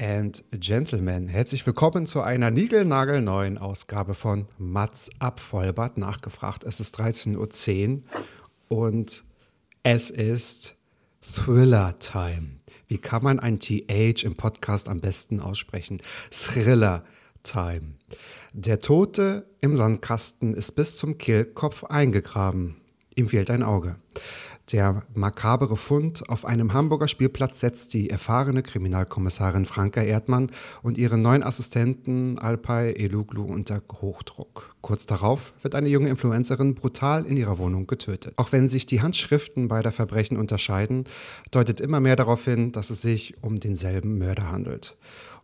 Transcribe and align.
and 0.00 0.42
Gentlemen, 0.52 1.28
herzlich 1.28 1.66
willkommen 1.66 2.06
zu 2.06 2.22
einer 2.22 2.50
niegelnagelneuen 2.50 3.58
Ausgabe 3.58 4.14
von 4.14 4.46
Mats 4.56 5.10
ab 5.18 5.40
Vollbart 5.40 5.98
nachgefragt. 5.98 6.64
Es 6.64 6.80
ist 6.80 6.98
13.10 6.98 8.02
Uhr 8.70 8.78
und 8.78 9.24
es 9.82 10.08
ist 10.08 10.74
Thriller 11.20 11.96
Time. 11.98 12.60
Wie 12.88 12.96
kann 12.96 13.22
man 13.22 13.40
ein 13.40 13.60
TH 13.60 14.24
im 14.24 14.36
Podcast 14.36 14.88
am 14.88 15.00
besten 15.00 15.38
aussprechen? 15.38 16.00
Thriller 16.30 17.04
Time. 17.42 17.96
Der 18.54 18.80
Tote 18.80 19.44
im 19.60 19.76
Sandkasten 19.76 20.54
ist 20.54 20.72
bis 20.72 20.96
zum 20.96 21.18
Kehlkopf 21.18 21.84
eingegraben. 21.84 22.76
Ihm 23.16 23.28
fehlt 23.28 23.50
ein 23.50 23.62
Auge. 23.62 23.96
Der 24.72 25.02
makabere 25.14 25.76
Fund 25.76 26.28
auf 26.28 26.44
einem 26.44 26.72
Hamburger 26.72 27.08
Spielplatz 27.08 27.58
setzt 27.58 27.92
die 27.92 28.08
erfahrene 28.08 28.62
Kriminalkommissarin 28.62 29.66
Franka 29.66 30.00
Erdmann 30.00 30.52
und 30.82 30.96
ihre 30.96 31.18
neun 31.18 31.42
Assistenten 31.42 32.38
Alpay 32.38 32.92
Eluglu 32.92 33.42
unter 33.42 33.82
Hochdruck. 34.00 34.76
Kurz 34.80 35.06
darauf 35.06 35.54
wird 35.62 35.74
eine 35.74 35.88
junge 35.88 36.08
Influencerin 36.08 36.76
brutal 36.76 37.26
in 37.26 37.36
ihrer 37.36 37.58
Wohnung 37.58 37.88
getötet. 37.88 38.34
Auch 38.36 38.52
wenn 38.52 38.68
sich 38.68 38.86
die 38.86 39.02
Handschriften 39.02 39.66
beider 39.66 39.90
Verbrechen 39.90 40.36
unterscheiden, 40.36 41.04
deutet 41.50 41.80
immer 41.80 41.98
mehr 41.98 42.14
darauf 42.16 42.44
hin, 42.44 42.70
dass 42.70 42.90
es 42.90 43.02
sich 43.02 43.42
um 43.42 43.58
denselben 43.58 44.18
Mörder 44.18 44.52
handelt. 44.52 44.96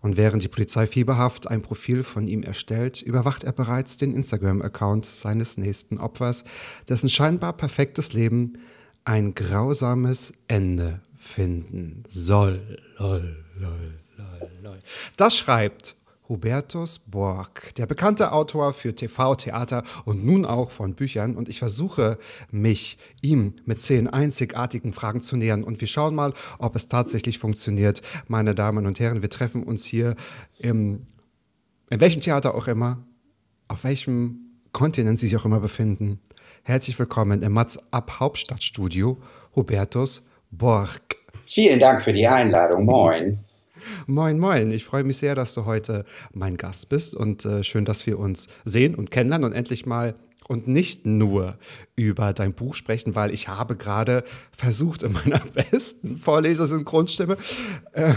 Und 0.03 0.17
während 0.17 0.45
die 0.45 0.49
Polizei 0.49 0.87
fieberhaft 0.87 1.49
ein 1.49 1.63
Profil 1.63 2.05
von 2.05 2.29
ihm 2.29 2.45
erstellt, 2.45 3.03
überwacht 3.03 3.43
er 3.43 3.53
bereits 3.53 3.97
den 3.97 4.15
Instagram-Account 4.15 5.05
seines 5.05 5.59
nächsten 5.59 5.99
Opfers, 5.99 6.45
dessen 6.89 7.09
scheinbar 7.09 7.55
perfektes 7.55 8.13
Leben 8.13 8.59
ein 9.07 9.35
grausames 9.35 10.33
Ende 10.49 11.01
finden 11.17 12.03
soll. 12.09 12.79
Lol, 12.99 13.37
lol, 13.59 13.99
lol, 14.19 14.51
lol. 14.63 14.79
Das 15.17 15.37
schreibt 15.37 15.95
Hubertus 16.29 16.99
Borg, 16.99 17.73
der 17.77 17.87
bekannte 17.87 18.33
Autor 18.33 18.73
für 18.73 18.97
TV, 18.97 19.37
Theater 19.37 19.85
und 20.05 20.27
nun 20.27 20.45
auch 20.45 20.73
von 20.73 20.95
Büchern. 20.95 21.37
Und 21.37 21.49
ich 21.49 21.61
versuche 21.61 22.19
mich 22.51 22.99
ihm 23.23 23.55
mit 23.65 23.81
zehn 23.81 24.09
einzigartigen 24.09 24.93
Fragen 24.93 25.23
zu 25.23 25.37
nähern. 25.37 25.63
Und 25.63 25.81
wir 25.81 25.89
schauen 25.89 26.17
mal, 26.17 26.35
ob 26.59 26.75
es 26.75 26.89
tatsächlich 26.89 27.39
funktioniert. 27.39 28.03
Meine 28.27 28.57
Damen 28.57 28.87
und 28.87 28.99
Herren, 28.99 29.23
wir 29.23 29.31
treffen 29.31 29.63
uns 29.63 29.85
hier 29.85 30.17
im, 30.59 31.07
in 31.91 32.01
welchem 32.01 32.21
Theater 32.21 32.57
auch 32.57 32.67
immer, 32.67 33.07
auf 33.69 33.85
welchem 33.85 34.41
Kontinent 34.73 35.21
Sie 35.21 35.29
sich 35.29 35.37
auch 35.37 35.45
immer 35.45 35.61
befinden. 35.61 36.19
Herzlich 36.69 36.99
willkommen 36.99 37.43
im 37.43 37.53
Mats 37.53 37.79
Ab 37.93 38.19
Hauptstadtstudio, 38.19 39.19
Hubertus 39.55 40.27
Borg. 40.51 41.15
Vielen 41.45 41.79
Dank 41.79 42.03
für 42.03 42.13
die 42.13 42.27
Einladung. 42.27 42.87
Moin. 42.87 43.39
Moin, 44.09 44.37
moin. 44.41 44.73
Ich 44.73 44.85
freue 44.85 45.05
mich 45.05 45.17
sehr, 45.19 45.37
dass 45.37 45.55
du 45.55 45.65
heute 45.65 46.05
mein 46.33 46.57
Gast 46.57 46.89
bist 46.89 47.15
und 47.15 47.45
äh, 47.45 47.63
schön, 47.63 47.85
dass 47.85 48.05
wir 48.09 48.19
uns 48.19 48.49
sehen 48.65 48.97
und 48.97 49.13
kennenlernen 49.13 49.49
und 49.49 49.57
endlich 49.57 49.87
mal 49.87 50.17
und 50.49 50.67
nicht 50.67 51.07
nur 51.07 51.57
über 51.95 52.33
dein 52.33 52.53
Buch 52.53 52.75
sprechen, 52.75 53.15
weil 53.15 53.33
ich 53.33 53.47
habe 53.47 53.77
gerade 53.77 54.25
versucht, 54.51 55.05
in 55.05 55.13
meiner 55.13 55.39
besten 55.55 56.19
Vorlesersynchronstimme 56.19 57.37
äh, 57.93 58.13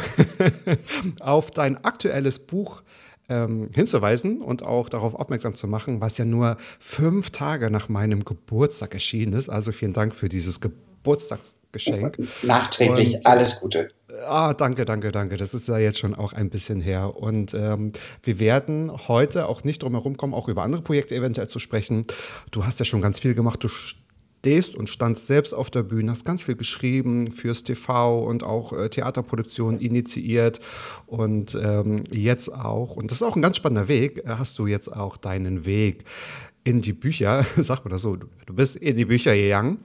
auf 1.20 1.52
dein 1.52 1.86
aktuelles 1.86 2.40
Buch 2.40 2.82
ähm, 3.30 3.70
hinzuweisen 3.74 4.42
und 4.42 4.64
auch 4.64 4.90
darauf 4.90 5.16
aufmerksam 5.16 5.56
zu 5.56 5.68
machen, 5.68 6.02
was 6.02 6.18
ja 6.18 6.26
nur 6.26 6.58
fünf 6.80 7.30
Tage 7.30 7.70
nach 7.70 7.90
meinem 7.90 8.26
Geburtstag 8.26 8.94
erschienen 8.94 9.34
ist. 9.34 9.50
Also 9.50 9.72
vielen 9.72 9.94
Dank 9.94 10.16
für 10.16 10.30
dieses 10.30 10.60
Geburtstagsgeschenk. 10.60 12.18
Nachträglich 12.44 13.16
Und- 13.16 13.26
alles 13.26 13.60
Gute. 13.60 13.88
Ah, 14.28 14.54
danke, 14.54 14.86
danke, 14.86 15.12
danke. 15.12 15.38
Das 15.38 15.54
ist 15.54 15.68
ja 15.68 15.78
jetzt 15.78 16.00
schon 16.00 16.16
auch 16.16 16.34
ein 16.34 16.50
bisschen 16.50 16.82
her. 16.82 17.16
Und 17.16 17.54
ähm, 17.54 17.94
wir 18.24 18.40
werden 18.40 18.92
heute 19.08 19.48
auch 19.48 19.64
nicht 19.64 19.84
drum 19.84 19.94
herum 19.94 20.18
kommen, 20.18 20.34
auch 20.34 20.48
über 20.50 20.64
andere 20.64 20.82
Projekte 20.82 21.16
eventuell 21.16 21.48
zu 21.48 21.60
sprechen. 21.60 22.06
Du 22.52 22.66
hast 22.66 22.80
ja 22.80 22.86
schon 22.86 23.02
ganz 23.02 23.20
viel 23.20 23.34
gemacht. 23.36 23.64
Du 23.64 23.70
stehst 24.40 24.76
und 24.76 24.90
standst 24.90 25.26
selbst 25.28 25.54
auf 25.54 25.70
der 25.70 25.84
Bühne, 25.84 26.12
hast 26.12 26.24
ganz 26.24 26.44
viel 26.44 26.56
geschrieben 26.56 27.32
fürs 27.32 27.64
TV 27.64 28.24
und 28.24 28.44
auch 28.44 28.72
äh, 28.72 28.90
Theaterproduktionen 28.90 29.80
initiiert. 29.80 30.60
Und 31.08 31.58
ähm, 31.62 32.06
jetzt 32.10 32.54
auch, 32.54 32.96
und 32.96 33.12
das 33.12 33.18
ist 33.18 33.24
auch 33.24 33.36
ein 33.36 33.42
ganz 33.42 33.58
spannender 33.58 33.88
Weg, 33.88 34.20
äh, 34.20 34.36
hast 34.38 34.58
du 34.58 34.68
jetzt 34.68 34.96
auch 34.96 35.18
deinen 35.18 35.66
Weg 35.66 36.06
in 36.64 36.82
die 36.82 36.94
Bücher, 36.94 37.46
sag 37.58 37.84
mal 37.84 37.92
das 37.92 38.02
so, 38.02 38.16
du, 38.16 38.28
du 38.46 38.54
bist 38.54 38.78
in 38.78 38.96
die 38.96 39.06
Bücher 39.06 39.36
gegangen. 39.36 39.80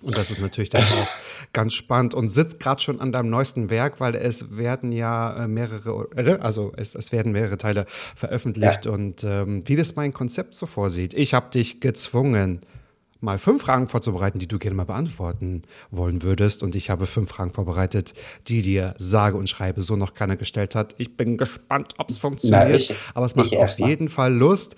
Und 0.00 0.16
das 0.16 0.30
ist 0.30 0.38
natürlich 0.38 0.70
dann 0.70 0.84
auch 0.84 1.08
ganz 1.52 1.72
spannend 1.74 2.14
und 2.14 2.28
sitzt 2.28 2.60
gerade 2.60 2.80
schon 2.80 3.00
an 3.00 3.10
deinem 3.10 3.30
neuesten 3.30 3.68
Werk, 3.68 3.98
weil 3.98 4.14
es 4.14 4.56
werden 4.56 4.92
ja 4.92 5.44
äh, 5.44 5.48
mehrere, 5.48 6.40
also 6.40 6.72
es, 6.76 6.94
es 6.94 7.10
werden 7.10 7.32
mehrere 7.32 7.56
Teile 7.56 7.84
veröffentlicht 7.88 8.86
und 8.86 9.24
ähm, 9.24 9.64
wie 9.66 9.74
das 9.74 9.96
mein 9.96 10.12
Konzept 10.12 10.54
so 10.54 10.66
vorsieht. 10.66 11.14
Ich 11.14 11.34
habe 11.34 11.50
dich 11.50 11.80
gezwungen, 11.80 12.60
mal 13.20 13.38
fünf 13.38 13.62
Fragen 13.62 13.88
vorzubereiten, 13.88 14.38
die 14.38 14.46
du 14.46 14.58
gerne 14.58 14.76
mal 14.76 14.84
beantworten 14.84 15.62
wollen 15.90 16.22
würdest. 16.22 16.62
Und 16.62 16.74
ich 16.74 16.90
habe 16.90 17.06
fünf 17.06 17.30
Fragen 17.30 17.52
vorbereitet, 17.52 18.14
die 18.46 18.62
dir 18.62 18.94
sage 18.98 19.36
und 19.36 19.48
schreibe 19.48 19.82
so 19.82 19.96
noch 19.96 20.14
keiner 20.14 20.36
gestellt 20.36 20.74
hat. 20.74 20.94
Ich 20.98 21.16
bin 21.16 21.36
gespannt, 21.36 21.94
ob 21.98 22.10
es 22.10 22.18
funktioniert, 22.18 22.68
Na, 22.70 22.74
ich- 22.76 22.94
aber 23.14 23.26
es 23.26 23.34
macht 23.34 23.54
auf 23.56 23.78
mal. 23.78 23.88
jeden 23.88 24.08
Fall 24.08 24.32
Lust. 24.34 24.76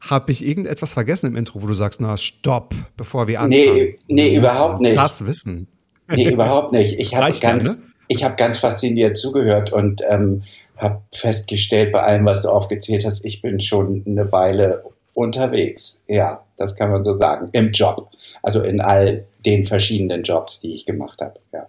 Habe 0.00 0.30
ich 0.30 0.44
irgendetwas 0.46 0.92
vergessen 0.94 1.26
im 1.28 1.36
Intro, 1.36 1.62
wo 1.62 1.66
du 1.66 1.74
sagst, 1.74 2.00
na 2.00 2.16
stopp, 2.16 2.74
bevor 2.96 3.26
wir 3.28 3.40
anfangen? 3.40 3.74
Nee, 3.74 3.98
nee, 4.06 4.36
überhaupt 4.36 4.80
nicht. 4.80 4.96
Das 4.96 5.24
wissen. 5.26 5.66
Nee, 6.08 6.30
überhaupt 6.30 6.70
nicht. 6.72 6.98
Ich 7.00 7.16
habe 7.16 7.32
ganz, 7.40 7.64
ne? 7.64 7.82
ich 8.06 8.22
hab 8.22 8.36
ganz 8.36 8.58
fasziniert 8.58 9.16
zugehört 9.16 9.72
und 9.72 10.02
ähm, 10.08 10.44
habe 10.76 11.02
festgestellt, 11.12 11.90
bei 11.90 12.02
allem, 12.02 12.24
was 12.26 12.42
du 12.42 12.50
aufgezählt 12.50 13.04
hast, 13.04 13.24
ich 13.24 13.40
bin 13.42 13.60
schon 13.60 14.04
eine 14.06 14.30
Weile 14.30 14.84
unterwegs. 15.16 16.04
Ja, 16.06 16.44
das 16.56 16.76
kann 16.76 16.90
man 16.90 17.02
so 17.02 17.12
sagen. 17.14 17.48
Im 17.52 17.70
Job. 17.72 18.10
Also 18.42 18.60
in 18.62 18.80
all 18.80 19.26
den 19.44 19.64
verschiedenen 19.64 20.22
Jobs, 20.22 20.60
die 20.60 20.74
ich 20.74 20.84
gemacht 20.86 21.20
habe. 21.20 21.40
Ja. 21.52 21.68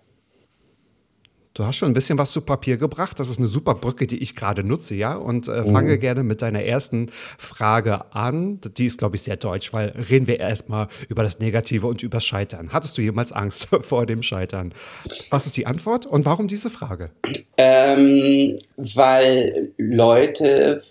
Du 1.54 1.64
hast 1.66 1.78
schon 1.78 1.90
ein 1.90 1.94
bisschen 1.94 2.20
was 2.20 2.32
zu 2.34 2.42
Papier 2.42 2.78
gebracht. 2.78 3.20
Das 3.20 3.30
ist 3.30 3.40
eine 3.40 3.48
super 3.48 3.74
Brücke, 3.74 4.06
die 4.06 4.18
ich 4.20 4.36
gerade 4.36 4.64
nutze, 4.64 4.94
ja. 4.94 5.16
Und 5.16 5.48
äh, 5.48 5.62
Mhm. 5.64 5.72
fange 5.72 5.98
gerne 5.98 6.22
mit 6.22 6.44
deiner 6.44 6.62
ersten 6.62 7.10
Frage 7.12 8.14
an. 8.14 8.60
Die 8.78 8.86
ist, 8.86 9.00
glaube 9.00 9.16
ich, 9.16 9.24
sehr 9.24 9.38
deutsch, 9.38 9.74
weil 9.74 9.90
reden 10.10 10.28
wir 10.28 10.40
erstmal 10.40 10.88
über 11.10 11.24
das 11.24 11.40
Negative 11.40 11.88
und 11.88 12.04
über 12.04 12.20
Scheitern. 12.20 12.74
Hattest 12.74 12.96
du 12.98 13.02
jemals 13.02 13.32
Angst 13.32 13.70
vor 13.82 14.06
dem 14.06 14.22
Scheitern? 14.22 14.72
Was 15.32 15.48
ist 15.48 15.58
die 15.58 15.66
Antwort 15.66 16.06
und 16.06 16.26
warum 16.26 16.48
diese 16.48 16.70
Frage? 16.70 17.10
Ähm, 17.58 18.58
weil 18.76 19.72
Leute 19.78 20.84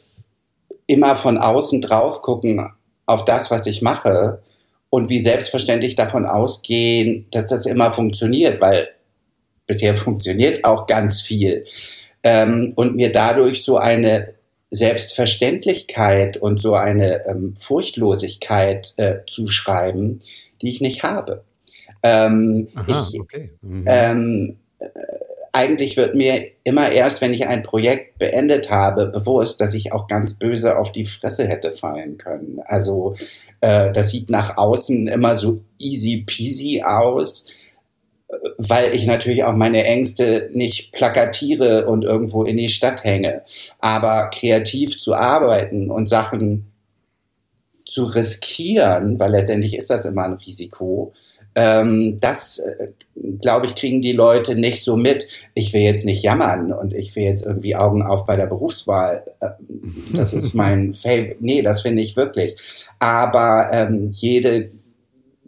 immer 0.87 1.17
von 1.17 1.39
außen 1.39 1.81
drauf 1.81 2.23
gucken 2.23 2.73
auf 3.07 3.25
das, 3.25 3.51
was 3.51 3.67
ich 3.67 3.83
mache 3.83 4.43
und 4.91 5.09
wie 5.09 5.21
selbstverständlich 5.21 5.97
davon 5.97 6.27
ausgehen, 6.27 7.27
dass 7.31 7.47
das 7.47 7.67
immer 7.67 7.93
funktioniert, 7.93 8.61
weil 8.61 8.89
bisher 9.67 9.97
funktioniert 9.97 10.65
auch 10.65 10.87
ganz 10.87 11.21
viel. 11.21 11.65
Ähm, 12.23 12.73
und 12.75 12.97
mir 12.97 13.13
dadurch 13.13 13.63
so 13.63 13.77
eine 13.77 14.35
Selbstverständlichkeit 14.71 16.37
und 16.37 16.61
so 16.61 16.75
eine 16.75 17.25
ähm, 17.27 17.55
Furchtlosigkeit 17.57 18.95
äh, 18.97 19.19
zuschreiben, 19.29 20.21
die 20.61 20.69
ich 20.69 20.81
nicht 20.81 21.05
habe. 21.05 21.45
Ähm, 22.03 22.69
Aha, 22.75 23.09
ich, 23.13 23.21
okay. 23.21 23.53
Mhm. 23.63 23.85
ähm, 23.87 24.57
äh, 24.79 24.89
eigentlich 25.57 25.97
wird 25.97 26.15
mir 26.15 26.51
immer 26.65 26.93
erst, 26.93 27.23
wenn 27.23 27.33
ich 27.33 27.47
ein 27.47 27.63
Projekt 27.63 28.19
beendet 28.19 28.71
habe, 28.71 29.07
bewusst, 29.07 29.59
dass 29.61 29.73
ich 29.73 29.91
auch 29.91 30.07
ganz 30.07 30.35
böse 30.35 30.77
auf 30.77 30.93
die 30.93 31.07
Fresse 31.07 31.47
hätte 31.49 31.73
fallen 31.73 32.19
können. 32.19 32.61
Also 32.67 33.17
äh, 33.63 33.91
das 33.91 34.11
sieht 34.11 34.29
nach 34.29 34.59
außen 34.59 35.09
immer 35.09 35.35
so 35.35 35.61
easy 35.79 36.25
peasy 36.27 36.83
aus. 36.85 37.47
weil 38.59 38.95
ich 38.95 39.07
natürlich 39.07 39.45
auch 39.45 39.55
meine 39.55 39.85
Ängste 39.85 40.51
nicht 40.53 40.93
plakatiere 40.93 41.87
und 41.87 42.05
irgendwo 42.05 42.45
in 42.45 42.57
die 42.57 42.69
Stadt 42.69 43.05
hänge. 43.05 43.43
Aber 43.79 44.31
kreativ 44.31 44.99
zu 44.99 45.15
arbeiten 45.15 45.91
und 45.91 46.09
Sachen 46.09 46.67
zu 47.87 48.05
riskieren, 48.05 49.19
weil 49.19 49.31
letztendlich 49.31 49.77
ist 49.77 49.91
das 49.91 50.05
immer 50.05 50.25
ein 50.25 50.35
Risiko, 50.35 51.15
ähm, 51.57 52.21
das, 52.21 52.59
äh, 52.59 52.89
glaube 53.41 53.65
ich, 53.65 53.75
kriegen 53.75 54.03
die 54.03 54.13
Leute 54.13 54.55
nicht 54.55 54.85
so 54.85 54.95
mit. 54.95 55.27
Ich 55.55 55.73
will 55.73 55.81
jetzt 55.81 56.05
nicht 56.05 56.23
jammern 56.23 56.71
und 56.71 56.93
ich 56.93 57.17
will 57.17 57.23
jetzt 57.25 57.47
irgendwie 57.47 57.75
Augen 57.75 58.03
auf 58.03 58.27
bei 58.27 58.37
der 58.37 58.47
Berufswahl. 58.47 59.25
Äh, 59.41 59.49
das 60.13 60.35
ist 60.35 60.53
mein 60.53 60.93
Favorite. 60.95 61.37
Nee, 61.41 61.63
das 61.63 61.81
finde 61.81 62.03
ich 62.03 62.15
wirklich. 62.15 62.57
Aber 62.99 63.71
ähm, 63.73 64.11
jede 64.13 64.71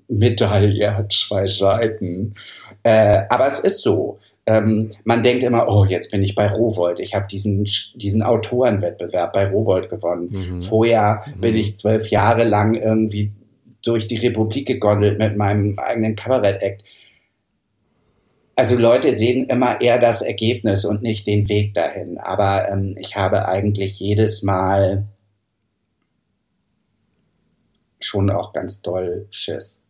Medaille 0.08 0.96
hat 0.96 1.12
zwei 1.12 1.44
Seiten. 1.44 2.34
Äh, 2.82 3.24
aber 3.28 3.48
es 3.48 3.60
ist 3.60 3.82
so. 3.82 4.18
Ähm, 4.46 4.92
man 5.04 5.22
denkt 5.22 5.42
immer, 5.42 5.68
oh, 5.68 5.84
jetzt 5.84 6.10
bin 6.10 6.22
ich 6.22 6.34
bei 6.34 6.48
Rowold. 6.48 7.00
Ich 7.00 7.14
habe 7.14 7.26
diesen, 7.30 7.68
diesen 7.96 8.22
Autorenwettbewerb 8.22 9.34
bei 9.34 9.46
Rowold 9.46 9.90
gewonnen. 9.90 10.30
Mhm. 10.30 10.60
Vorher 10.62 11.22
mhm. 11.36 11.40
bin 11.42 11.54
ich 11.54 11.76
zwölf 11.76 12.08
Jahre 12.08 12.44
lang 12.44 12.72
irgendwie 12.72 13.30
durch 13.82 14.06
die 14.06 14.16
Republik 14.16 14.66
gegondelt 14.66 15.18
mit 15.18 15.36
meinem 15.36 15.78
eigenen 15.78 16.16
Kabarett-Act. 16.16 16.82
Also 18.56 18.76
Leute 18.76 19.16
sehen 19.16 19.46
immer 19.48 19.80
eher 19.80 19.98
das 19.98 20.20
Ergebnis 20.20 20.84
und 20.84 21.02
nicht 21.02 21.26
den 21.26 21.48
Weg 21.48 21.74
dahin. 21.74 22.18
Aber 22.18 22.68
ähm, 22.68 22.96
ich 22.98 23.16
habe 23.16 23.46
eigentlich 23.46 24.00
jedes 24.00 24.42
Mal 24.42 25.06
schon 28.00 28.30
auch 28.30 28.52
ganz 28.52 28.82
doll 28.82 29.26
Schiss. 29.30 29.80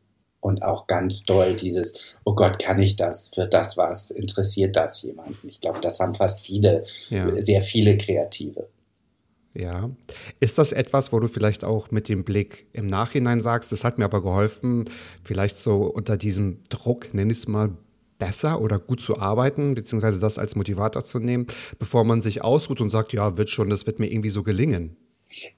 Und 0.41 0.63
auch 0.63 0.87
ganz 0.87 1.25
doll 1.25 1.55
dieses, 1.55 2.01
oh 2.25 2.35
Gott, 2.35 2.61
kann 2.61 2.79
ich 2.79 2.95
das? 2.95 3.37
Wird 3.37 3.53
das 3.55 3.77
was? 3.77 4.13
Interessiert 4.13 4.77
das 4.77 5.03
jemanden? 5.03 5.49
Ich 5.49 5.61
glaube, 5.61 5.81
das 5.81 5.99
haben 5.99 6.15
fast 6.15 6.43
viele, 6.43 6.85
ja. 7.09 7.35
sehr 7.35 7.61
viele 7.61 7.97
Kreative. 7.99 8.69
Ja. 9.59 9.91
Ist 10.39 10.57
das 10.57 10.71
etwas, 10.71 11.13
wo 11.13 11.19
du 11.19 11.27
vielleicht 11.27 11.65
auch 11.65 11.91
mit 11.91 12.09
dem 12.09 12.23
Blick 12.23 12.67
im 12.73 12.87
Nachhinein 12.87 13.41
sagst, 13.41 13.73
das 13.73 13.83
hat 13.83 13.99
mir 13.99 14.05
aber 14.05 14.23
geholfen, 14.23 14.85
vielleicht 15.25 15.57
so 15.57 15.83
unter 15.83 16.17
diesem 16.17 16.61
Druck, 16.69 17.13
nenn 17.13 17.29
ich 17.29 17.39
es 17.39 17.49
mal, 17.49 17.71
besser 18.21 18.61
oder 18.61 18.79
gut 18.79 19.01
zu 19.01 19.19
arbeiten, 19.19 19.75
beziehungsweise 19.75 20.21
das 20.21 20.39
als 20.39 20.55
Motivator 20.55 21.03
zu 21.03 21.19
nehmen, 21.19 21.47
bevor 21.79 22.05
man 22.05 22.23
sich 22.23 22.43
ausruht 22.43 22.81
und 22.81 22.91
sagt, 22.91 23.13
ja, 23.13 23.37
wird 23.37 23.51
schon, 23.51 23.69
das 23.69 23.87
wird 23.87 23.99
mir 23.99 24.11
irgendwie 24.11 24.31
so 24.31 24.43
gelingen? 24.43 24.97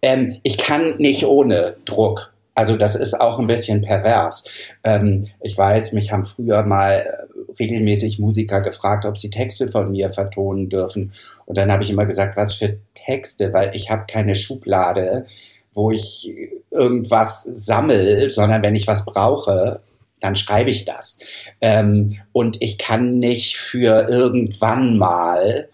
Ähm, 0.02 0.38
ich 0.42 0.58
kann 0.58 0.96
nicht 0.96 1.24
ohne 1.24 1.76
Druck. 1.84 2.32
Also 2.54 2.76
das 2.76 2.96
ist 2.96 3.18
auch 3.18 3.38
ein 3.38 3.46
bisschen 3.46 3.82
pervers. 3.82 4.44
Ähm, 4.84 5.28
ich 5.40 5.56
weiß, 5.56 5.92
mich 5.92 6.12
haben 6.12 6.24
früher 6.24 6.62
mal 6.62 7.06
äh, 7.06 7.29
regelmäßig 7.60 8.18
Musiker 8.18 8.60
gefragt, 8.60 9.04
ob 9.04 9.18
sie 9.18 9.30
Texte 9.30 9.70
von 9.70 9.90
mir 9.90 10.10
vertonen 10.10 10.68
dürfen. 10.68 11.12
Und 11.46 11.58
dann 11.58 11.70
habe 11.70 11.82
ich 11.82 11.90
immer 11.90 12.06
gesagt, 12.06 12.36
was 12.36 12.54
für 12.54 12.78
Texte, 12.94 13.52
weil 13.52 13.76
ich 13.76 13.90
habe 13.90 14.06
keine 14.08 14.34
Schublade, 14.34 15.26
wo 15.72 15.90
ich 15.90 16.32
irgendwas 16.70 17.44
sammel, 17.44 18.30
sondern 18.30 18.62
wenn 18.62 18.74
ich 18.74 18.86
was 18.86 19.04
brauche, 19.04 19.80
dann 20.20 20.36
schreibe 20.36 20.70
ich 20.70 20.84
das. 20.84 21.18
Ähm, 21.60 22.18
und 22.32 22.60
ich 22.60 22.78
kann 22.78 23.18
nicht 23.18 23.56
für 23.56 24.08
irgendwann 24.08 24.98
mal 24.98 25.68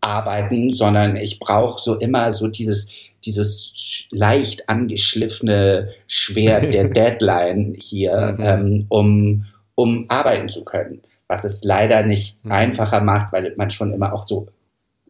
arbeiten, 0.00 0.70
sondern 0.70 1.16
ich 1.16 1.38
brauche 1.38 1.82
so 1.82 1.94
immer 1.94 2.32
so 2.32 2.48
dieses, 2.48 2.86
dieses 3.24 4.06
leicht 4.10 4.68
angeschliffene 4.68 5.92
Schwert 6.06 6.72
der 6.74 6.88
Deadline 6.90 7.76
hier, 7.78 8.36
mhm. 8.38 8.44
ähm, 8.44 8.86
um, 8.88 9.46
um 9.74 10.06
arbeiten 10.08 10.48
zu 10.48 10.64
können. 10.64 11.02
Was 11.26 11.44
es 11.44 11.64
leider 11.64 12.04
nicht 12.04 12.44
mhm. 12.44 12.52
einfacher 12.52 13.00
macht, 13.00 13.32
weil 13.32 13.54
man 13.56 13.70
schon 13.70 13.92
immer 13.92 14.12
auch 14.12 14.26
so, 14.26 14.48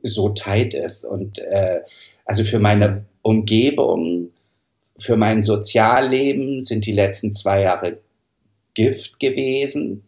so 0.03 0.31
tight 0.31 0.75
ist. 0.75 1.05
Und 1.05 1.39
äh, 1.39 1.81
also 2.25 2.45
für 2.45 2.59
meine 2.59 3.05
Umgebung, 3.23 4.31
für 4.99 5.17
mein 5.17 5.43
Sozialleben 5.43 6.63
sind 6.63 6.87
die 6.87 6.93
letzten 6.93 7.35
zwei 7.35 7.63
Jahre 7.63 7.99
Gift 8.75 9.21
gewesen, 9.21 10.05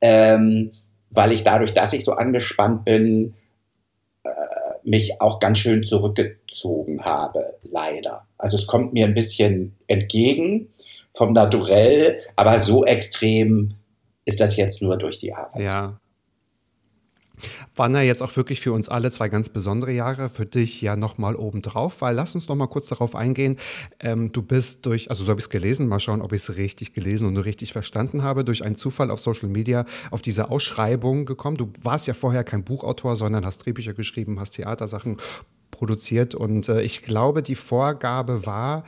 ähm, 0.00 0.72
weil 1.10 1.32
ich 1.32 1.42
dadurch, 1.42 1.74
dass 1.74 1.92
ich 1.92 2.04
so 2.04 2.12
angespannt 2.12 2.84
bin, 2.84 3.34
mich 4.84 5.20
auch 5.20 5.38
ganz 5.38 5.58
schön 5.58 5.84
zurückgezogen 5.84 7.04
habe, 7.04 7.54
leider. 7.62 8.26
Also 8.38 8.56
es 8.56 8.66
kommt 8.66 8.92
mir 8.92 9.06
ein 9.06 9.14
bisschen 9.14 9.76
entgegen 9.86 10.68
vom 11.14 11.32
Naturell, 11.32 12.20
aber 12.36 12.58
so 12.58 12.84
extrem 12.84 13.74
ist 14.30 14.40
das 14.40 14.56
jetzt 14.56 14.80
nur 14.80 14.96
durch 14.96 15.18
die 15.18 15.32
Arbeit. 15.32 15.60
Ja, 15.60 16.00
waren 17.74 17.94
ja 17.94 18.02
jetzt 18.02 18.22
auch 18.22 18.36
wirklich 18.36 18.60
für 18.60 18.72
uns 18.72 18.88
alle 18.88 19.10
zwei 19.10 19.28
ganz 19.28 19.48
besondere 19.48 19.92
Jahre, 19.92 20.30
für 20.30 20.46
dich 20.46 20.80
ja 20.80 20.96
nochmal 20.96 21.36
obendrauf, 21.36 22.00
weil 22.00 22.14
lass 22.14 22.34
uns 22.34 22.48
noch 22.48 22.56
mal 22.56 22.66
kurz 22.66 22.88
darauf 22.88 23.14
eingehen. 23.14 23.56
Ähm, 23.98 24.32
du 24.32 24.42
bist 24.42 24.86
durch, 24.86 25.10
also 25.10 25.24
so 25.24 25.30
habe 25.30 25.40
ich 25.40 25.46
es 25.46 25.50
gelesen, 25.50 25.88
mal 25.88 26.00
schauen, 26.00 26.22
ob 26.22 26.32
ich 26.32 26.42
es 26.42 26.56
richtig 26.56 26.92
gelesen 26.92 27.26
und 27.26 27.36
richtig 27.38 27.72
verstanden 27.72 28.22
habe, 28.22 28.44
durch 28.44 28.64
einen 28.64 28.76
Zufall 28.76 29.10
auf 29.10 29.20
Social 29.20 29.48
Media 29.48 29.84
auf 30.10 30.22
diese 30.22 30.50
Ausschreibung 30.50 31.26
gekommen. 31.26 31.56
Du 31.56 31.70
warst 31.82 32.06
ja 32.06 32.14
vorher 32.14 32.44
kein 32.44 32.64
Buchautor, 32.64 33.16
sondern 33.16 33.44
hast 33.44 33.58
Drehbücher 33.64 33.94
geschrieben, 33.94 34.38
hast 34.38 34.52
Theatersachen 34.52 35.16
produziert 35.70 36.34
und 36.34 36.68
äh, 36.68 36.82
ich 36.82 37.02
glaube, 37.02 37.42
die 37.42 37.54
Vorgabe 37.54 38.44
war, 38.44 38.84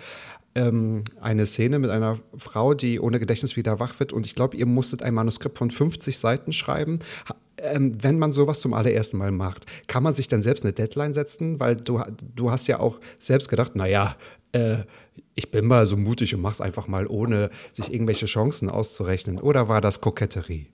ähm, 0.54 1.04
eine 1.20 1.46
Szene 1.46 1.78
mit 1.78 1.90
einer 1.90 2.18
Frau, 2.36 2.74
die 2.74 3.00
ohne 3.00 3.18
Gedächtnis 3.18 3.56
wieder 3.56 3.80
wach 3.80 3.98
wird. 4.00 4.12
Und 4.12 4.26
ich 4.26 4.34
glaube, 4.34 4.56
ihr 4.56 4.66
musstet 4.66 5.02
ein 5.02 5.14
Manuskript 5.14 5.58
von 5.58 5.70
50 5.70 6.18
Seiten 6.18 6.52
schreiben. 6.52 6.98
Ähm, 7.58 8.02
wenn 8.02 8.18
man 8.18 8.32
sowas 8.32 8.60
zum 8.60 8.74
allerersten 8.74 9.18
Mal 9.18 9.30
macht, 9.30 9.66
kann 9.86 10.02
man 10.02 10.14
sich 10.14 10.28
dann 10.28 10.42
selbst 10.42 10.64
eine 10.64 10.72
Deadline 10.72 11.12
setzen? 11.12 11.60
Weil 11.60 11.76
du, 11.76 12.02
du 12.34 12.50
hast 12.50 12.66
ja 12.66 12.80
auch 12.80 13.00
selbst 13.18 13.48
gedacht, 13.48 13.76
naja, 13.76 14.16
äh, 14.52 14.78
ich 15.34 15.50
bin 15.50 15.66
mal 15.66 15.86
so 15.86 15.96
mutig 15.96 16.34
und 16.34 16.40
mach's 16.40 16.60
einfach 16.60 16.88
mal, 16.88 17.06
ohne 17.06 17.50
sich 17.72 17.92
irgendwelche 17.92 18.26
Chancen 18.26 18.68
auszurechnen. 18.68 19.38
Oder 19.38 19.68
war 19.68 19.80
das 19.80 20.00
Koketterie? 20.00 20.66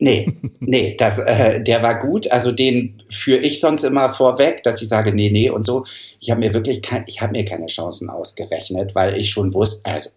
Nee, 0.00 0.32
nee, 0.60 0.94
das, 0.96 1.18
äh, 1.18 1.60
der 1.60 1.82
war 1.82 1.98
gut. 1.98 2.30
Also 2.30 2.52
den 2.52 3.02
führe 3.10 3.40
ich 3.40 3.60
sonst 3.60 3.82
immer 3.82 4.14
vorweg, 4.14 4.62
dass 4.62 4.80
ich 4.80 4.88
sage, 4.88 5.12
nee, 5.12 5.30
nee 5.30 5.50
und 5.50 5.64
so. 5.64 5.84
Ich 6.20 6.30
habe 6.30 6.40
mir 6.40 6.54
wirklich 6.54 6.82
kein, 6.82 7.04
ich 7.08 7.20
habe 7.20 7.32
mir 7.32 7.44
keine 7.44 7.66
Chancen 7.66 8.08
ausgerechnet, 8.08 8.94
weil 8.94 9.16
ich 9.16 9.30
schon 9.30 9.54
wusste, 9.54 9.90
also 9.90 10.10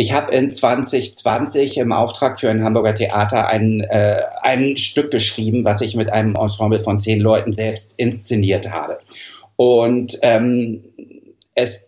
ich 0.00 0.12
habe 0.12 0.32
in 0.32 0.50
2020 0.50 1.76
im 1.78 1.92
Auftrag 1.92 2.38
für 2.38 2.48
ein 2.48 2.62
Hamburger 2.62 2.94
Theater 2.94 3.48
ein, 3.48 3.80
äh, 3.80 4.20
ein 4.42 4.76
Stück 4.76 5.10
geschrieben, 5.10 5.64
was 5.64 5.80
ich 5.80 5.96
mit 5.96 6.10
einem 6.10 6.36
Ensemble 6.36 6.80
von 6.80 7.00
zehn 7.00 7.20
Leuten 7.20 7.52
selbst 7.52 7.94
inszeniert 7.96 8.70
habe. 8.70 9.00
Und 9.56 10.18
ähm, 10.22 10.84
es 11.54 11.86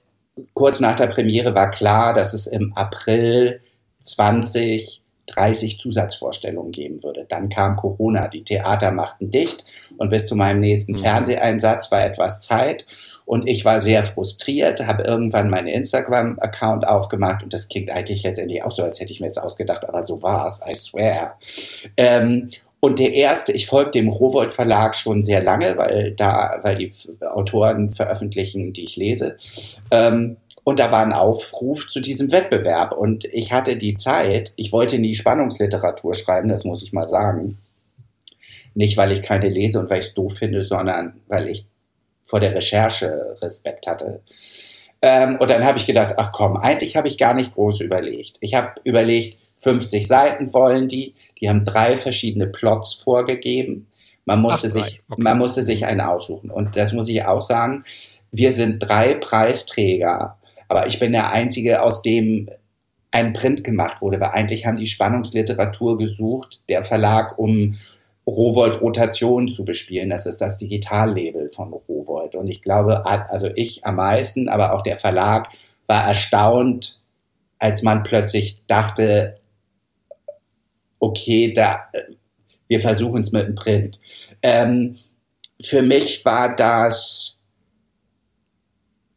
kurz 0.54 0.80
nach 0.80 0.96
der 0.96 1.06
Premiere 1.06 1.54
war 1.54 1.70
klar, 1.70 2.12
dass 2.14 2.32
es 2.32 2.48
im 2.48 2.72
April 2.74 3.60
20 4.00 4.99
30 5.34 5.78
Zusatzvorstellungen 5.78 6.72
geben 6.72 7.02
würde. 7.02 7.26
Dann 7.28 7.48
kam 7.48 7.76
Corona, 7.76 8.28
die 8.28 8.44
Theater 8.44 8.90
machten 8.90 9.30
dicht 9.30 9.64
und 9.96 10.10
bis 10.10 10.26
zu 10.26 10.36
meinem 10.36 10.60
nächsten 10.60 10.92
mhm. 10.92 10.98
Fernseheinsatz 10.98 11.90
war 11.90 12.04
etwas 12.04 12.40
Zeit 12.40 12.86
und 13.24 13.48
ich 13.48 13.64
war 13.64 13.80
sehr 13.80 14.04
frustriert, 14.04 14.84
habe 14.86 15.04
irgendwann 15.04 15.50
meinen 15.50 15.68
Instagram-Account 15.68 16.86
aufgemacht 16.86 17.42
und 17.42 17.54
das 17.54 17.68
klingt 17.68 17.90
eigentlich 17.90 18.24
letztendlich 18.24 18.64
auch 18.64 18.72
so, 18.72 18.82
als 18.82 18.98
hätte 18.98 19.12
ich 19.12 19.20
mir 19.20 19.28
das 19.28 19.38
ausgedacht, 19.38 19.88
aber 19.88 20.02
so 20.02 20.22
war 20.22 20.46
es, 20.46 20.60
I 20.68 20.74
swear. 20.74 21.38
Ähm, 21.96 22.50
und 22.80 22.98
der 22.98 23.12
erste, 23.12 23.52
ich 23.52 23.66
folge 23.66 23.90
dem 23.92 24.08
Rowold 24.08 24.50
Verlag 24.50 24.96
schon 24.96 25.22
sehr 25.22 25.42
lange, 25.42 25.76
weil 25.76 26.12
da, 26.12 26.58
weil 26.62 26.78
die 26.78 26.92
Autoren 27.20 27.92
veröffentlichen, 27.92 28.72
die 28.72 28.84
ich 28.84 28.96
lese. 28.96 29.36
Ähm, 29.90 30.38
und 30.64 30.78
da 30.78 30.92
war 30.92 31.04
ein 31.04 31.12
Aufruf 31.12 31.88
zu 31.88 32.00
diesem 32.00 32.32
Wettbewerb. 32.32 32.92
Und 32.92 33.24
ich 33.24 33.52
hatte 33.52 33.76
die 33.76 33.94
Zeit, 33.94 34.52
ich 34.56 34.72
wollte 34.72 34.98
nie 34.98 35.14
Spannungsliteratur 35.14 36.14
schreiben, 36.14 36.48
das 36.48 36.64
muss 36.64 36.82
ich 36.82 36.92
mal 36.92 37.08
sagen. 37.08 37.58
Nicht, 38.74 38.96
weil 38.96 39.12
ich 39.12 39.22
keine 39.22 39.48
lese 39.48 39.80
und 39.80 39.90
weil 39.90 40.00
ich 40.00 40.06
es 40.06 40.14
doof 40.14 40.34
finde, 40.34 40.64
sondern 40.64 41.20
weil 41.28 41.48
ich 41.48 41.66
vor 42.22 42.40
der 42.40 42.54
Recherche 42.54 43.36
Respekt 43.40 43.86
hatte. 43.86 44.20
Ähm, 45.02 45.38
und 45.40 45.50
dann 45.50 45.64
habe 45.64 45.78
ich 45.78 45.86
gedacht, 45.86 46.14
ach 46.18 46.30
komm, 46.30 46.56
eigentlich 46.56 46.96
habe 46.96 47.08
ich 47.08 47.18
gar 47.18 47.34
nicht 47.34 47.54
groß 47.54 47.80
überlegt. 47.80 48.36
Ich 48.40 48.54
habe 48.54 48.80
überlegt, 48.84 49.38
50 49.60 50.06
Seiten 50.06 50.54
wollen 50.54 50.88
die, 50.88 51.14
die 51.40 51.48
haben 51.48 51.64
drei 51.64 51.96
verschiedene 51.96 52.46
Plots 52.46 52.94
vorgegeben. 52.94 53.88
Man 54.24 54.40
musste, 54.40 54.68
ach, 54.68 54.72
sich, 54.72 55.02
okay. 55.08 55.22
man 55.22 55.38
musste 55.38 55.62
sich 55.62 55.84
einen 55.84 56.00
aussuchen. 56.00 56.50
Und 56.50 56.76
das 56.76 56.92
muss 56.92 57.08
ich 57.08 57.24
auch 57.24 57.42
sagen, 57.42 57.84
wir 58.30 58.52
sind 58.52 58.78
drei 58.78 59.14
Preisträger 59.14 60.38
aber 60.70 60.86
ich 60.86 61.00
bin 61.00 61.10
der 61.10 61.32
Einzige, 61.32 61.82
aus 61.82 62.00
dem 62.00 62.48
ein 63.10 63.32
Print 63.32 63.64
gemacht 63.64 64.00
wurde, 64.00 64.20
weil 64.20 64.30
eigentlich 64.30 64.66
haben 64.66 64.76
die 64.76 64.86
Spannungsliteratur 64.86 65.98
gesucht, 65.98 66.60
der 66.68 66.84
Verlag, 66.84 67.40
um 67.40 67.74
Rowold 68.24 68.80
Rotation 68.80 69.48
zu 69.48 69.64
bespielen. 69.64 70.10
Das 70.10 70.26
ist 70.26 70.40
das 70.40 70.58
Digitallabel 70.58 71.50
von 71.50 71.72
Rowold. 71.72 72.36
Und 72.36 72.46
ich 72.46 72.62
glaube, 72.62 73.04
also 73.04 73.48
ich 73.56 73.84
am 73.84 73.96
meisten, 73.96 74.48
aber 74.48 74.72
auch 74.72 74.82
der 74.82 74.96
Verlag 74.96 75.48
war 75.88 76.06
erstaunt, 76.06 77.00
als 77.58 77.82
man 77.82 78.04
plötzlich 78.04 78.62
dachte, 78.68 79.40
okay, 81.00 81.52
da, 81.52 81.90
wir 82.68 82.80
versuchen 82.80 83.22
es 83.22 83.32
mit 83.32 83.48
dem 83.48 83.56
Print. 83.56 83.98
Ähm, 84.40 84.98
für 85.60 85.82
mich 85.82 86.24
war 86.24 86.54
das, 86.54 87.39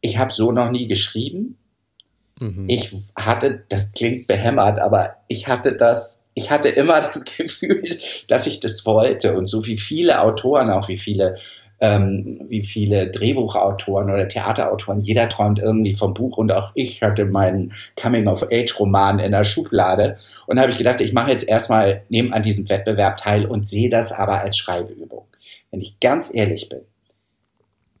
ich 0.04 0.18
habe 0.18 0.32
so 0.32 0.52
noch 0.52 0.70
nie 0.70 0.86
geschrieben. 0.86 1.56
Mhm. 2.38 2.66
Ich 2.68 2.94
hatte, 3.16 3.64
das 3.70 3.90
klingt 3.92 4.26
behämmert, 4.26 4.78
aber 4.78 5.16
ich 5.28 5.48
hatte 5.48 5.74
das, 5.74 6.20
ich 6.34 6.50
hatte 6.50 6.68
immer 6.68 7.00
das 7.12 7.24
Gefühl, 7.24 7.98
dass 8.28 8.46
ich 8.46 8.60
das 8.60 8.84
wollte. 8.84 9.34
Und 9.34 9.46
so 9.46 9.64
wie 9.64 9.78
viele 9.78 10.20
Autoren, 10.20 10.70
auch 10.70 10.88
wie 10.88 10.98
viele 10.98 11.38
ähm, 11.80 12.46
wie 12.48 12.62
viele 12.62 13.10
Drehbuchautoren 13.10 14.10
oder 14.10 14.28
Theaterautoren. 14.28 15.00
Jeder 15.00 15.28
träumt 15.28 15.58
irgendwie 15.58 15.94
vom 15.94 16.14
Buch 16.14 16.36
und 16.36 16.52
auch 16.52 16.70
ich 16.74 17.02
hatte 17.02 17.24
meinen 17.24 17.72
Coming-of-Age-Roman 18.00 19.18
in 19.18 19.32
der 19.32 19.44
Schublade 19.44 20.18
und 20.46 20.60
habe 20.60 20.70
ich 20.70 20.78
gedacht, 20.78 21.00
ich 21.00 21.12
mache 21.12 21.30
jetzt 21.30 21.48
erstmal 21.48 22.02
neben 22.10 22.32
an 22.32 22.42
diesem 22.42 22.68
Wettbewerb 22.68 23.16
teil 23.16 23.46
und 23.46 23.66
sehe 23.66 23.88
das 23.88 24.12
aber 24.12 24.40
als 24.40 24.56
Schreibübung. 24.56 25.24
Wenn 25.70 25.80
ich 25.80 25.98
ganz 25.98 26.30
ehrlich 26.32 26.68
bin, 26.68 26.82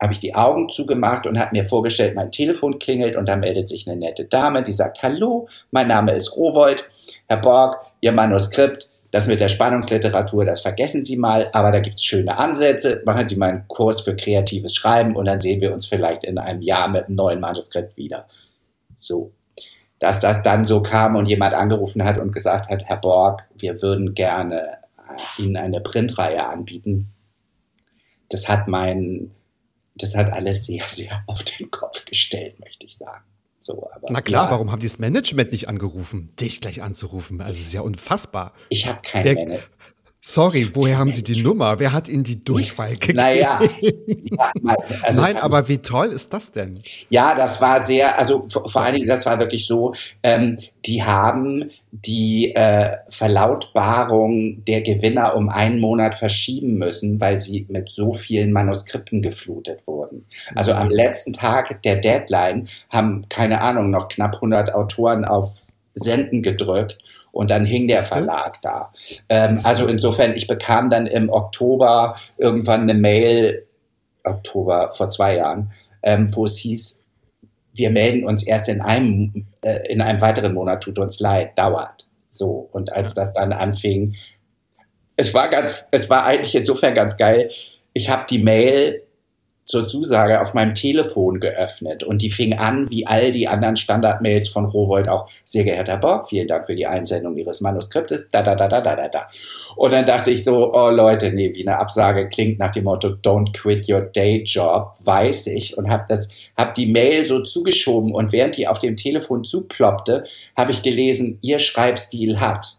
habe 0.00 0.12
ich 0.12 0.18
die 0.18 0.34
Augen 0.34 0.68
zugemacht 0.70 1.26
und 1.26 1.38
habe 1.38 1.50
mir 1.52 1.64
vorgestellt, 1.64 2.14
mein 2.14 2.30
Telefon 2.30 2.78
klingelt 2.78 3.16
und 3.16 3.26
da 3.26 3.36
meldet 3.36 3.68
sich 3.68 3.88
eine 3.88 3.96
nette 3.96 4.24
Dame, 4.24 4.62
die 4.62 4.72
sagt, 4.72 5.02
hallo, 5.02 5.48
mein 5.70 5.88
Name 5.88 6.12
ist 6.12 6.36
Rowold, 6.36 6.84
Herr 7.28 7.38
Borg, 7.38 7.78
Ihr 8.00 8.12
Manuskript, 8.12 8.88
das 9.14 9.28
mit 9.28 9.38
der 9.38 9.48
Spannungsliteratur, 9.48 10.44
das 10.44 10.60
vergessen 10.60 11.04
Sie 11.04 11.16
mal, 11.16 11.48
aber 11.52 11.70
da 11.70 11.78
gibt 11.78 11.98
es 11.98 12.02
schöne 12.02 12.36
Ansätze. 12.36 13.00
Machen 13.06 13.28
Sie 13.28 13.36
mal 13.36 13.48
einen 13.48 13.68
Kurs 13.68 14.00
für 14.00 14.16
kreatives 14.16 14.74
Schreiben 14.74 15.14
und 15.14 15.26
dann 15.26 15.38
sehen 15.38 15.60
wir 15.60 15.72
uns 15.72 15.86
vielleicht 15.86 16.24
in 16.24 16.36
einem 16.36 16.62
Jahr 16.62 16.88
mit 16.88 17.06
einem 17.06 17.14
neuen 17.14 17.38
Manuskript 17.38 17.96
wieder. 17.96 18.26
So. 18.96 19.30
Dass 20.00 20.18
das 20.18 20.42
dann 20.42 20.64
so 20.64 20.82
kam 20.82 21.14
und 21.14 21.26
jemand 21.26 21.54
angerufen 21.54 22.02
hat 22.04 22.18
und 22.18 22.32
gesagt 22.32 22.68
hat, 22.68 22.86
Herr 22.86 22.96
Borg, 22.96 23.44
wir 23.54 23.80
würden 23.80 24.14
gerne 24.14 24.78
Ihnen 25.38 25.56
eine 25.56 25.80
Printreihe 25.80 26.44
anbieten. 26.44 27.08
Das 28.30 28.48
hat 28.48 28.66
mein, 28.66 29.30
das 29.94 30.14
hat 30.14 30.32
alles 30.32 30.66
sehr, 30.66 30.84
sehr 30.88 31.22
auf 31.26 31.42
den 31.44 31.70
Kopf 31.70 32.04
gestellt, 32.04 32.58
möchte 32.60 32.86
ich 32.86 32.96
sagen. 32.96 33.24
So, 33.60 33.88
aber, 33.94 34.08
Na 34.10 34.20
klar, 34.20 34.46
ja. 34.46 34.50
warum 34.50 34.70
haben 34.70 34.80
die 34.80 34.86
das 34.86 34.98
Management 34.98 35.52
nicht 35.52 35.68
angerufen, 35.68 36.30
dich 36.38 36.60
gleich 36.60 36.82
anzurufen? 36.82 37.40
Also 37.40 37.52
es 37.52 37.66
ist 37.68 37.72
ja 37.72 37.80
unfassbar. 37.80 38.52
Ich 38.68 38.86
habe 38.86 39.00
kein 39.02 39.24
Management. 39.24 39.70
Sorry, 40.26 40.70
woher 40.72 40.96
haben 40.96 41.10
Sie 41.10 41.22
die 41.22 41.42
Nummer? 41.42 41.78
Wer 41.78 41.92
hat 41.92 42.08
Ihnen 42.08 42.24
die 42.24 42.42
Durchfall 42.42 42.92
gegeben? 42.92 43.18
Naja. 43.18 43.60
Ja, 43.82 44.52
also 45.02 45.20
Nein, 45.20 45.36
aber 45.36 45.68
wie 45.68 45.78
toll 45.78 46.06
ist 46.06 46.32
das 46.32 46.50
denn? 46.50 46.80
Ja, 47.10 47.34
das 47.34 47.60
war 47.60 47.84
sehr, 47.84 48.18
also 48.18 48.48
vor 48.48 48.80
allen 48.80 48.94
Dingen, 48.94 49.06
das 49.06 49.26
war 49.26 49.38
wirklich 49.38 49.66
so, 49.66 49.92
ähm, 50.22 50.60
die 50.86 51.02
haben 51.02 51.70
die 51.92 52.54
äh, 52.54 52.96
Verlautbarung 53.10 54.64
der 54.64 54.80
Gewinner 54.80 55.36
um 55.36 55.50
einen 55.50 55.78
Monat 55.78 56.14
verschieben 56.14 56.78
müssen, 56.78 57.20
weil 57.20 57.38
sie 57.38 57.66
mit 57.68 57.90
so 57.90 58.14
vielen 58.14 58.50
Manuskripten 58.50 59.20
geflutet 59.20 59.86
wurden. 59.86 60.24
Also 60.54 60.72
am 60.72 60.86
mhm. 60.86 60.94
letzten 60.94 61.34
Tag 61.34 61.82
der 61.82 61.96
Deadline 61.96 62.68
haben, 62.88 63.26
keine 63.28 63.60
Ahnung, 63.60 63.90
noch 63.90 64.08
knapp 64.08 64.36
100 64.36 64.72
Autoren 64.72 65.26
auf 65.26 65.52
Senden 65.92 66.42
gedrückt 66.42 66.96
und 67.34 67.50
dann 67.50 67.64
hing 67.64 67.88
der 67.88 68.02
Verlag 68.02 68.62
da. 68.62 68.92
Ähm, 69.28 69.58
also 69.64 69.86
insofern, 69.86 70.36
ich 70.36 70.46
bekam 70.46 70.88
dann 70.88 71.06
im 71.06 71.28
Oktober 71.28 72.16
irgendwann 72.38 72.82
eine 72.82 72.94
Mail, 72.94 73.66
Oktober 74.22 74.92
vor 74.94 75.10
zwei 75.10 75.36
Jahren, 75.36 75.72
ähm, 76.02 76.34
wo 76.34 76.44
es 76.44 76.56
hieß, 76.58 77.00
wir 77.74 77.90
melden 77.90 78.24
uns 78.24 78.46
erst 78.46 78.68
in 78.68 78.80
einem, 78.80 79.46
äh, 79.62 79.92
in 79.92 80.00
einem 80.00 80.20
weiteren 80.20 80.54
Monat, 80.54 80.84
tut 80.84 80.98
uns 81.00 81.18
leid, 81.18 81.58
dauert. 81.58 82.06
So. 82.28 82.68
Und 82.70 82.92
als 82.92 83.14
das 83.14 83.32
dann 83.32 83.52
anfing, 83.52 84.14
es 85.16 85.34
war 85.34 85.48
ganz, 85.48 85.84
es 85.90 86.08
war 86.08 86.24
eigentlich 86.24 86.54
insofern 86.54 86.94
ganz 86.94 87.16
geil. 87.16 87.50
Ich 87.92 88.08
habe 88.10 88.26
die 88.30 88.42
Mail 88.42 89.02
zur 89.66 89.88
Zusage 89.88 90.40
auf 90.40 90.52
meinem 90.52 90.74
Telefon 90.74 91.40
geöffnet 91.40 92.04
und 92.04 92.20
die 92.20 92.30
fing 92.30 92.52
an, 92.54 92.90
wie 92.90 93.06
all 93.06 93.32
die 93.32 93.48
anderen 93.48 93.76
Standardmails 93.76 94.48
von 94.48 94.66
Rowold 94.66 95.08
auch, 95.08 95.28
sehr 95.44 95.64
geehrter 95.64 95.96
Bob, 95.96 96.28
vielen 96.28 96.48
Dank 96.48 96.66
für 96.66 96.76
die 96.76 96.86
Einsendung 96.86 97.36
Ihres 97.36 97.60
Manuskriptes, 97.60 98.28
da, 98.30 98.42
da, 98.42 98.54
da, 98.54 98.68
da, 98.68 98.80
da, 98.82 98.94
da, 98.94 99.08
da. 99.08 99.26
Und 99.76 99.92
dann 99.92 100.04
dachte 100.04 100.30
ich 100.30 100.44
so, 100.44 100.72
oh 100.74 100.90
Leute, 100.90 101.32
nee, 101.32 101.54
wie 101.54 101.66
eine 101.66 101.78
Absage 101.78 102.28
klingt 102.28 102.58
nach 102.58 102.72
dem 102.72 102.84
Motto, 102.84 103.08
don't 103.08 103.52
quit 103.58 103.88
your 103.88 104.02
day 104.02 104.42
job, 104.44 104.94
weiß 105.00 105.46
ich 105.48 105.78
und 105.78 105.88
habe 105.88 106.04
das, 106.08 106.28
hab 106.56 106.74
die 106.74 106.86
Mail 106.86 107.24
so 107.24 107.40
zugeschoben 107.40 108.14
und 108.14 108.32
während 108.32 108.56
die 108.56 108.68
auf 108.68 108.78
dem 108.78 108.96
Telefon 108.96 109.44
zuploppte, 109.44 110.24
habe 110.56 110.72
ich 110.72 110.82
gelesen, 110.82 111.38
Ihr 111.40 111.58
Schreibstil 111.58 112.38
hat. 112.40 112.78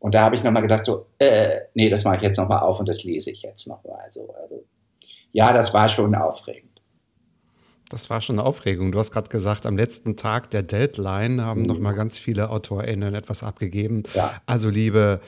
Und 0.00 0.14
da 0.14 0.22
habe 0.22 0.34
ich 0.34 0.42
nochmal 0.42 0.62
gedacht 0.62 0.84
so, 0.84 1.06
äh, 1.18 1.60
nee, 1.72 1.88
das 1.88 2.04
mache 2.04 2.16
ich 2.16 2.22
jetzt 2.22 2.36
nochmal 2.36 2.60
auf 2.60 2.78
und 2.78 2.88
das 2.88 3.04
lese 3.04 3.30
ich 3.30 3.42
jetzt 3.42 3.66
nochmal. 3.66 4.00
Also, 4.04 4.34
also 4.42 4.62
ja, 5.34 5.52
das 5.52 5.74
war 5.74 5.88
schon 5.88 6.14
aufregend. 6.14 6.80
Das 7.90 8.08
war 8.08 8.20
schon 8.20 8.38
eine 8.38 8.46
Aufregung. 8.46 8.92
Du 8.92 8.98
hast 8.98 9.10
gerade 9.10 9.28
gesagt, 9.28 9.66
am 9.66 9.76
letzten 9.76 10.16
Tag 10.16 10.50
der 10.50 10.62
Deadline 10.62 11.42
haben 11.42 11.62
mhm. 11.62 11.66
noch 11.66 11.78
mal 11.80 11.92
ganz 11.92 12.18
viele 12.18 12.50
AutorInnen 12.50 13.14
etwas 13.14 13.42
abgegeben. 13.42 14.04
Ja. 14.14 14.40
Also 14.46 14.70
liebe 14.70 15.20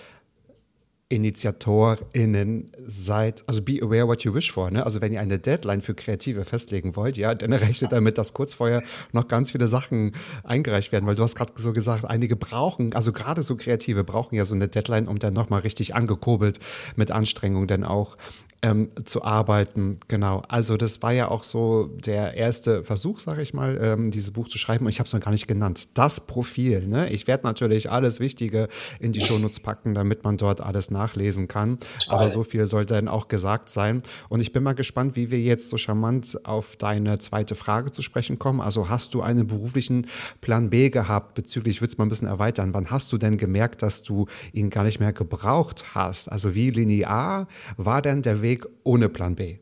InitiatorInnen 1.09 2.71
seid, 2.87 3.45
also 3.47 3.63
be 3.63 3.81
aware 3.81 4.09
what 4.09 4.23
you 4.23 4.33
wish 4.33 4.51
for. 4.51 4.71
Ne? 4.71 4.85
Also 4.85 5.01
wenn 5.01 5.13
ihr 5.13 5.21
eine 5.21 5.39
Deadline 5.39 5.81
für 5.81 5.95
Kreative 5.95 6.45
festlegen 6.45 6.97
wollt, 6.97 7.17
ja, 7.17 7.35
dann 7.35 7.53
rechnet 7.53 7.93
damit, 7.93 8.17
dass 8.17 8.33
kurz 8.33 8.55
vorher 8.55 8.83
noch 9.13 9.29
ganz 9.29 9.53
viele 9.53 9.69
Sachen 9.69 10.15
eingereicht 10.43 10.93
werden, 10.93 11.07
weil 11.07 11.15
du 11.15 11.23
hast 11.23 11.37
gerade 11.37 11.53
so 11.57 11.73
gesagt, 11.73 12.05
einige 12.05 12.37
brauchen, 12.37 12.93
also 12.95 13.13
gerade 13.13 13.43
so 13.43 13.57
Kreative 13.57 14.03
brauchen 14.03 14.35
ja 14.35 14.45
so 14.45 14.55
eine 14.55 14.69
Deadline, 14.69 15.07
um 15.07 15.19
dann 15.19 15.35
nochmal 15.35 15.61
richtig 15.61 15.95
angekurbelt 15.95 16.59
mit 16.97 17.11
Anstrengung 17.11 17.67
dann 17.69 17.85
auch 17.85 18.17
ähm, 18.63 18.91
zu 19.05 19.23
arbeiten. 19.23 20.01
Genau. 20.09 20.43
Also 20.49 20.77
das 20.77 21.03
war 21.03 21.13
ja 21.13 21.29
auch 21.29 21.43
so 21.43 21.87
der 21.87 22.35
erste 22.35 22.83
Versuch, 22.83 23.21
sage 23.21 23.43
ich 23.43 23.55
mal, 23.55 23.79
ähm, 23.81 24.11
dieses 24.11 24.33
Buch 24.33 24.49
zu 24.49 24.59
schreiben. 24.59 24.87
Und 24.87 24.91
ich 24.91 24.99
habe 24.99 25.07
es 25.07 25.13
noch 25.13 25.21
gar 25.21 25.31
nicht 25.31 25.47
genannt. 25.47 25.89
Das 25.95 26.27
Profil. 26.27 26.87
Ne? 26.87 27.11
Ich 27.11 27.27
werde 27.27 27.47
natürlich 27.47 27.91
alles 27.91 28.21
Wichtige 28.21 28.69
in 28.99 29.13
die 29.13 29.21
Shownotes 29.21 29.61
packen, 29.61 29.95
damit 29.95 30.25
man 30.25 30.37
dort 30.37 30.61
alles 30.61 30.91
nachlesen 30.91 31.49
kann. 31.49 31.79
Toll. 32.05 32.15
Aber 32.15 32.29
so 32.29 32.43
viel 32.43 32.67
sollte 32.67 32.95
dann 32.95 33.09
auch 33.09 33.29
gesagt 33.29 33.69
sein. 33.69 34.03
Und 34.29 34.41
ich 34.41 34.53
bin 34.53 34.63
mal 34.63 34.75
gespannt, 34.75 35.17
wie 35.17 35.31
wir 35.31 35.41
jetzt 35.41 35.69
so 35.71 35.77
charmant 35.77 36.39
auf 36.45 36.77
deine 36.77 37.19
zweite 37.19 37.55
Frage 37.55 37.91
zu 37.91 38.03
sprechen 38.03 38.39
kommen. 38.39 38.61
Also 38.61 38.89
hast 38.89 39.15
du 39.15 39.23
einen 39.23 39.47
beruflichen 39.47 40.07
Plan 40.41 40.71
B 40.71 40.91
gehabt 40.91 41.35
bezüglich, 41.35 41.77
ich 41.77 41.81
würde 41.83 41.93
es 41.93 41.99
mal 41.99 42.07
ein 42.07 42.09
bisschen 42.09 42.29
erweitern. 42.29 42.73
Wann 42.75 42.91
hast 42.91 43.13
du 43.13 43.19
denn 43.19 43.37
gemerkt, 43.37 43.83
dass 43.83 44.03
du 44.03 44.27
ihn 44.53 44.71
gar 44.71 44.85
nicht 44.85 45.01
mehr 45.01 45.13
gebraucht 45.13 45.95
hast? 45.95 46.31
Also 46.33 46.55
wie 46.55 46.71
linear 46.71 47.49
war 47.77 48.03
denn 48.03 48.23
der 48.23 48.43
Weg 48.43 48.46
Weg 48.47 48.65
ohne 48.85 49.09
Plan 49.09 49.35
B? 49.35 49.59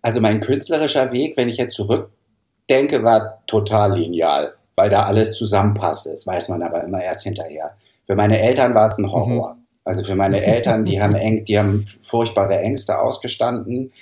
Also 0.00 0.22
mein 0.22 0.40
künstlerischer 0.40 1.12
Weg, 1.12 1.36
wenn 1.36 1.50
ich 1.50 1.58
jetzt 1.58 1.74
zurückdenke, 1.74 3.02
war 3.02 3.42
total 3.46 3.98
lineal, 3.98 4.54
weil 4.74 4.88
da 4.88 5.04
alles 5.04 5.34
zusammenpasste. 5.34 6.10
Das 6.10 6.26
weiß 6.26 6.48
man 6.48 6.62
aber 6.62 6.82
immer 6.84 7.02
erst 7.02 7.24
hinterher. 7.24 7.76
Für 8.06 8.14
meine 8.14 8.40
Eltern 8.40 8.74
war 8.74 8.90
es 8.90 8.96
ein 8.96 9.12
Horror. 9.12 9.54
Mhm. 9.54 9.66
Also 9.84 10.02
für 10.02 10.14
meine 10.14 10.42
Eltern, 10.42 10.84
die 10.84 11.02
haben, 11.02 11.14
eng, 11.14 11.44
die 11.44 11.58
haben 11.58 11.84
furchtbare 12.00 12.58
Ängste 12.58 12.98
ausgestanden. 12.98 13.92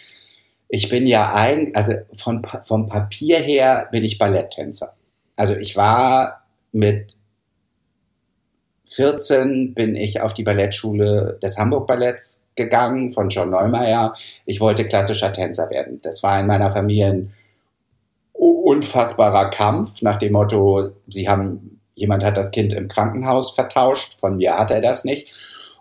Ich 0.69 0.89
bin 0.89 1.07
ja 1.09 1.35
ein, 1.35 1.75
also 1.75 1.95
von, 2.15 2.43
vom 2.65 2.87
Papier 2.87 3.39
her 3.39 3.89
bin 3.91 4.05
ich 4.05 4.19
Balletttänzer. 4.19 4.95
Also 5.37 5.57
ich 5.57 5.77
war 5.77 6.45
mit 6.71 7.19
14 8.87 9.75
bin 9.75 9.97
ich 9.97 10.21
auf 10.21 10.35
die 10.35 10.45
Ballettschule 10.45 11.39
des 11.43 11.59
Hamburg 11.59 11.89
Balletts 11.89 12.44
gegangen 12.57 13.13
von 13.13 13.29
John 13.29 13.51
Neumeier. 13.51 14.15
Ich 14.47 14.61
wollte 14.61 14.87
klassischer 14.87 15.33
Tänzer 15.33 15.71
werden. 15.71 16.01
Das 16.03 16.23
war 16.23 16.39
in 16.39 16.47
meiner 16.47 16.71
Familie 16.71 17.09
ein 17.09 17.33
unfassbarer 18.35 19.51
Kampf 19.51 20.03
nach 20.03 20.17
dem 20.17 20.33
Motto, 20.33 20.91
sie 21.09 21.29
haben, 21.29 21.81
jemand 21.95 22.25
hat 22.25 22.37
das 22.37 22.51
Kind 22.51 22.73
im 22.73 22.89
Krankenhaus 22.89 23.53
vertauscht, 23.53 24.19
von 24.19 24.37
mir 24.37 24.59
hat 24.59 24.71
er 24.71 24.81
das 24.81 25.05
nicht. 25.05 25.33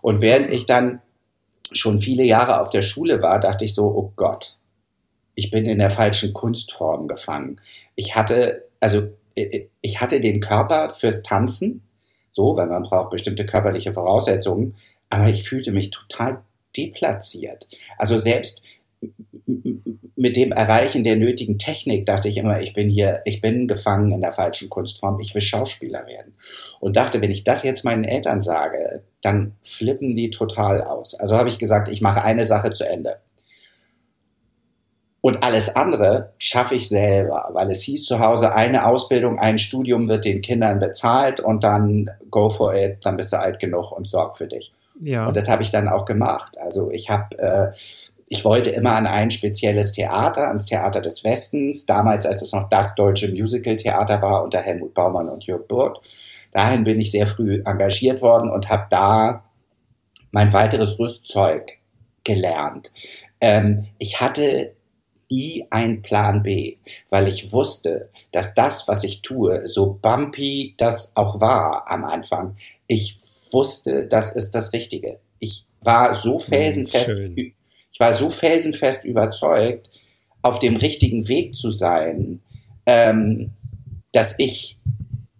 Und 0.02 0.20
während 0.20 0.50
ich 0.50 0.66
dann 0.66 1.00
schon 1.72 1.98
viele 1.98 2.24
Jahre 2.24 2.60
auf 2.60 2.70
der 2.70 2.82
Schule 2.82 3.22
war, 3.22 3.40
dachte 3.40 3.64
ich 3.64 3.74
so, 3.74 3.86
oh 3.86 4.12
Gott, 4.16 4.56
ich 5.34 5.50
bin 5.50 5.64
in 5.64 5.78
der 5.78 5.90
falschen 5.90 6.32
Kunstform 6.32 7.08
gefangen. 7.08 7.60
Ich 7.96 8.14
hatte, 8.14 8.68
also 8.80 9.08
ich 9.34 10.00
hatte 10.00 10.20
den 10.20 10.40
Körper 10.40 10.90
fürs 10.90 11.22
Tanzen, 11.22 11.82
so, 12.30 12.56
weil 12.56 12.66
man 12.66 12.84
braucht 12.84 13.10
bestimmte 13.10 13.46
körperliche 13.46 13.94
Voraussetzungen, 13.94 14.76
aber 15.08 15.28
ich 15.28 15.42
fühlte 15.42 15.72
mich 15.72 15.90
total 15.90 16.42
deplatziert. 16.76 17.68
Also 17.98 18.18
selbst 18.18 18.62
mit 20.16 20.36
dem 20.36 20.52
Erreichen 20.52 21.04
der 21.04 21.16
nötigen 21.16 21.58
Technik 21.58 22.06
dachte 22.06 22.28
ich 22.28 22.36
immer, 22.36 22.60
ich 22.60 22.72
bin 22.72 22.88
hier, 22.88 23.20
ich 23.24 23.40
bin 23.40 23.68
gefangen 23.68 24.12
in 24.12 24.20
der 24.20 24.32
falschen 24.32 24.70
Kunstform, 24.70 25.20
ich 25.20 25.34
will 25.34 25.42
Schauspieler 25.42 26.06
werden. 26.06 26.34
Und 26.80 26.96
dachte, 26.96 27.20
wenn 27.20 27.30
ich 27.30 27.44
das 27.44 27.62
jetzt 27.62 27.84
meinen 27.84 28.04
Eltern 28.04 28.40
sage, 28.40 29.02
dann 29.20 29.56
flippen 29.62 30.16
die 30.16 30.30
total 30.30 30.82
aus. 30.82 31.14
Also 31.14 31.36
habe 31.36 31.48
ich 31.48 31.58
gesagt, 31.58 31.88
ich 31.88 32.00
mache 32.00 32.22
eine 32.22 32.44
Sache 32.44 32.72
zu 32.72 32.88
Ende. 32.88 33.18
Und 35.20 35.42
alles 35.42 35.74
andere 35.74 36.34
schaffe 36.36 36.74
ich 36.74 36.88
selber, 36.88 37.48
weil 37.52 37.70
es 37.70 37.80
hieß 37.80 38.04
zu 38.04 38.20
Hause, 38.20 38.54
eine 38.54 38.86
Ausbildung, 38.86 39.38
ein 39.38 39.58
Studium 39.58 40.06
wird 40.08 40.26
den 40.26 40.42
Kindern 40.42 40.78
bezahlt 40.78 41.40
und 41.40 41.64
dann 41.64 42.10
go 42.30 42.50
for 42.50 42.74
it, 42.74 42.98
dann 43.00 43.16
bist 43.16 43.32
du 43.32 43.40
alt 43.40 43.58
genug 43.58 43.90
und 43.90 44.06
sorg 44.06 44.36
für 44.36 44.46
dich. 44.46 44.74
Ja. 45.00 45.28
Und 45.28 45.36
das 45.36 45.48
habe 45.48 45.62
ich 45.62 45.70
dann 45.70 45.88
auch 45.88 46.04
gemacht. 46.04 46.58
Also 46.58 46.90
ich 46.90 47.10
habe, 47.10 47.38
äh, 47.38 47.72
ich 48.28 48.44
wollte 48.44 48.70
immer 48.70 48.94
an 48.94 49.06
ein 49.06 49.30
spezielles 49.30 49.92
Theater, 49.92 50.48
ans 50.48 50.66
Theater 50.66 51.00
des 51.00 51.24
Westens, 51.24 51.86
damals, 51.86 52.26
als 52.26 52.42
es 52.42 52.52
noch 52.52 52.68
das 52.68 52.94
deutsche 52.94 53.30
Musical-Theater 53.30 54.22
war 54.22 54.42
unter 54.44 54.60
Helmut 54.60 54.94
Baumann 54.94 55.28
und 55.28 55.44
Jörg 55.44 55.66
Burg. 55.66 55.98
Dahin 56.52 56.84
bin 56.84 57.00
ich 57.00 57.10
sehr 57.10 57.26
früh 57.26 57.62
engagiert 57.64 58.22
worden 58.22 58.50
und 58.50 58.68
habe 58.68 58.86
da 58.90 59.44
mein 60.30 60.52
weiteres 60.52 60.98
Rüstzeug 60.98 61.78
gelernt. 62.22 62.92
Ähm, 63.40 63.86
ich 63.98 64.20
hatte 64.20 64.72
nie 65.30 65.66
einen 65.70 66.02
Plan 66.02 66.42
B, 66.42 66.76
weil 67.10 67.28
ich 67.28 67.52
wusste, 67.52 68.10
dass 68.32 68.54
das, 68.54 68.88
was 68.88 69.04
ich 69.04 69.22
tue, 69.22 69.66
so 69.66 69.98
bumpy 70.00 70.74
das 70.76 71.12
auch 71.16 71.40
war 71.40 71.88
am 71.88 72.04
Anfang, 72.04 72.56
ich 72.86 73.18
wusste, 73.54 74.06
das 74.06 74.32
ist 74.32 74.50
das 74.50 74.74
Richtige. 74.74 75.18
Ich 75.38 75.64
war 75.80 76.12
so 76.12 76.38
felsenfest, 76.38 77.06
schön. 77.06 77.34
ich 77.36 78.00
war 78.00 78.12
so 78.12 78.28
felsenfest 78.28 79.04
überzeugt, 79.04 79.88
auf 80.42 80.58
dem 80.58 80.76
richtigen 80.76 81.26
Weg 81.28 81.54
zu 81.54 81.70
sein, 81.70 82.42
ähm, 82.84 83.52
dass 84.12 84.34
ich 84.36 84.78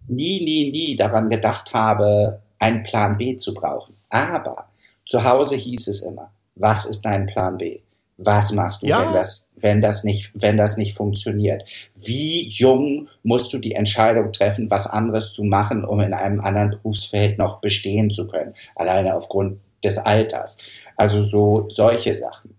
nie, 0.07 0.43
nie, 0.43 0.71
nie 0.71 0.95
daran 0.95 1.29
gedacht 1.29 1.73
habe, 1.75 2.41
einen 2.57 2.81
Plan 2.81 3.17
B 3.17 3.37
zu 3.37 3.53
brauchen. 3.53 3.93
Aber 4.09 4.69
zu 5.05 5.23
Hause 5.23 5.55
hieß 5.55 5.87
es 5.87 6.01
immer, 6.01 6.31
was 6.55 6.85
ist 6.85 7.01
dein 7.05 7.27
Plan 7.27 7.57
B? 7.57 7.81
Was 8.17 8.51
machst 8.53 8.81
du, 8.81 8.87
Ja. 8.87 9.05
wenn, 9.05 9.13
das, 9.13 9.49
wenn, 9.57 9.81
das 9.81 10.03
nicht, 10.05 10.31
wenn 10.33 10.55
das 10.57 10.77
nicht 10.77 10.95
funktioniert? 10.95 11.63
Wie 11.95 12.47
jung 12.47 13.09
musst 13.23 13.51
du 13.51 13.57
die 13.57 13.73
Entscheidung 13.75 14.31
treffen, 14.31 14.69
was 14.71 14.87
anderes 14.87 15.33
zu 15.33 15.43
machen, 15.43 15.83
um 15.83 15.99
in 15.99 16.13
einem 16.13 16.39
anderen 16.39 16.69
Berufsfeld 16.69 17.37
noch 17.37 17.59
bestehen 17.59 18.11
zu 18.11 18.27
können? 18.27 18.53
Alleine 18.75 19.15
aufgrund 19.15 19.59
des 19.83 19.97
Alters. 19.97 20.55
Also 20.95 21.23
so 21.23 21.67
solche 21.69 22.13
Sachen. 22.13 22.55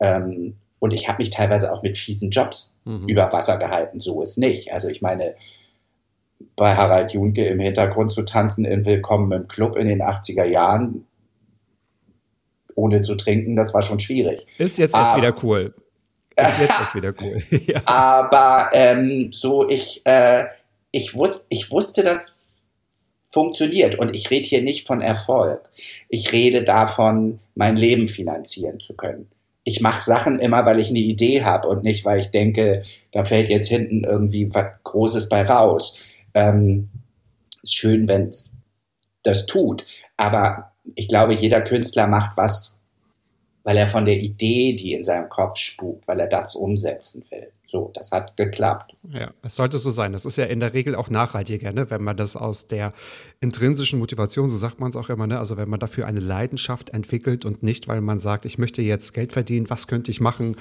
Ähm, 0.00 0.56
und 0.80 0.92
ich 0.92 1.08
habe 1.08 1.18
mich 1.22 1.30
teilweise 1.30 1.72
auch 1.72 1.82
mit 1.82 1.96
fiesen 1.96 2.30
Jobs 2.30 2.70
Mhm. 2.84 3.08
über 3.08 3.32
Wasser 3.32 3.56
gehalten. 3.58 4.00
So 4.00 4.22
ist 4.22 4.38
nicht. 4.38 4.72
Also 4.72 4.88
ich 4.88 5.02
meine, 5.02 5.34
bei 6.56 6.74
Harald 6.76 7.12
Junke 7.12 7.44
im 7.46 7.60
Hintergrund 7.60 8.10
zu 8.12 8.22
tanzen 8.22 8.64
in 8.64 8.84
Willkommen 8.84 9.30
im 9.32 9.48
Club 9.48 9.76
in 9.76 9.86
den 9.88 10.02
80er 10.02 10.44
Jahren, 10.44 11.06
ohne 12.76 13.02
zu 13.02 13.16
trinken, 13.16 13.56
das 13.56 13.74
war 13.74 13.82
schon 13.82 13.98
schwierig. 13.98 14.46
Ist 14.58 14.78
jetzt 14.78 14.94
erst 14.94 15.14
Ah. 15.14 15.16
wieder 15.16 15.34
cool. 15.42 15.74
Ist 16.36 16.58
jetzt 16.60 16.78
erst 16.78 16.94
wieder 16.94 17.12
cool. 17.20 17.42
ja. 17.66 17.80
Aber 17.86 18.70
ähm, 18.72 19.30
so, 19.32 19.68
ich, 19.68 20.02
äh, 20.04 20.44
ich, 20.92 21.14
wus 21.16 21.44
ich 21.48 21.70
wusste, 21.72 22.04
das 22.04 22.34
funktioniert. 23.32 23.96
Und 23.98 24.14
ich 24.14 24.30
rede 24.30 24.48
hier 24.48 24.62
nicht 24.62 24.86
von 24.86 25.00
Erfolg. 25.00 25.68
Ich 26.08 26.32
rede 26.32 26.62
davon, 26.62 27.40
mein 27.54 27.76
Leben 27.76 28.08
finanzieren 28.08 28.80
zu 28.80 28.94
können. 28.94 29.28
Ich 29.64 29.80
mache 29.80 30.00
Sachen 30.00 30.38
immer, 30.38 30.64
weil 30.64 30.78
ich 30.78 30.90
eine 30.90 31.00
Idee 31.00 31.42
habe 31.42 31.68
und 31.68 31.82
nicht, 31.82 32.04
weil 32.04 32.20
ich 32.20 32.30
denke, 32.30 32.82
da 33.12 33.24
fällt 33.24 33.48
jetzt 33.48 33.68
hinten 33.68 34.04
irgendwie 34.04 34.54
was 34.54 34.66
Großes 34.84 35.28
bei 35.28 35.42
raus. 35.42 36.00
Ähm, 36.34 36.88
ist 37.62 37.74
schön, 37.74 38.06
wenn 38.06 38.28
es 38.28 38.52
das 39.24 39.46
tut. 39.46 39.86
Aber 40.16 40.72
ich 40.94 41.08
glaube, 41.08 41.34
jeder 41.34 41.60
Künstler 41.60 42.06
macht 42.06 42.36
was, 42.36 42.80
weil 43.64 43.76
er 43.76 43.88
von 43.88 44.04
der 44.04 44.18
Idee, 44.18 44.74
die 44.74 44.92
in 44.92 45.04
seinem 45.04 45.28
Kopf 45.28 45.56
spukt, 45.56 46.06
weil 46.06 46.20
er 46.20 46.28
das 46.28 46.54
umsetzen 46.54 47.24
will. 47.30 47.50
So, 47.68 47.90
das 47.94 48.12
hat 48.12 48.36
geklappt. 48.36 48.94
Ja, 49.10 49.32
es 49.42 49.56
sollte 49.56 49.78
so 49.78 49.90
sein. 49.90 50.12
Das 50.12 50.24
ist 50.24 50.38
ja 50.38 50.44
in 50.44 50.60
der 50.60 50.72
Regel 50.72 50.94
auch 50.94 51.10
nachhaltiger, 51.10 51.72
ne? 51.72 51.90
wenn 51.90 52.02
man 52.02 52.16
das 52.16 52.36
aus 52.36 52.68
der 52.68 52.92
intrinsischen 53.40 53.98
Motivation, 53.98 54.48
so 54.48 54.56
sagt 54.56 54.78
man 54.78 54.90
es 54.90 54.96
auch 54.96 55.08
immer, 55.08 55.26
ne? 55.26 55.40
also 55.40 55.56
wenn 55.56 55.68
man 55.68 55.80
dafür 55.80 56.06
eine 56.06 56.20
Leidenschaft 56.20 56.90
entwickelt 56.90 57.44
und 57.44 57.64
nicht, 57.64 57.88
weil 57.88 58.00
man 58.02 58.20
sagt, 58.20 58.44
ich 58.44 58.56
möchte 58.56 58.82
jetzt 58.82 59.14
Geld 59.14 59.32
verdienen, 59.32 59.68
was 59.68 59.88
könnte 59.88 60.12
ich 60.12 60.20
machen? 60.20 60.56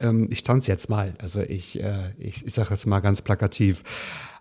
Ähm, 0.00 0.26
ich 0.32 0.42
tanze 0.42 0.72
jetzt 0.72 0.90
mal. 0.90 1.14
Also 1.22 1.40
ich, 1.42 1.80
äh, 1.80 2.10
ich, 2.18 2.44
ich 2.44 2.52
sage 2.52 2.70
jetzt 2.70 2.86
mal 2.86 2.98
ganz 2.98 3.22
plakativ. 3.22 3.84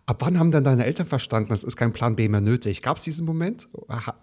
Ab 0.08 0.18
wann 0.22 0.40
haben 0.40 0.52
denn 0.52 0.64
deine 0.64 0.86
Eltern 0.86 1.06
verstanden, 1.06 1.52
es 1.52 1.66
ist 1.66 1.76
kein 1.76 1.92
Plan 1.92 2.16
B 2.16 2.30
mehr 2.30 2.40
nötig? 2.40 2.82
Gab 2.82 2.96
es 2.96 3.04
diesen 3.04 3.26
Moment? 3.26 3.68
Ha 3.90 4.16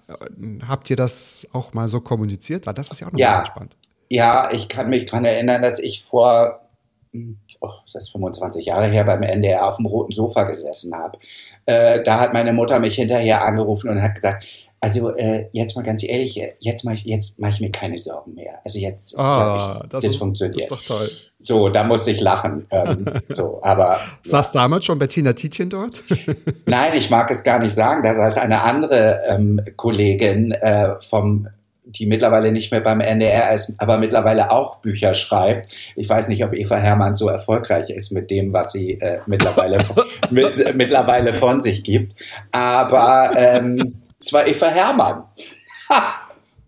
habt 0.67 0.89
ihr 0.89 0.97
das 0.97 1.47
auch 1.53 1.75
mal 1.75 1.89
so 1.89 2.01
kommuniziert? 2.01 2.67
Weil 2.67 2.73
das 2.73 2.91
ist 2.91 3.01
ja 3.01 3.07
auch 3.09 3.13
noch 3.13 3.19
Ja. 3.19 3.33
mal 3.33 3.39
entspannt. 3.41 3.77
Ja, 4.09 4.51
ich 4.51 4.69
kann 4.69 4.89
mich 4.89 5.05
daran 5.05 5.27
erinnern, 5.27 5.61
dass 5.61 5.79
ich 5.79 6.03
vor, 6.03 6.61
hm, 7.13 7.39
oh, 7.61 7.69
das 7.93 8.05
ist 8.05 8.13
25 8.13 8.65
Jahre 8.67 8.87
her, 8.87 9.05
beim 9.05 9.23
NDR 9.23 9.69
auf 9.69 9.77
dem 9.77 9.85
roten 9.85 10.13
Sofa 10.13 10.45
gesessen 10.45 10.95
habe. 10.95 11.19
Äh, 11.67 12.03
da 12.03 12.19
hat 12.19 12.33
meine 12.33 12.55
Mutter 12.55 12.81
mich 12.81 12.95
hinterher 12.95 13.45
angerufen 13.45 13.91
und 13.91 14.01
hat 14.01 14.15
gesagt, 14.15 14.47
also 14.81 15.11
äh, 15.17 15.49
jetzt 15.53 15.77
mal 15.77 15.83
ganz 15.83 16.03
ehrlich, 16.03 16.41
jetzt 16.61 16.85
mache 16.85 16.95
ich, 16.97 17.05
jetzt 17.05 17.39
mach 17.39 17.51
ich 17.51 17.61
mir 17.61 17.71
keine 17.71 17.99
Sorgen 17.99 18.35
mehr. 18.35 18.61
Also 18.65 18.79
jetzt 18.79 19.19
Ah, 19.19 19.81
ich, 19.85 19.89
das, 19.91 20.03
das, 20.03 20.15
ist, 20.15 20.17
funktioniert. 20.19 20.57
das 20.57 20.63
ist 20.65 20.71
doch 20.71 20.83
toll. 20.83 21.11
So, 21.45 21.69
da 21.69 21.85
musste 21.85 22.11
ich 22.11 22.21
lachen. 22.21 22.67
Ähm, 22.71 23.05
so, 23.35 23.61
aber 23.63 24.01
Saß 24.23 24.53
damals 24.53 24.87
schon 24.87 24.99
Bettina 24.99 25.35
Tietjen 25.35 25.69
dort? 25.69 26.03
Nein, 26.67 26.95
ich 26.95 27.11
mag 27.11 27.31
es 27.31 27.45
gar 27.45 27.59
nicht 27.59 27.75
sagen. 27.75 28.03
Da 28.03 28.15
saß 28.15 28.39
eine 28.39 28.63
andere 28.63 29.21
ähm, 29.29 29.61
Kollegin 29.77 30.53
äh, 30.53 30.99
vom 31.01 31.49
die 31.87 32.07
mittlerweile 32.07 32.51
nicht 32.51 32.73
mehr 32.73 32.81
beim 32.81 33.01
NDR 33.01 33.53
ist, 33.53 33.75
aber 33.79 33.99
mittlerweile 33.99 34.51
auch 34.51 34.77
Bücher 34.77 35.13
schreibt. 35.13 35.71
Ich 35.97 36.09
weiß 36.09 36.29
nicht, 36.29 36.43
ob 36.43 36.55
Eva 36.55 36.77
Hermann 36.77 37.15
so 37.15 37.29
erfolgreich 37.29 37.91
ist 37.91 38.11
mit 38.11 38.31
dem, 38.31 38.55
was 38.55 38.73
sie 38.73 38.93
äh, 38.93 39.19
mittlerweile, 39.27 39.79
mit, 40.31 40.75
mittlerweile 40.77 41.35
von 41.35 41.61
sich 41.61 41.85
gibt. 41.85 42.15
Aber 42.51 43.33
ähm, 43.37 44.03
es 44.19 44.33
war 44.33 44.47
Eva 44.47 44.69
Hermann. 44.69 45.25
Ha! 45.91 46.24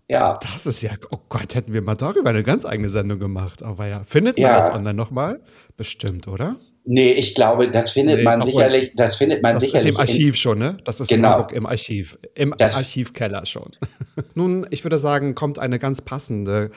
Ja, 0.09 0.39
Das 0.41 0.65
ist 0.65 0.81
ja, 0.81 0.91
oh 1.11 1.17
Gott, 1.27 1.53
hätten 1.55 1.73
wir 1.73 1.81
mal 1.81 1.95
darüber 1.95 2.29
eine 2.29 2.43
ganz 2.43 2.65
eigene 2.65 2.87
Sendung 2.89 3.19
gemacht. 3.19 3.61
Aber 3.61 3.87
ja, 3.87 4.03
findet 4.05 4.37
man 4.37 4.43
Ja. 4.43 4.55
das 4.57 4.69
online 4.69 4.93
nochmal? 4.93 5.41
Bestimmt, 5.75 6.27
oder? 6.27 6.55
nee, 6.89 7.11
ich 7.11 7.35
glaube, 7.35 7.69
das 7.69 7.91
findet 7.91 8.19
Nee, 8.19 8.23
man 8.23 8.41
sicherlich, 8.41 8.93
das 8.95 9.17
findet 9.17 9.43
man 9.43 9.55
Das 9.55 9.63
ist 9.63 9.71
sicherlich 9.71 9.93
im 9.95 9.99
Archiv 9.99 10.37
schon, 10.37 10.57
ne? 10.59 10.77
Das 10.85 11.01
ist 11.01 11.09
Genau. 11.09 11.45
in 11.49 11.57
im 11.57 11.65
Archiv. 11.65 12.17
Im 12.33 12.55
Das- 12.57 12.75
Archivkeller 12.75 13.45
schon. 13.45 13.71
Nun, 14.35 14.65
ich 14.69 14.85
würde 14.85 14.97
sagen, 14.97 15.35
kommt 15.35 15.59
eine 15.59 15.79
ganz 15.79 15.99
passende 15.99 16.71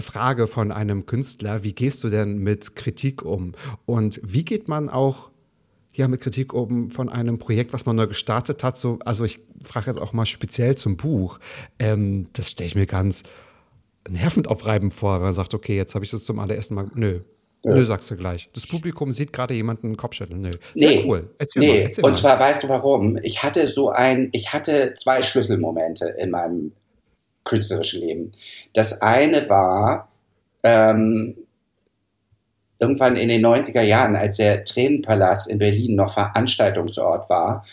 Frage 0.00 0.48
von 0.48 0.72
einem 0.72 1.06
Künstler. 1.06 1.62
Wie 1.62 1.72
gehst 1.72 2.02
du 2.02 2.08
denn 2.08 2.38
mit 2.38 2.74
Kritik 2.74 3.22
um? 3.22 3.52
Und 3.86 4.20
wie 4.24 4.44
geht 4.44 4.66
man 4.66 4.88
auch 4.88 5.30
ja, 5.94 6.08
mit 6.08 6.20
Kritik 6.20 6.52
um 6.52 6.90
von 6.90 7.08
einem 7.08 7.38
Projekt, 7.38 7.72
was 7.72 7.86
man 7.86 7.96
neu 7.96 8.06
gestartet 8.06 8.64
hat? 8.64 8.76
So, 8.76 8.98
also 9.04 9.24
ich 9.24 9.40
frage 9.62 9.86
jetzt 9.86 9.98
auch 9.98 10.12
mal 10.12 10.26
speziell 10.26 10.76
zum 10.76 10.96
Buch. 10.96 11.38
Ähm, 11.78 12.28
das 12.32 12.50
stelle 12.50 12.66
ich 12.66 12.74
mir 12.74 12.86
ganz 12.86 13.22
nervenaufreibend 14.08 14.92
vor, 14.92 15.16
wenn 15.16 15.22
man 15.22 15.32
sagt, 15.32 15.54
okay, 15.54 15.76
jetzt 15.76 15.94
habe 15.94 16.04
ich 16.04 16.10
das 16.10 16.24
zum 16.24 16.38
allerersten 16.38 16.74
Mal. 16.74 16.90
Nö. 16.94 17.20
Nö, 17.66 17.82
sagst 17.84 18.10
du 18.10 18.16
gleich. 18.16 18.50
Das 18.52 18.66
Publikum 18.66 19.10
sieht 19.10 19.32
gerade 19.32 19.54
jemanden 19.54 19.88
den 19.92 19.96
Kopf 19.96 20.14
schütteln. 20.14 20.42
Nö. 20.42 20.50
Sehr 20.74 20.90
Nee, 20.90 21.04
cool. 21.06 21.30
Erzähl 21.38 21.60
nee. 21.60 21.68
mal. 21.68 21.78
Erzähl 21.86 22.04
und 22.04 22.10
mal. 22.12 22.18
zwar 22.18 22.38
weißt 22.38 22.62
du 22.62 22.68
warum? 22.68 23.18
Ich 23.22 23.42
hatte 23.42 23.66
so 23.66 23.88
ein, 23.88 24.28
ich 24.32 24.52
hatte 24.52 24.94
zwei 24.96 25.22
Schlüsselmomente 25.22 26.14
in 26.18 26.30
meinem 26.30 26.72
künstlerischen 27.44 28.00
Leben. 28.02 28.32
Das 28.74 29.00
eine 29.00 29.48
war 29.48 30.08
ähm, 30.62 31.36
irgendwann 32.78 33.16
in 33.16 33.28
den 33.28 33.44
90er 33.44 33.82
Jahren, 33.82 34.16
als 34.16 34.36
der 34.36 34.64
Tränenpalast 34.64 35.48
in 35.48 35.58
Berlin 35.58 35.94
noch 35.96 36.12
Veranstaltungsort 36.14 37.28
war, 37.30 37.64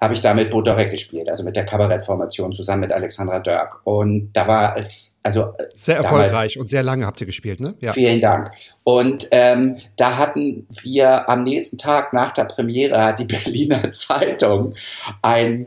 habe 0.00 0.14
ich 0.14 0.20
da 0.20 0.32
mit 0.32 0.50
Bodorek 0.50 0.90
gespielt, 0.90 1.28
also 1.28 1.44
mit 1.44 1.56
der 1.56 1.66
Kabarettformation 1.66 2.52
zusammen 2.52 2.80
mit 2.80 2.92
Alexandra 2.92 3.38
Dörk. 3.38 3.80
Und 3.84 4.32
da 4.32 4.46
war, 4.48 4.76
also 5.22 5.52
Sehr 5.74 5.96
damals- 5.96 6.12
erfolgreich 6.12 6.58
und 6.58 6.70
sehr 6.70 6.82
lange 6.82 7.04
habt 7.04 7.20
ihr 7.20 7.26
gespielt, 7.26 7.60
ne? 7.60 7.74
Ja. 7.80 7.92
Vielen 7.92 8.20
Dank. 8.20 8.52
Und 8.82 9.28
ähm, 9.30 9.78
da 9.96 10.16
hatten 10.16 10.66
wir 10.82 11.28
am 11.28 11.42
nächsten 11.42 11.76
Tag 11.76 12.12
nach 12.14 12.32
der 12.32 12.44
Premiere 12.44 13.04
hat 13.04 13.18
die 13.18 13.24
Berliner 13.26 13.92
Zeitung 13.92 14.74
ein 15.20 15.66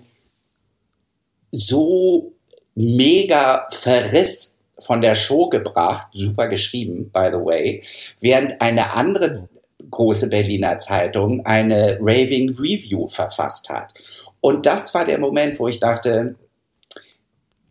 so 1.52 2.34
mega 2.74 3.68
Verriss 3.72 4.53
von 4.86 5.02
der 5.02 5.16
Show 5.16 5.50
gebracht, 5.50 6.08
super 6.14 6.48
geschrieben, 6.48 7.10
by 7.12 7.30
the 7.32 7.38
way, 7.38 7.84
während 8.20 8.62
eine 8.62 8.94
andere 8.94 9.48
große 9.90 10.28
Berliner 10.28 10.80
Zeitung 10.80 11.46
eine 11.46 11.98
Raving 12.02 12.56
Review 12.58 13.08
verfasst 13.08 13.70
hat. 13.70 13.94
Und 14.42 14.66
das 14.66 14.94
war 14.94 15.06
der 15.06 15.20
Moment, 15.20 15.60
wo 15.60 15.68
ich 15.68 15.80
dachte, 15.80 16.36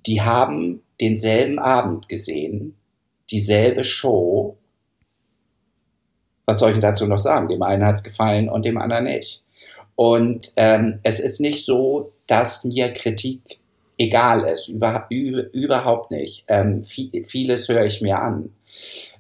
die 0.07 0.21
haben 0.21 0.83
denselben 1.01 1.59
Abend 1.59 2.09
gesehen, 2.09 2.77
dieselbe 3.31 3.85
Show. 3.85 4.57
Was 6.47 6.59
soll 6.59 6.73
ich 6.73 6.81
dazu 6.81 7.07
noch 7.07 7.19
sagen? 7.19 7.49
Dem 7.49 7.63
einen 7.63 7.85
hat 7.85 7.97
es 7.97 8.03
gefallen 8.03 8.49
und 8.49 8.65
dem 8.65 8.79
anderen 8.79 9.05
nicht. 9.05 9.43
Und 9.95 10.53
ähm, 10.57 11.01
es 11.03 11.21
ist 11.21 11.41
nicht 11.41 11.65
so, 11.65 12.13
dass 12.27 12.65
mir 12.65 12.93
Kritik 12.93 13.59
egal 13.99 14.49
ist. 14.49 14.69
Über, 14.69 15.07
über, 15.11 15.53
überhaupt 15.53 16.11
nicht. 16.11 16.45
Ähm, 16.49 16.85
viel, 16.85 17.25
vieles 17.25 17.69
höre 17.69 17.85
ich 17.85 18.01
mir 18.01 18.21
an. 18.21 18.51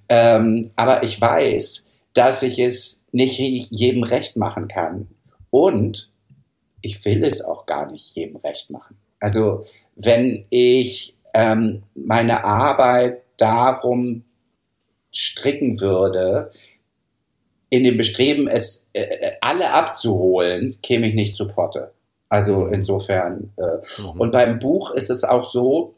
Ähm, 0.08 0.70
aber 0.76 1.02
ich 1.02 1.20
weiß, 1.20 1.86
dass 2.14 2.42
ich 2.42 2.58
es 2.58 3.04
nicht 3.12 3.38
jedem 3.38 4.02
recht 4.02 4.36
machen 4.36 4.68
kann. 4.68 5.08
Und 5.50 6.10
ich 6.80 7.04
will 7.04 7.24
es 7.24 7.42
auch 7.42 7.66
gar 7.66 7.90
nicht 7.90 8.14
jedem 8.16 8.36
recht 8.36 8.70
machen. 8.70 8.96
Also 9.20 9.64
wenn 9.94 10.46
ich 10.50 11.14
ähm, 11.34 11.82
meine 11.94 12.44
Arbeit 12.44 13.22
darum 13.36 14.24
stricken 15.12 15.80
würde, 15.80 16.50
in 17.70 17.84
dem 17.84 17.96
Bestreben, 17.96 18.48
es 18.48 18.86
äh, 18.92 19.02
äh, 19.02 19.32
alle 19.40 19.72
abzuholen, 19.72 20.76
käme 20.82 21.08
ich 21.08 21.14
nicht 21.14 21.36
zu 21.36 21.48
Potte. 21.48 21.92
Also 22.32 22.66
insofern. 22.68 23.52
Äh, 23.58 24.00
mhm. 24.00 24.18
Und 24.18 24.32
beim 24.32 24.58
Buch 24.58 24.92
ist 24.92 25.10
es 25.10 25.22
auch 25.22 25.44
so, 25.44 25.92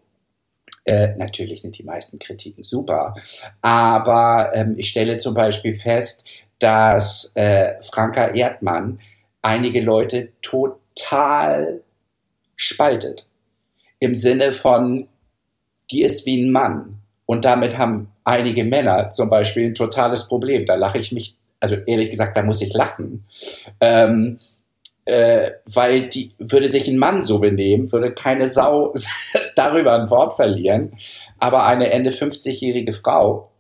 äh, 0.84 1.14
natürlich 1.14 1.62
sind 1.62 1.78
die 1.78 1.84
meisten 1.84 2.18
Kritiken 2.18 2.64
super, 2.64 3.14
aber 3.62 4.50
ähm, 4.52 4.74
ich 4.76 4.88
stelle 4.88 5.18
zum 5.18 5.34
Beispiel 5.34 5.78
fest, 5.78 6.24
dass 6.58 7.30
äh, 7.36 7.80
Franka 7.82 8.34
Erdmann 8.34 8.98
einige 9.42 9.80
Leute 9.80 10.30
total 10.42 11.82
spaltet. 12.56 13.28
Im 14.00 14.12
Sinne 14.12 14.54
von, 14.54 15.06
die 15.92 16.02
ist 16.02 16.26
wie 16.26 16.42
ein 16.42 16.50
Mann. 16.50 16.96
Und 17.26 17.44
damit 17.44 17.78
haben 17.78 18.10
einige 18.24 18.64
Männer 18.64 19.12
zum 19.12 19.30
Beispiel 19.30 19.66
ein 19.66 19.76
totales 19.76 20.26
Problem. 20.26 20.66
Da 20.66 20.74
lache 20.74 20.98
ich 20.98 21.12
mich, 21.12 21.36
also 21.60 21.76
ehrlich 21.76 22.10
gesagt, 22.10 22.36
da 22.36 22.42
muss 22.42 22.60
ich 22.60 22.72
lachen. 22.74 23.24
Ähm, 23.80 24.40
äh, 25.04 25.52
weil 25.66 26.08
die 26.08 26.32
würde 26.38 26.68
sich 26.68 26.88
ein 26.88 26.98
Mann 26.98 27.22
so 27.22 27.38
benehmen, 27.38 27.92
würde 27.92 28.12
keine 28.12 28.46
Sau 28.46 28.94
darüber 29.54 29.94
ein 29.94 30.10
Wort 30.10 30.36
verlieren. 30.36 30.98
Aber 31.38 31.66
eine 31.66 31.90
Ende 31.90 32.10
50-jährige 32.10 32.92
Frau, 32.92 33.50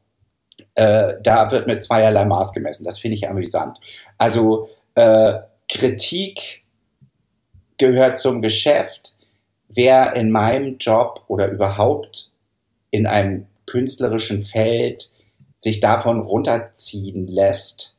äh, 0.74 1.14
da 1.22 1.50
wird 1.50 1.66
mit 1.66 1.82
zweierlei 1.82 2.24
Maß 2.24 2.52
gemessen. 2.52 2.84
Das 2.84 2.98
finde 2.98 3.16
ich 3.16 3.28
amüsant. 3.28 3.78
Also 4.16 4.68
äh, 4.94 5.34
Kritik 5.68 6.62
gehört 7.76 8.18
zum 8.18 8.40
Geschäft. 8.40 9.12
Wer 9.68 10.14
in 10.14 10.30
meinem 10.30 10.78
Job 10.78 11.24
oder 11.26 11.48
überhaupt 11.48 12.30
in 12.90 13.06
einem 13.06 13.46
künstlerischen 13.66 14.42
Feld 14.42 15.10
sich 15.58 15.80
davon 15.80 16.20
runterziehen 16.20 17.26
lässt, 17.26 17.93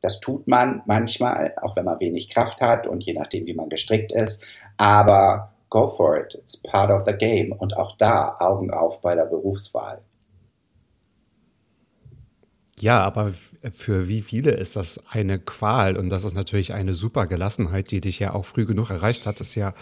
das 0.00 0.20
tut 0.20 0.46
man 0.46 0.82
manchmal, 0.86 1.54
auch 1.60 1.76
wenn 1.76 1.84
man 1.84 2.00
wenig 2.00 2.30
Kraft 2.30 2.60
hat 2.60 2.86
und 2.86 3.04
je 3.04 3.14
nachdem, 3.14 3.46
wie 3.46 3.54
man 3.54 3.68
gestrickt 3.68 4.12
ist. 4.12 4.42
Aber 4.76 5.52
go 5.70 5.88
for 5.88 6.18
it. 6.18 6.34
It's 6.34 6.56
part 6.56 6.90
of 6.90 7.04
the 7.06 7.14
game. 7.14 7.52
Und 7.52 7.76
auch 7.76 7.96
da 7.96 8.36
Augen 8.38 8.70
auf 8.70 9.00
bei 9.00 9.14
der 9.14 9.26
Berufswahl. 9.26 10.02
Ja, 12.80 13.02
aber 13.02 13.32
für 13.72 14.06
wie 14.06 14.22
viele 14.22 14.52
ist 14.52 14.76
das 14.76 15.00
eine 15.10 15.40
Qual? 15.40 15.96
Und 15.96 16.10
das 16.10 16.24
ist 16.24 16.36
natürlich 16.36 16.74
eine 16.74 16.94
super 16.94 17.26
Gelassenheit, 17.26 17.90
die 17.90 18.00
dich 18.00 18.20
ja 18.20 18.34
auch 18.34 18.44
früh 18.44 18.66
genug 18.66 18.90
erreicht 18.90 19.26
hat, 19.26 19.40
ist 19.40 19.56
ja 19.56 19.72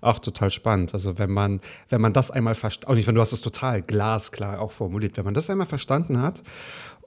auch 0.00 0.20
total 0.20 0.50
spannend. 0.50 0.94
Also 0.94 1.18
wenn 1.18 1.32
man, 1.32 1.60
wenn 1.88 2.00
man 2.00 2.12
das 2.12 2.30
einmal 2.30 2.54
verstanden, 2.54 2.92
auch 2.92 2.94
nicht, 2.94 3.08
wenn 3.08 3.16
du 3.16 3.20
hast 3.20 3.32
es 3.32 3.40
total 3.40 3.82
glasklar 3.82 4.60
auch 4.60 4.70
formuliert, 4.70 5.16
wenn 5.16 5.24
man 5.24 5.34
das 5.34 5.50
einmal 5.50 5.66
verstanden 5.66 6.22
hat 6.22 6.44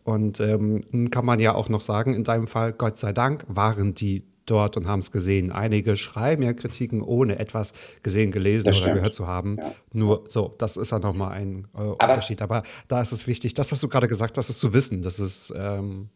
und 0.08 0.40
ähm, 0.40 1.12
kann 1.12 1.26
man 1.26 1.40
ja 1.40 1.54
auch 1.54 1.68
noch 1.68 1.82
sagen, 1.82 2.14
in 2.14 2.24
deinem 2.24 2.48
Fall, 2.48 2.72
Gott 2.72 2.98
sei 2.98 3.12
Dank, 3.12 3.44
waren 3.50 3.94
die 3.94 4.24
dort 4.46 4.78
und 4.78 4.88
haben 4.88 5.00
es 5.00 5.12
gesehen. 5.12 5.52
Einige 5.52 5.98
schreiben 5.98 6.44
ja 6.44 6.54
Kritiken, 6.54 7.02
ohne 7.02 7.40
etwas 7.40 7.74
gesehen, 8.04 8.32
gelesen 8.32 8.70
oder 8.70 8.94
gehört 8.94 9.14
zu 9.14 9.28
haben. 9.28 9.58
Ja. 9.60 9.74
Nur 9.92 10.24
so, 10.28 10.54
das 10.60 10.78
ist 10.78 10.94
ja 10.94 11.00
nochmal 11.00 11.34
ein 11.34 11.68
äh, 11.76 11.80
Aber 11.80 12.14
Unterschied. 12.14 12.42
Aber 12.42 12.64
da 12.88 13.02
ist 13.02 13.12
es 13.12 13.28
wichtig, 13.28 13.54
das, 13.54 13.74
was 13.74 13.82
du 13.82 13.90
gerade 13.90 14.08
gesagt 14.08 14.38
hast, 14.38 14.50
ist 14.50 14.62
zu 14.62 14.74
wissen. 14.74 15.02
Das 15.02 15.20
ist. 15.20 15.54
Ähm, 15.58 16.08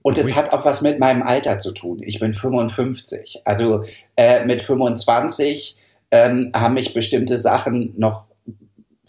und 0.00 0.16
es 0.16 0.34
hat 0.34 0.54
auch 0.54 0.64
was 0.64 0.80
mit 0.80 0.98
meinem 0.98 1.22
Alter 1.22 1.58
zu 1.58 1.72
tun. 1.72 2.00
Ich 2.02 2.20
bin 2.20 2.32
55. 2.32 3.42
Also 3.44 3.84
äh, 4.16 4.46
mit 4.46 4.62
25 4.62 5.76
ähm, 6.10 6.50
haben 6.54 6.74
mich 6.74 6.94
bestimmte 6.94 7.36
Sachen 7.36 7.92
noch 7.98 8.24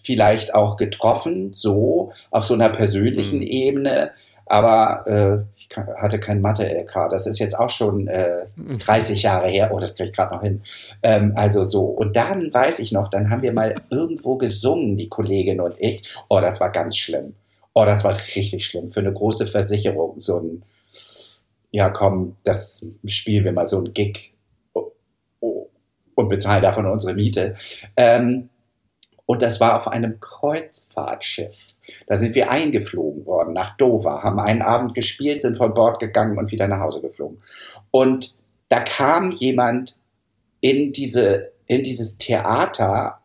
vielleicht 0.06 0.54
auch 0.54 0.78
getroffen, 0.78 1.54
so 1.56 2.14
auf 2.32 2.46
so 2.46 2.54
einer 2.54 2.70
persönlichen 2.70 3.40
mhm. 3.40 3.48
Ebene 3.48 4.12
aber 4.46 5.08
äh, 5.08 5.44
ich 5.58 5.70
hatte 5.76 6.20
kein 6.20 6.42
Mathe-LK. 6.42 7.10
Das 7.10 7.26
ist 7.26 7.40
jetzt 7.40 7.58
auch 7.58 7.70
schon 7.70 8.08
äh, 8.08 8.46
30 8.56 9.24
Jahre 9.24 9.48
her. 9.48 9.72
Oh, 9.74 9.80
das 9.80 9.96
kriege 9.96 10.10
ich 10.10 10.16
gerade 10.16 10.36
noch 10.36 10.44
hin. 10.44 10.62
Ähm, 11.02 11.34
also 11.36 11.64
so. 11.64 11.86
Und 11.86 12.16
dann 12.16 12.54
weiß 12.54 12.80
ich 12.80 12.92
noch, 12.92 13.10
dann 13.10 13.30
haben 13.30 13.42
wir 13.42 13.54
mal 13.54 13.76
irgendwo 13.90 14.38
gesungen, 14.38 14.98
die 14.98 15.10
Kollegin 15.10 15.60
und 15.60 15.76
ich. 15.80 16.04
Oh, 16.30 16.40
das 16.40 16.60
war 16.60 16.72
ganz 16.72 16.98
schlimm. 16.98 17.34
Oh, 17.74 17.86
das 17.86 18.04
war 18.04 18.16
richtig 18.36 18.66
schlimm. 18.66 18.92
Für 18.92 19.00
eine 19.00 19.14
große 19.14 19.48
Versicherung. 19.48 20.20
So 20.20 20.40
ein, 20.40 20.64
ja 21.72 21.90
komm, 21.90 22.38
das 22.44 22.86
spielen 23.08 23.46
wir 23.46 23.52
mal 23.52 23.66
so 23.66 23.80
ein 23.80 23.94
Gig 23.94 24.32
oh, 24.74 24.92
oh, 25.40 25.68
und 26.14 26.30
bezahlen 26.30 26.62
davon 26.62 26.86
unsere 26.86 27.16
Miete. 27.16 27.56
Ähm, 27.98 28.50
und 29.26 29.42
das 29.42 29.60
war 29.60 29.76
auf 29.76 29.88
einem 29.88 30.20
Kreuzfahrtschiff. 30.20 31.74
Da 32.08 32.16
sind 32.16 32.36
wir 32.36 32.50
eingeflogen 32.50 33.26
worden 33.26 33.54
nach 33.54 33.76
Dover, 33.78 34.24
haben 34.24 34.40
einen 34.40 34.62
Abend 34.62 34.94
gespielt, 34.94 35.42
sind 35.42 35.58
von 35.58 35.74
Bord 35.74 36.00
gegangen 36.00 36.38
und 36.38 36.52
wieder 36.52 36.68
nach 36.68 36.80
Hause 36.80 37.02
geflogen. 37.02 37.42
Und 37.92 38.36
da 38.70 38.80
kam 38.82 39.32
jemand 39.32 39.98
in, 40.62 40.92
diese, 40.92 41.52
in 41.66 41.84
dieses 41.84 42.18
Theater 42.18 43.20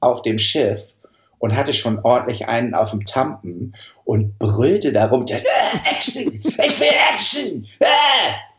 auf 0.00 0.22
dem 0.22 0.38
Schiff 0.38 0.94
und 1.38 1.56
hatte 1.56 1.72
schon 1.74 1.98
ordentlich 2.02 2.48
einen 2.48 2.74
auf 2.74 2.90
dem 2.90 3.04
Tampen 3.04 3.74
und 4.04 4.38
brüllte 4.38 4.92
darum, 4.92 5.26
äh, 5.28 5.40
Action, 5.84 6.42
ich 6.42 6.80
will 6.80 6.88
Action. 7.12 7.66
Äh! 7.80 7.86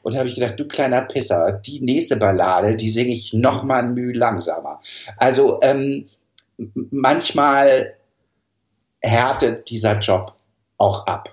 Und 0.03 0.13
da 0.13 0.19
habe 0.19 0.29
ich 0.29 0.35
gedacht, 0.35 0.59
du 0.59 0.67
kleiner 0.67 1.01
Pisser, 1.01 1.51
die 1.51 1.79
nächste 1.79 2.15
Ballade, 2.15 2.75
die 2.75 2.91
singe 2.91 3.11
ich 3.11 3.33
noch 3.33 3.63
mal 3.63 3.79
ein 3.79 3.95
Mühe 3.95 4.13
langsamer. 4.13 4.79
Also 5.17 5.59
ähm, 5.63 6.07
manchmal 6.57 7.95
härtet 9.01 9.69
dieser 9.69 9.99
Job 9.99 10.35
auch 10.77 11.05
ab. 11.07 11.29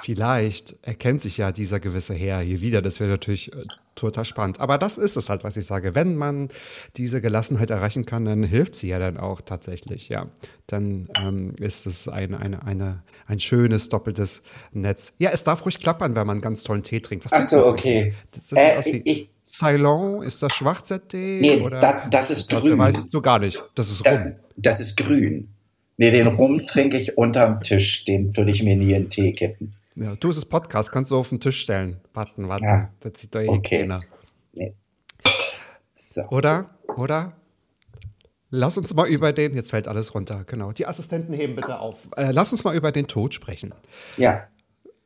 Vielleicht 0.00 0.76
erkennt 0.82 1.20
sich 1.20 1.36
ja 1.36 1.52
dieser 1.52 1.80
gewisse 1.80 2.14
Herr 2.14 2.40
hier 2.40 2.60
wieder. 2.60 2.80
Das 2.80 2.98
wäre 2.98 3.10
natürlich 3.10 3.52
äh, 3.52 3.64
total 3.94 4.24
spannend. 4.24 4.58
Aber 4.58 4.78
das 4.78 4.96
ist 4.96 5.16
es 5.16 5.28
halt, 5.28 5.44
was 5.44 5.56
ich 5.56 5.66
sage. 5.66 5.94
Wenn 5.94 6.16
man 6.16 6.48
diese 6.96 7.20
Gelassenheit 7.20 7.70
erreichen 7.70 8.06
kann, 8.06 8.24
dann 8.24 8.42
hilft 8.42 8.76
sie 8.76 8.88
ja 8.88 8.98
dann 8.98 9.18
auch 9.18 9.42
tatsächlich. 9.42 10.08
Ja, 10.08 10.28
dann 10.66 11.08
ähm, 11.18 11.54
ist 11.60 11.86
es 11.86 12.08
ein, 12.08 12.34
eine, 12.34 12.62
eine, 12.62 13.02
ein 13.26 13.38
schönes 13.38 13.90
doppeltes 13.90 14.42
Netz. 14.72 15.12
Ja, 15.18 15.30
es 15.30 15.44
darf 15.44 15.64
ruhig 15.66 15.78
klappern, 15.78 16.16
wenn 16.16 16.26
man 16.26 16.36
einen 16.36 16.42
ganz 16.42 16.62
tollen 16.62 16.82
Tee 16.82 17.00
trinkt. 17.00 17.26
Was 17.26 17.32
Ach 17.32 17.42
so, 17.42 17.66
okay. 17.66 18.14
Das, 18.30 18.48
das 18.48 18.86
äh, 18.86 18.92
wie, 18.92 19.02
ich, 19.04 19.28
Ceylon, 19.46 20.22
ist 20.22 20.42
das 20.42 20.52
Schwarztee? 20.52 21.40
Nee, 21.40 21.60
oder? 21.60 21.80
Da, 21.80 22.08
das 22.08 22.30
ist 22.30 22.52
das 22.52 22.64
grün. 22.64 22.78
Das 22.78 22.96
weißt 22.96 23.14
du 23.14 23.20
gar 23.22 23.38
nicht. 23.38 23.62
Das 23.74 23.90
ist 23.90 24.06
rum. 24.06 24.34
Das 24.56 24.80
ist 24.80 24.96
grün. 24.96 25.48
Nee, 25.98 26.10
den 26.10 26.26
Rum 26.26 26.66
trinke 26.66 26.98
ich 26.98 27.16
unterm 27.16 27.62
Tisch. 27.62 28.04
Den 28.04 28.36
würde 28.36 28.50
ich 28.50 28.62
mir 28.62 28.76
nie 28.76 28.92
in 28.92 29.04
den 29.04 29.08
Tee 29.08 29.32
kippen. 29.32 29.74
Ja, 29.94 30.14
du, 30.14 30.28
es 30.28 30.36
ist 30.36 30.46
Podcast, 30.46 30.92
kannst 30.92 31.10
du 31.10 31.16
auf 31.16 31.30
den 31.30 31.40
Tisch 31.40 31.60
stellen. 31.60 32.00
Warten, 32.12 32.48
warten. 32.48 32.64
Ja. 32.64 32.90
Das 33.00 33.12
sieht 33.16 33.34
doch 33.34 33.40
eh 33.40 33.48
okay. 33.48 33.80
keiner. 33.80 34.00
Nee. 34.52 34.74
So. 35.94 36.22
Oder? 36.28 36.70
Oder? 36.96 37.32
Lass 38.50 38.76
uns 38.76 38.94
mal 38.94 39.08
über 39.08 39.32
den, 39.32 39.54
jetzt 39.56 39.70
fällt 39.70 39.88
alles 39.88 40.14
runter, 40.14 40.44
genau. 40.44 40.72
Die 40.72 40.86
Assistenten 40.86 41.32
heben 41.32 41.56
bitte 41.56 41.78
auf. 41.78 42.08
Äh, 42.16 42.30
lass 42.30 42.52
uns 42.52 42.62
mal 42.62 42.76
über 42.76 42.92
den 42.92 43.06
Tod 43.06 43.34
sprechen. 43.34 43.74
Ja. 44.16 44.46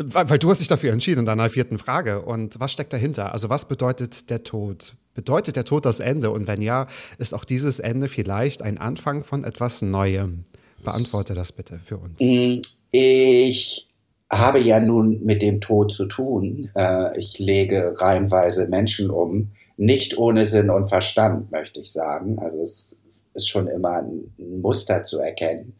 Weil, 0.02 0.30
weil, 0.30 0.38
du 0.38 0.50
hast 0.50 0.60
dich 0.60 0.68
dafür 0.68 0.92
entschieden 0.92 1.20
in 1.20 1.26
deiner 1.26 1.50
vierten 1.50 1.78
Frage. 1.78 2.22
Und 2.22 2.58
was 2.58 2.72
steckt 2.72 2.92
dahinter? 2.92 3.32
Also 3.32 3.50
was 3.50 3.66
bedeutet 3.66 4.30
der 4.30 4.42
Tod? 4.42 4.94
Bedeutet 5.14 5.56
der 5.56 5.64
Tod 5.64 5.84
das 5.84 6.00
Ende? 6.00 6.30
Und 6.30 6.46
wenn 6.46 6.62
ja, 6.62 6.86
ist 7.18 7.34
auch 7.34 7.44
dieses 7.44 7.78
Ende 7.78 8.08
vielleicht 8.08 8.62
ein 8.62 8.78
Anfang 8.78 9.22
von 9.22 9.44
etwas 9.44 9.82
Neuem? 9.82 10.44
Beantworte 10.82 11.34
das 11.34 11.52
bitte 11.52 11.80
für 11.84 11.98
uns. 11.98 12.18
Mm, 12.20 12.62
ich 12.90 13.88
habe 14.30 14.60
ja 14.60 14.80
nun 14.80 15.22
mit 15.24 15.42
dem 15.42 15.60
Tod 15.60 15.92
zu 15.92 16.06
tun. 16.06 16.70
Äh, 16.74 17.18
ich 17.18 17.38
lege 17.38 17.94
reihenweise 17.96 18.68
Menschen 18.68 19.10
um, 19.10 19.50
nicht 19.76 20.16
ohne 20.16 20.46
Sinn 20.46 20.70
und 20.70 20.88
Verstand, 20.88 21.50
möchte 21.50 21.80
ich 21.80 21.92
sagen. 21.92 22.38
Also 22.38 22.62
es 22.62 22.96
ist 23.34 23.48
schon 23.48 23.66
immer 23.66 24.02
ein 24.02 24.32
Muster 24.60 25.04
zu 25.04 25.18
erkennen, 25.18 25.74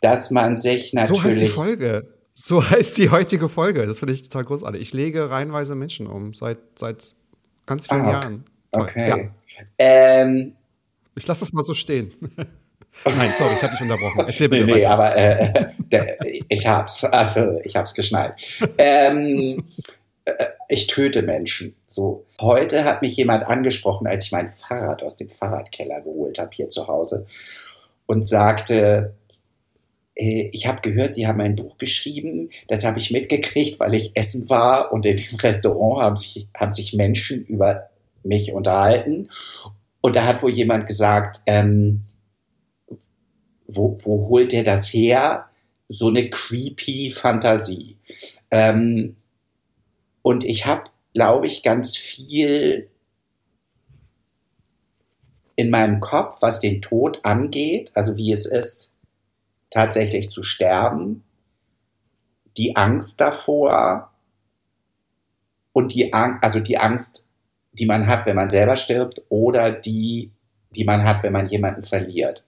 dass 0.00 0.30
man 0.30 0.58
sich 0.58 0.92
natürlich. 0.92 1.22
So 1.22 1.28
heißt 1.28 1.40
die 1.40 1.46
Folge. 1.46 2.06
So 2.34 2.62
heißt 2.70 2.98
die 2.98 3.10
heutige 3.10 3.48
Folge. 3.48 3.86
Das 3.86 3.98
finde 3.98 4.14
ich 4.14 4.22
total 4.22 4.44
großartig. 4.44 4.80
Ich 4.80 4.92
lege 4.92 5.30
reihenweise 5.30 5.74
Menschen 5.74 6.06
um 6.06 6.34
seit, 6.34 6.58
seit 6.76 7.14
ganz 7.66 7.86
vielen 7.86 8.02
ah, 8.02 8.04
okay. 8.04 8.12
Jahren. 8.12 8.44
Toll. 8.72 8.82
Okay. 8.82 9.08
Ja. 9.08 9.64
Ähm, 9.78 10.56
ich 11.14 11.26
lasse 11.26 11.40
das 11.40 11.52
mal 11.52 11.62
so 11.62 11.74
stehen. 11.74 12.14
Nein, 13.04 13.32
sorry, 13.38 13.54
ich 13.54 13.62
habe 13.62 13.72
dich 13.72 13.82
unterbrochen. 13.82 14.20
Erzähl 14.26 14.48
bitte 14.48 14.66
nee. 14.66 14.74
Nee, 14.74 14.86
aber 14.86 15.16
äh, 15.16 15.70
der, 15.78 16.18
ich 16.48 16.66
hab's, 16.66 17.04
also 17.04 17.58
ich 17.64 17.74
hab's 17.74 17.94
geschnallt. 17.94 18.34
ähm, 18.78 19.64
äh, 20.24 20.46
ich 20.68 20.86
töte 20.86 21.22
Menschen. 21.22 21.74
So. 21.86 22.26
Heute 22.40 22.84
hat 22.84 23.02
mich 23.02 23.16
jemand 23.16 23.46
angesprochen, 23.46 24.06
als 24.06 24.26
ich 24.26 24.32
mein 24.32 24.48
Fahrrad 24.48 25.02
aus 25.02 25.16
dem 25.16 25.30
Fahrradkeller 25.30 26.00
geholt 26.02 26.38
habe 26.38 26.50
hier 26.52 26.68
zu 26.68 26.86
Hause 26.86 27.26
und 28.06 28.28
sagte, 28.28 28.74
äh, 28.74 29.10
ich 30.14 30.66
habe 30.66 30.82
gehört, 30.82 31.16
die 31.16 31.26
haben 31.26 31.40
ein 31.40 31.56
Buch 31.56 31.78
geschrieben, 31.78 32.50
das 32.68 32.84
habe 32.84 32.98
ich 32.98 33.10
mitgekriegt, 33.10 33.80
weil 33.80 33.94
ich 33.94 34.14
essen 34.14 34.48
war 34.50 34.92
und 34.92 35.06
in 35.06 35.16
dem 35.16 35.36
Restaurant 35.42 36.04
haben 36.04 36.16
sich, 36.16 36.48
haben 36.54 36.74
sich 36.74 36.92
Menschen 36.92 37.44
über 37.46 37.88
mich 38.22 38.52
unterhalten. 38.52 39.30
Und 40.00 40.16
da 40.16 40.24
hat 40.24 40.42
wohl 40.42 40.50
jemand 40.50 40.86
gesagt, 40.86 41.40
ähm, 41.46 42.02
wo, 43.66 43.98
wo 44.02 44.28
holt 44.28 44.52
der 44.52 44.64
das 44.64 44.92
her? 44.92 45.46
So 45.88 46.08
eine 46.08 46.28
creepy 46.28 47.10
Fantasie. 47.10 47.96
Ähm, 48.50 49.16
und 50.22 50.44
ich 50.44 50.66
habe, 50.66 50.84
glaube 51.14 51.46
ich, 51.46 51.62
ganz 51.62 51.96
viel 51.96 52.88
in 55.56 55.70
meinem 55.70 56.00
Kopf, 56.00 56.36
was 56.40 56.60
den 56.60 56.82
Tod 56.82 57.20
angeht, 57.24 57.90
also 57.94 58.16
wie 58.16 58.32
es 58.32 58.46
ist, 58.46 58.91
tatsächlich 59.72 60.30
zu 60.30 60.42
sterben, 60.42 61.24
die 62.56 62.76
Angst 62.76 63.20
davor 63.20 64.10
und 65.72 65.94
die 65.94 66.12
Angst, 66.12 66.44
also 66.44 66.60
die 66.60 66.78
Angst, 66.78 67.26
die 67.72 67.86
man 67.86 68.06
hat, 68.06 68.26
wenn 68.26 68.36
man 68.36 68.50
selber 68.50 68.76
stirbt 68.76 69.22
oder 69.30 69.72
die, 69.72 70.30
die 70.76 70.84
man 70.84 71.04
hat, 71.04 71.22
wenn 71.22 71.32
man 71.32 71.48
jemanden 71.48 71.82
verliert, 71.82 72.44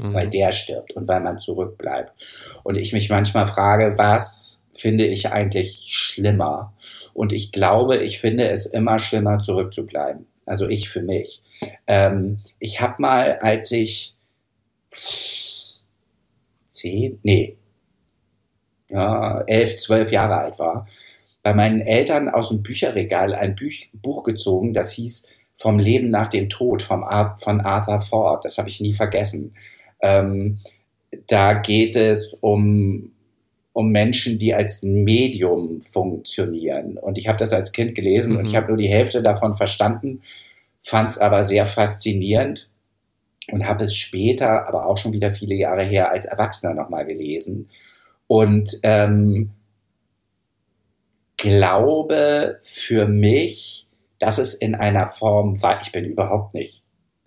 mhm. 0.00 0.14
weil 0.14 0.30
der 0.30 0.52
stirbt 0.52 0.92
und 0.92 1.08
weil 1.08 1.20
man 1.20 1.40
zurückbleibt. 1.40 2.12
Und 2.62 2.76
ich 2.76 2.92
mich 2.92 3.10
manchmal 3.10 3.46
frage, 3.48 3.98
was 3.98 4.62
finde 4.72 5.04
ich 5.06 5.30
eigentlich 5.30 5.86
schlimmer? 5.88 6.72
Und 7.12 7.32
ich 7.32 7.50
glaube, 7.50 7.96
ich 7.96 8.20
finde 8.20 8.48
es 8.50 8.66
immer 8.66 9.00
schlimmer, 9.00 9.40
zurückzubleiben. 9.40 10.26
Also 10.44 10.68
ich 10.68 10.88
für 10.90 11.02
mich. 11.02 11.42
Ähm, 11.88 12.38
ich 12.60 12.80
habe 12.80 13.02
mal, 13.02 13.38
als 13.40 13.72
ich 13.72 14.14
zehn, 16.76 17.18
nee, 17.22 17.56
ja, 18.88 19.42
elf, 19.46 19.78
zwölf 19.78 20.12
Jahre 20.12 20.36
alt 20.36 20.58
war, 20.58 20.86
bei 21.42 21.54
meinen 21.54 21.80
Eltern 21.80 22.28
aus 22.28 22.48
dem 22.48 22.62
Bücherregal 22.62 23.34
ein 23.34 23.54
Büch, 23.54 23.90
Buch 23.92 24.24
gezogen, 24.24 24.72
das 24.72 24.92
hieß 24.92 25.26
Vom 25.58 25.78
Leben 25.78 26.10
nach 26.10 26.28
dem 26.28 26.50
Tod 26.50 26.82
vom 26.82 27.02
Ar 27.02 27.38
von 27.40 27.62
Arthur 27.62 28.02
Ford. 28.02 28.44
Das 28.44 28.58
habe 28.58 28.68
ich 28.68 28.80
nie 28.80 28.92
vergessen. 28.92 29.54
Ähm, 30.02 30.58
da 31.28 31.54
geht 31.54 31.96
es 31.96 32.34
um, 32.40 33.12
um 33.72 33.90
Menschen, 33.90 34.38
die 34.38 34.52
als 34.54 34.82
Medium 34.82 35.80
funktionieren. 35.80 36.98
Und 36.98 37.16
ich 37.16 37.26
habe 37.26 37.38
das 37.38 37.52
als 37.52 37.72
Kind 37.72 37.94
gelesen 37.94 38.34
mhm. 38.34 38.38
und 38.40 38.46
ich 38.46 38.56
habe 38.56 38.68
nur 38.68 38.76
die 38.76 38.88
Hälfte 38.88 39.22
davon 39.22 39.56
verstanden, 39.56 40.20
fand 40.82 41.10
es 41.10 41.18
aber 41.18 41.42
sehr 41.42 41.64
faszinierend 41.64 42.68
und 43.50 43.66
habe 43.66 43.84
es 43.84 43.94
später, 43.94 44.66
aber 44.66 44.86
auch 44.86 44.98
schon 44.98 45.12
wieder 45.12 45.30
viele 45.30 45.54
Jahre 45.54 45.84
her, 45.84 46.10
als 46.10 46.26
Erwachsener 46.26 46.74
nochmal 46.74 47.06
gelesen. 47.06 47.68
Und 48.26 48.78
ähm, 48.82 49.50
glaube 51.36 52.60
für 52.64 53.06
mich, 53.06 53.86
dass 54.18 54.38
es 54.38 54.54
in 54.54 54.74
einer 54.74 55.10
Form 55.10 55.62
war, 55.62 55.80
ich 55.82 55.92
bin 55.92 56.04
überhaupt 56.04 56.54
nicht 56.54 56.82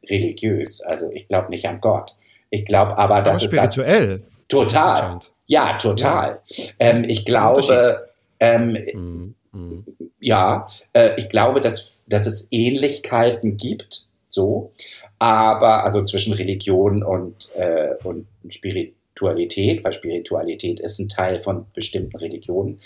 religiös, 0.07 0.81
also 0.81 1.11
ich 1.11 1.27
glaube 1.27 1.49
nicht 1.49 1.67
an 1.67 1.81
Gott. 1.81 2.15
Ich 2.49 2.65
glaube 2.65 2.97
aber, 2.97 3.21
dass 3.21 3.37
aber 3.37 3.47
spirituell. 3.47 4.23
es 4.23 4.47
total. 4.47 5.19
Ja, 5.45 5.73
total. 5.77 6.41
Ja. 6.47 6.65
Ähm, 6.79 7.03
ich 7.05 7.25
glaube, 7.25 8.07
ähm, 8.39 8.77
mhm. 8.93 9.35
Mhm. 9.51 9.85
ja, 10.19 10.67
äh, 10.93 11.11
ich 11.17 11.29
glaube, 11.29 11.61
dass, 11.61 11.97
dass 12.07 12.25
es 12.25 12.47
Ähnlichkeiten 12.51 13.57
gibt, 13.57 14.07
so, 14.29 14.73
aber 15.19 15.83
also 15.83 16.03
zwischen 16.03 16.33
Religion 16.33 17.03
und, 17.03 17.49
äh, 17.55 17.95
und 18.03 18.25
Spiritualität, 18.47 19.83
weil 19.83 19.93
Spiritualität 19.93 20.79
ist 20.79 20.97
ein 20.99 21.09
Teil 21.09 21.39
von 21.39 21.65
bestimmten 21.73 22.15
Religionen. 22.15 22.79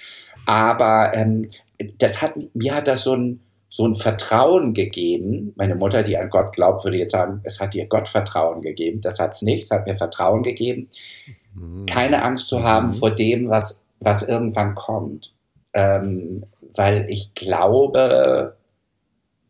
Aber 0.47 1.13
ähm, 1.13 1.49
das 1.99 2.21
hat, 2.21 2.33
mir 2.55 2.75
hat 2.75 2.87
das 2.87 3.03
so 3.03 3.15
ein, 3.15 3.39
so 3.69 3.85
ein 3.85 3.95
Vertrauen 3.95 4.73
gegeben. 4.73 5.53
Meine 5.55 5.75
Mutter, 5.75 6.03
die 6.03 6.17
an 6.17 6.29
Gott 6.29 6.53
glaubt, 6.53 6.83
würde 6.83 6.97
jetzt 6.97 7.11
sagen, 7.11 7.41
es 7.43 7.59
hat 7.59 7.75
ihr 7.75 7.85
Gottvertrauen 7.85 8.61
gegeben. 8.61 9.01
Das 9.01 9.19
hat 9.19 9.33
es 9.33 9.43
nicht, 9.43 9.63
es 9.63 9.71
hat 9.71 9.85
mir 9.85 9.95
Vertrauen 9.95 10.41
gegeben. 10.41 10.89
Mhm. 11.53 11.85
Keine 11.85 12.23
Angst 12.23 12.49
zu 12.49 12.63
haben 12.63 12.87
mhm. 12.87 12.93
vor 12.93 13.11
dem, 13.11 13.49
was, 13.49 13.83
was 13.99 14.27
irgendwann 14.27 14.73
kommt. 14.75 15.33
Ähm, 15.73 16.45
weil 16.75 17.05
ich 17.09 17.33
glaube, 17.35 18.55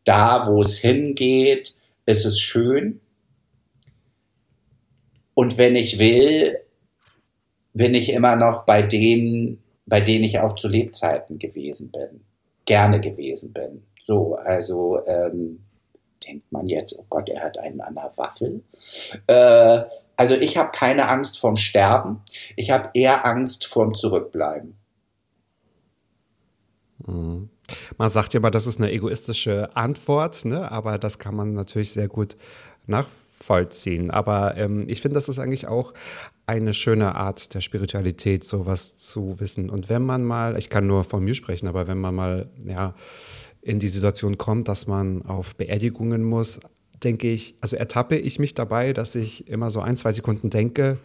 da, 0.03 0.47
wo 0.47 0.61
es 0.61 0.77
hingeht, 0.77 1.75
ist 2.05 2.25
es 2.25 2.39
schön. 2.39 3.01
Und 5.33 5.57
wenn 5.57 5.75
ich 5.75 5.99
will, 5.99 6.59
bin 7.73 7.93
ich 7.93 8.11
immer 8.11 8.35
noch 8.35 8.65
bei 8.65 8.81
denen, 8.81 9.63
bei 9.85 9.99
denen 9.99 10.23
ich 10.23 10.39
auch 10.39 10.55
zu 10.55 10.67
Lebzeiten 10.67 11.39
gewesen 11.39 11.91
bin, 11.91 12.21
gerne 12.65 13.01
gewesen 13.01 13.51
bin. 13.51 13.83
So, 14.03 14.35
also 14.35 15.05
ähm, 15.07 15.63
denkt 16.25 16.51
man 16.51 16.67
jetzt, 16.69 16.97
oh 16.97 17.05
Gott, 17.09 17.29
er 17.29 17.43
hat 17.43 17.57
einen 17.57 17.81
an 17.81 17.95
der 17.95 18.11
Waffel. 18.15 18.63
Äh, 19.27 19.83
also 20.15 20.35
ich 20.35 20.57
habe 20.57 20.71
keine 20.71 21.07
Angst 21.09 21.39
vorm 21.39 21.55
Sterben, 21.55 22.21
ich 22.55 22.71
habe 22.71 22.89
eher 22.93 23.25
Angst 23.25 23.65
vorm 23.65 23.95
Zurückbleiben. 23.95 24.75
Mhm. 27.05 27.49
Man 27.97 28.09
sagt 28.09 28.33
ja 28.33 28.39
immer, 28.39 28.51
das 28.51 28.67
ist 28.67 28.79
eine 28.79 28.91
egoistische 28.91 29.75
Antwort, 29.75 30.45
ne? 30.45 30.71
aber 30.71 30.97
das 30.97 31.19
kann 31.19 31.35
man 31.35 31.53
natürlich 31.53 31.91
sehr 31.91 32.07
gut 32.07 32.35
nachvollziehen. 32.87 34.11
Aber 34.11 34.57
ähm, 34.57 34.85
ich 34.87 35.01
finde, 35.01 35.15
das 35.15 35.29
ist 35.29 35.39
eigentlich 35.39 35.67
auch 35.67 35.93
eine 36.45 36.73
schöne 36.73 37.15
Art 37.15 37.53
der 37.53 37.61
Spiritualität, 37.61 38.43
sowas 38.43 38.97
zu 38.97 39.39
wissen. 39.39 39.69
Und 39.69 39.89
wenn 39.89 40.03
man 40.03 40.23
mal, 40.23 40.57
ich 40.57 40.69
kann 40.69 40.87
nur 40.87 41.03
von 41.03 41.23
mir 41.23 41.35
sprechen, 41.35 41.67
aber 41.67 41.87
wenn 41.87 41.99
man 41.99 42.15
mal, 42.15 42.49
ja, 42.65 42.95
in 43.61 43.79
die 43.79 43.87
Situation 43.87 44.37
kommt, 44.37 44.67
dass 44.67 44.87
man 44.87 45.25
auf 45.25 45.55
Beerdigungen 45.55 46.23
muss, 46.23 46.59
denke 47.01 47.31
ich, 47.31 47.55
also 47.61 47.77
ertappe 47.77 48.17
ich 48.17 48.39
mich 48.39 48.53
dabei, 48.53 48.91
dass 48.91 49.15
ich 49.15 49.47
immer 49.47 49.69
so 49.69 49.79
ein, 49.79 49.95
zwei 49.95 50.11
Sekunden 50.11 50.49
denke, 50.49 50.99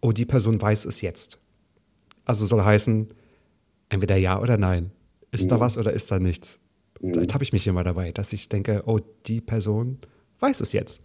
oh, 0.00 0.10
die 0.12 0.26
Person 0.26 0.60
weiß 0.60 0.84
es 0.84 1.00
jetzt. 1.00 1.38
Also 2.24 2.44
soll 2.46 2.62
heißen, 2.62 3.08
entweder 3.88 4.16
ja 4.16 4.40
oder 4.40 4.56
nein. 4.56 4.90
Ist 5.32 5.46
mhm. 5.46 5.48
da 5.48 5.60
was 5.60 5.76
oder 5.78 5.92
ist 5.92 6.10
da 6.10 6.18
nichts? 6.18 6.60
Mhm. 7.00 7.14
Da 7.14 7.20
ertappe 7.20 7.42
ich 7.42 7.52
mich 7.52 7.66
immer 7.66 7.82
dabei, 7.82 8.12
dass 8.12 8.32
ich 8.32 8.48
denke, 8.48 8.82
oh, 8.86 9.00
die 9.26 9.40
Person 9.40 9.98
weiß 10.38 10.60
es 10.60 10.72
jetzt. 10.72 11.02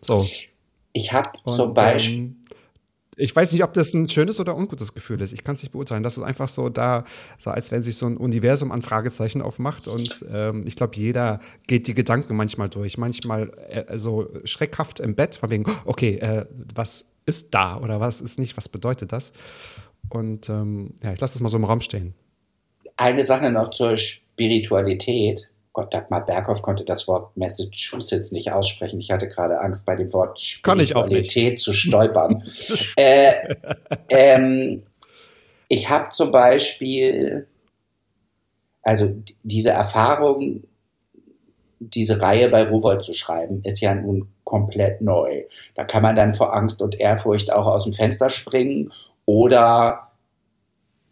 So. 0.00 0.28
Ich 0.92 1.12
habe 1.12 1.30
zum 1.48 1.74
Beispiel. 1.74 2.18
Ähm, 2.18 2.36
ich 3.16 3.34
weiß 3.36 3.52
nicht, 3.52 3.62
ob 3.62 3.74
das 3.74 3.92
ein 3.92 4.08
schönes 4.08 4.40
oder 4.40 4.56
ungutes 4.56 4.94
Gefühl 4.94 5.20
ist. 5.20 5.32
Ich 5.32 5.44
kann 5.44 5.54
es 5.54 5.62
nicht 5.62 5.72
beurteilen. 5.72 6.02
Das 6.02 6.16
ist 6.16 6.22
einfach 6.22 6.48
so 6.48 6.70
da, 6.70 7.04
so 7.38 7.50
als 7.50 7.70
wenn 7.70 7.82
sich 7.82 7.96
so 7.96 8.06
ein 8.06 8.16
Universum 8.16 8.72
an 8.72 8.80
Fragezeichen 8.80 9.42
aufmacht. 9.42 9.86
Und 9.86 10.24
ähm, 10.30 10.64
ich 10.66 10.76
glaube, 10.76 10.96
jeder 10.96 11.40
geht 11.66 11.86
die 11.88 11.94
Gedanken 11.94 12.36
manchmal 12.36 12.70
durch. 12.70 12.96
Manchmal 12.96 13.50
äh, 13.68 13.98
so 13.98 14.30
schreckhaft 14.44 14.98
im 15.00 15.14
Bett, 15.14 15.36
von 15.36 15.50
wegen, 15.50 15.66
okay, 15.84 16.16
äh, 16.16 16.46
was 16.74 17.06
ist 17.26 17.54
da 17.54 17.78
oder 17.78 18.00
was 18.00 18.20
ist 18.20 18.38
nicht, 18.38 18.56
was 18.56 18.68
bedeutet 18.68 19.12
das? 19.12 19.32
Und 20.08 20.48
ähm, 20.48 20.94
ja, 21.02 21.12
ich 21.12 21.20
lasse 21.20 21.34
das 21.34 21.42
mal 21.42 21.48
so 21.48 21.58
im 21.58 21.64
Raum 21.64 21.80
stehen. 21.82 22.14
Eine 23.02 23.24
Sache 23.24 23.50
noch 23.50 23.70
zur 23.70 23.96
Spiritualität. 23.96 25.50
Gott, 25.72 25.92
Dagmar 25.92 26.24
Berghoff 26.24 26.62
konnte 26.62 26.84
das 26.84 27.08
Wort 27.08 27.36
Massachusetts 27.36 28.30
nicht 28.30 28.52
aussprechen. 28.52 29.00
Ich 29.00 29.10
hatte 29.10 29.26
gerade 29.26 29.60
Angst, 29.60 29.84
bei 29.84 29.96
dem 29.96 30.12
Wort 30.12 30.38
Spiritualität 30.40 31.58
zu 31.58 31.72
stolpern. 31.72 32.44
äh, 32.96 33.56
ähm, 34.08 34.84
ich 35.66 35.90
habe 35.90 36.10
zum 36.10 36.30
Beispiel, 36.30 37.48
also 38.84 39.12
diese 39.42 39.70
Erfahrung, 39.70 40.62
diese 41.80 42.20
Reihe 42.20 42.50
bei 42.50 42.68
Rowold 42.68 43.02
zu 43.02 43.14
schreiben, 43.14 43.62
ist 43.64 43.80
ja 43.80 43.96
nun 43.96 44.28
komplett 44.44 45.00
neu. 45.00 45.42
Da 45.74 45.82
kann 45.82 46.04
man 46.04 46.14
dann 46.14 46.34
vor 46.34 46.54
Angst 46.54 46.80
und 46.80 47.00
Ehrfurcht 47.00 47.52
auch 47.52 47.66
aus 47.66 47.82
dem 47.82 47.94
Fenster 47.94 48.30
springen 48.30 48.92
oder 49.26 50.11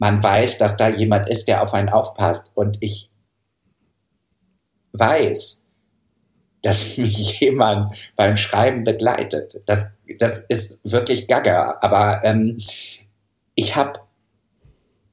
man 0.01 0.23
weiß, 0.23 0.57
dass 0.57 0.79
da 0.79 0.89
jemand 0.89 1.29
ist, 1.29 1.47
der 1.47 1.63
auf 1.63 1.75
einen 1.75 1.91
aufpasst. 1.91 2.51
Und 2.55 2.79
ich 2.81 3.11
weiß, 4.93 5.63
dass 6.63 6.97
mich 6.97 7.39
jemand 7.39 7.95
beim 8.17 8.37
Schreiben 8.37 8.83
begleitet. 8.85 9.61
Das, 9.67 9.87
das 10.19 10.41
ist 10.49 10.81
wirklich 10.83 11.29
gaga. 11.29 11.79
Aber 11.83 12.25
ähm, 12.25 12.63
ich 13.55 13.77
habe, 13.77 14.01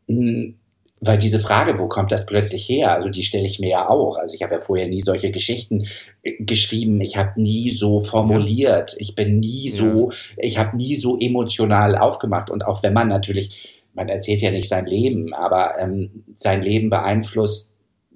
hm, 0.07 0.57
weil 1.01 1.17
diese 1.17 1.41
Frage, 1.41 1.77
wo 1.77 1.89
kommt 1.89 2.13
das 2.13 2.25
plötzlich 2.25 2.69
her? 2.69 2.93
Also 2.93 3.09
die 3.09 3.23
stelle 3.23 3.45
ich 3.45 3.59
mir 3.59 3.69
ja 3.69 3.89
auch. 3.89 4.15
Also 4.17 4.35
ich 4.35 4.41
habe 4.41 4.55
ja 4.55 4.61
vorher 4.61 4.87
nie 4.87 5.01
solche 5.01 5.31
Geschichten 5.31 5.85
äh, 6.23 6.41
geschrieben. 6.41 7.01
Ich 7.01 7.17
habe 7.17 7.41
nie 7.41 7.71
so 7.71 7.99
formuliert. 7.99 8.95
Ich 8.99 9.15
bin 9.15 9.41
nie 9.41 9.69
so, 9.69 10.13
ich 10.37 10.57
habe 10.57 10.77
nie 10.77 10.95
so 10.95 11.19
emotional 11.19 11.97
aufgemacht. 11.97 12.49
Und 12.49 12.65
auch 12.65 12.83
wenn 12.83 12.93
man 12.93 13.09
natürlich 13.09 13.76
man 13.97 14.07
erzählt 14.07 14.41
ja 14.41 14.51
nicht 14.51 14.69
sein 14.69 14.85
Leben, 14.85 15.33
aber 15.33 15.77
ähm, 15.77 16.23
sein 16.35 16.61
Leben 16.61 16.89
beeinflusst 16.89 17.69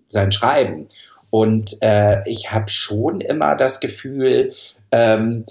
sein 0.08 0.32
Schreiben. 0.32 0.88
Und 1.30 1.78
äh, 1.82 2.28
ich 2.30 2.52
habe 2.52 2.70
schon 2.70 3.20
immer 3.20 3.56
das 3.56 3.80
Gefühl, 3.82 4.54
ähm, 4.92 5.46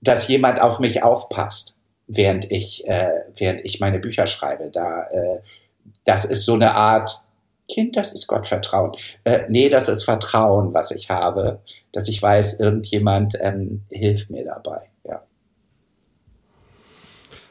dass 0.00 0.28
jemand 0.28 0.60
auf 0.60 0.78
mich 0.78 1.02
aufpasst. 1.02 1.76
während 2.12 2.50
ich, 2.50 2.88
äh, 2.88 3.22
während 3.36 3.64
ich 3.64 3.78
meine 3.78 4.00
Bücher 4.00 4.26
schreibe. 4.26 4.70
Da, 4.72 5.04
äh, 5.12 5.40
das 6.04 6.24
ist 6.24 6.44
so 6.44 6.54
eine 6.54 6.74
Art, 6.74 7.22
Kind, 7.68 7.96
das 7.96 8.12
ist 8.12 8.26
Gottvertrauen. 8.26 8.96
Äh, 9.24 9.42
nee, 9.48 9.68
das 9.68 9.88
ist 9.88 10.02
Vertrauen, 10.02 10.74
was 10.74 10.90
ich 10.90 11.08
habe, 11.08 11.60
dass 11.92 12.08
ich 12.08 12.20
weiß, 12.20 12.58
irgendjemand 12.58 13.36
ähm, 13.40 13.84
hilft 13.90 14.28
mir 14.28 14.44
dabei. 14.44 14.89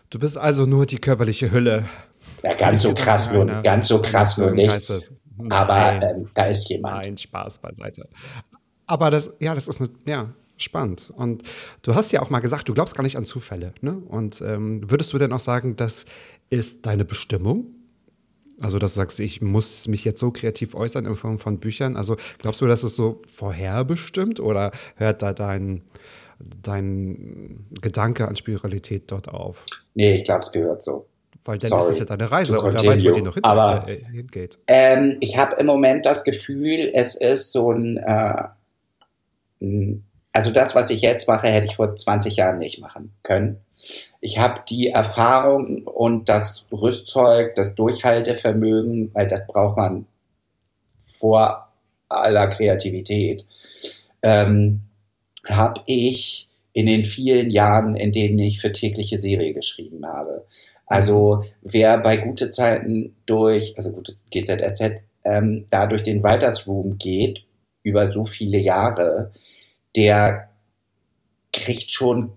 Du 0.09 0.19
bist 0.19 0.37
also 0.37 0.65
nur 0.65 0.85
die 0.85 0.97
körperliche 0.97 1.51
Hülle. 1.51 1.85
Ja, 2.43 2.53
ganz 2.55 2.81
so 2.81 2.93
krass 2.93 3.31
nur, 3.31 3.45
ganz 3.45 3.87
so 3.87 4.01
krass 4.01 4.37
nur 4.37 4.51
nicht. 4.51 4.91
Aber 5.49 6.01
ähm, 6.01 6.29
da 6.33 6.45
ist 6.45 6.69
jemand. 6.69 7.03
Nein, 7.05 7.17
Spaß 7.17 7.59
beiseite. 7.59 8.07
Aber 8.87 9.11
das, 9.11 9.33
ja, 9.39 9.53
das 9.53 9.67
ist 9.67 9.79
eine, 9.79 9.89
ja, 10.05 10.33
spannend. 10.57 11.11
Und 11.15 11.43
du 11.81 11.95
hast 11.95 12.11
ja 12.11 12.21
auch 12.21 12.29
mal 12.29 12.39
gesagt, 12.39 12.67
du 12.67 12.73
glaubst 12.73 12.95
gar 12.95 13.03
nicht 13.03 13.17
an 13.17 13.25
Zufälle. 13.25 13.73
Ne? 13.81 13.93
Und 13.93 14.41
ähm, 14.41 14.89
würdest 14.89 15.13
du 15.13 15.17
denn 15.17 15.31
auch 15.31 15.39
sagen, 15.39 15.75
das 15.75 16.05
ist 16.49 16.85
deine 16.85 17.05
Bestimmung? 17.05 17.67
Also, 18.59 18.77
dass 18.77 18.93
du 18.93 18.97
sagst, 18.97 19.19
ich 19.21 19.41
muss 19.41 19.87
mich 19.87 20.03
jetzt 20.03 20.19
so 20.19 20.31
kreativ 20.31 20.75
äußern 20.75 21.05
in 21.05 21.15
Form 21.15 21.39
von 21.39 21.59
Büchern. 21.59 21.95
Also, 21.95 22.17
glaubst 22.39 22.59
du, 22.59 22.67
dass 22.67 22.83
es 22.83 22.95
so 22.95 23.21
vorherbestimmt 23.25 24.41
oder 24.41 24.71
hört 24.95 25.21
da 25.21 25.31
dein, 25.33 25.83
dein 26.39 27.67
Gedanke 27.81 28.27
an 28.27 28.35
Spiritualität 28.35 29.11
dort 29.11 29.29
auf? 29.29 29.65
Nee, 29.93 30.15
ich 30.15 30.25
glaube, 30.25 30.41
es 30.41 30.51
gehört 30.51 30.83
so. 30.83 31.05
Weil 31.45 31.57
dann 31.57 31.69
Sorry, 31.69 31.83
ist 31.83 31.89
es 31.91 31.99
ja 31.99 32.05
deine 32.05 32.31
Reise 32.31 32.59
und 32.61 32.73
wer 32.73 32.85
weiß, 32.85 33.03
wo 33.05 33.11
die 33.11 33.21
noch 33.21 33.33
hinter, 33.33 33.49
Aber, 33.49 33.87
äh, 33.87 34.03
hingeht. 34.03 34.59
Ähm, 34.67 35.17
ich 35.19 35.37
habe 35.37 35.55
im 35.55 35.65
Moment 35.65 36.05
das 36.05 36.23
Gefühl, 36.23 36.91
es 36.93 37.15
ist 37.15 37.51
so 37.51 37.71
ein, 37.71 37.97
äh, 37.97 38.43
also 40.31 40.51
das, 40.51 40.75
was 40.75 40.89
ich 40.89 41.01
jetzt 41.01 41.27
mache, 41.27 41.47
hätte 41.47 41.65
ich 41.65 41.75
vor 41.75 41.95
20 41.95 42.35
Jahren 42.35 42.59
nicht 42.59 42.79
machen 42.79 43.13
können. 43.23 43.57
Ich 44.19 44.39
habe 44.39 44.61
die 44.69 44.89
Erfahrung 44.89 45.83
und 45.87 46.29
das 46.29 46.65
Rüstzeug, 46.71 47.55
das 47.55 47.75
Durchhaltevermögen, 47.75 49.11
weil 49.13 49.27
das 49.27 49.47
braucht 49.47 49.77
man 49.77 50.05
vor 51.17 51.69
aller 52.09 52.47
Kreativität, 52.47 53.45
ähm, 54.21 54.81
habe 55.49 55.81
ich 55.85 56.47
in 56.73 56.85
den 56.85 57.03
vielen 57.03 57.49
Jahren, 57.49 57.95
in 57.95 58.11
denen 58.11 58.39
ich 58.39 58.61
für 58.61 58.71
tägliche 58.71 59.19
Serie 59.19 59.53
geschrieben 59.53 60.05
habe. 60.05 60.45
Also 60.85 61.43
wer 61.61 61.97
bei 61.97 62.17
gute 62.17 62.49
Zeiten 62.51 63.15
durch, 63.25 63.77
also 63.77 63.91
gute 63.91 64.15
GZSZ, 64.31 65.01
ähm, 65.23 65.65
da 65.69 65.87
durch 65.87 66.03
den 66.03 66.23
Writers 66.23 66.67
Room 66.67 66.97
geht, 66.97 67.43
über 67.83 68.11
so 68.11 68.25
viele 68.25 68.57
Jahre, 68.57 69.31
der 69.95 70.49
kriegt 71.51 71.91
schon 71.91 72.33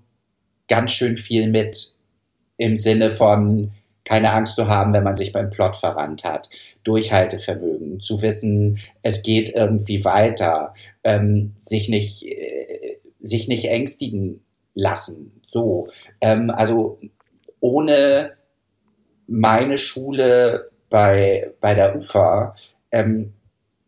ganz 0.68 0.92
schön 0.92 1.16
viel 1.16 1.48
mit 1.48 1.94
im 2.57 2.77
Sinne 2.77 3.11
von 3.11 3.72
keine 4.05 4.33
Angst 4.33 4.57
zu 4.57 4.68
haben, 4.68 4.92
wenn 4.92 5.05
man 5.05 5.16
sich 5.16 5.33
beim 5.33 5.51
Plot 5.51 5.77
verrannt 5.77 6.25
hat, 6.25 6.51
Durchhaltevermögen, 6.85 8.01
zu 8.01 8.20
wissen, 8.20 8.81
es 9.03 9.22
geht 9.22 9.55
irgendwie 9.55 10.05
weiter, 10.05 10.75
ähm, 11.05 11.55
sich 11.62 11.88
nicht 11.88 12.25
äh, 12.25 12.52
sich 13.23 13.49
nicht 13.49 13.65
ängstigen 13.67 14.45
lassen. 14.75 15.41
So, 15.47 15.89
ähm, 16.21 16.51
also 16.51 16.99
ohne 17.61 18.33
meine 19.27 19.79
Schule 19.79 20.71
bei, 20.91 21.53
bei 21.61 21.75
der 21.75 21.97
UFA 21.97 22.57
ähm, 22.91 23.33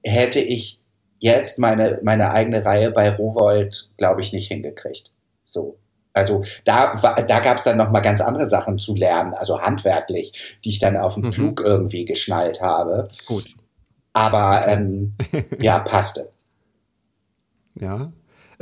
hätte 0.03 0.41
ich 0.41 0.81
jetzt 1.19 1.59
meine, 1.59 2.01
meine 2.03 2.31
eigene 2.31 2.65
Reihe 2.65 2.91
bei 2.91 3.11
Rowold, 3.11 3.91
glaube 3.97 4.21
ich, 4.21 4.33
nicht 4.33 4.49
hingekriegt. 4.49 5.13
So. 5.45 5.79
Also 6.13 6.45
da, 6.65 6.95
da 6.95 7.41
gab 7.41 7.59
es 7.59 7.65
dann 7.65 7.77
noch 7.77 7.91
mal 7.91 8.01
ganz 8.01 8.21
andere 8.21 8.47
Sachen 8.47 8.79
zu 8.79 8.95
lernen, 8.95 9.35
also 9.35 9.61
handwerklich, 9.61 10.59
die 10.65 10.71
ich 10.71 10.79
dann 10.79 10.97
auf 10.97 11.15
dem 11.15 11.25
mhm. 11.25 11.33
Flug 11.33 11.61
irgendwie 11.61 12.05
geschnallt 12.05 12.63
habe. 12.63 13.09
Gut. 13.27 13.55
Aber 14.13 14.67
ähm, 14.69 15.15
ja, 15.59 15.79
passte. 15.81 16.31
Ja. 17.77 18.13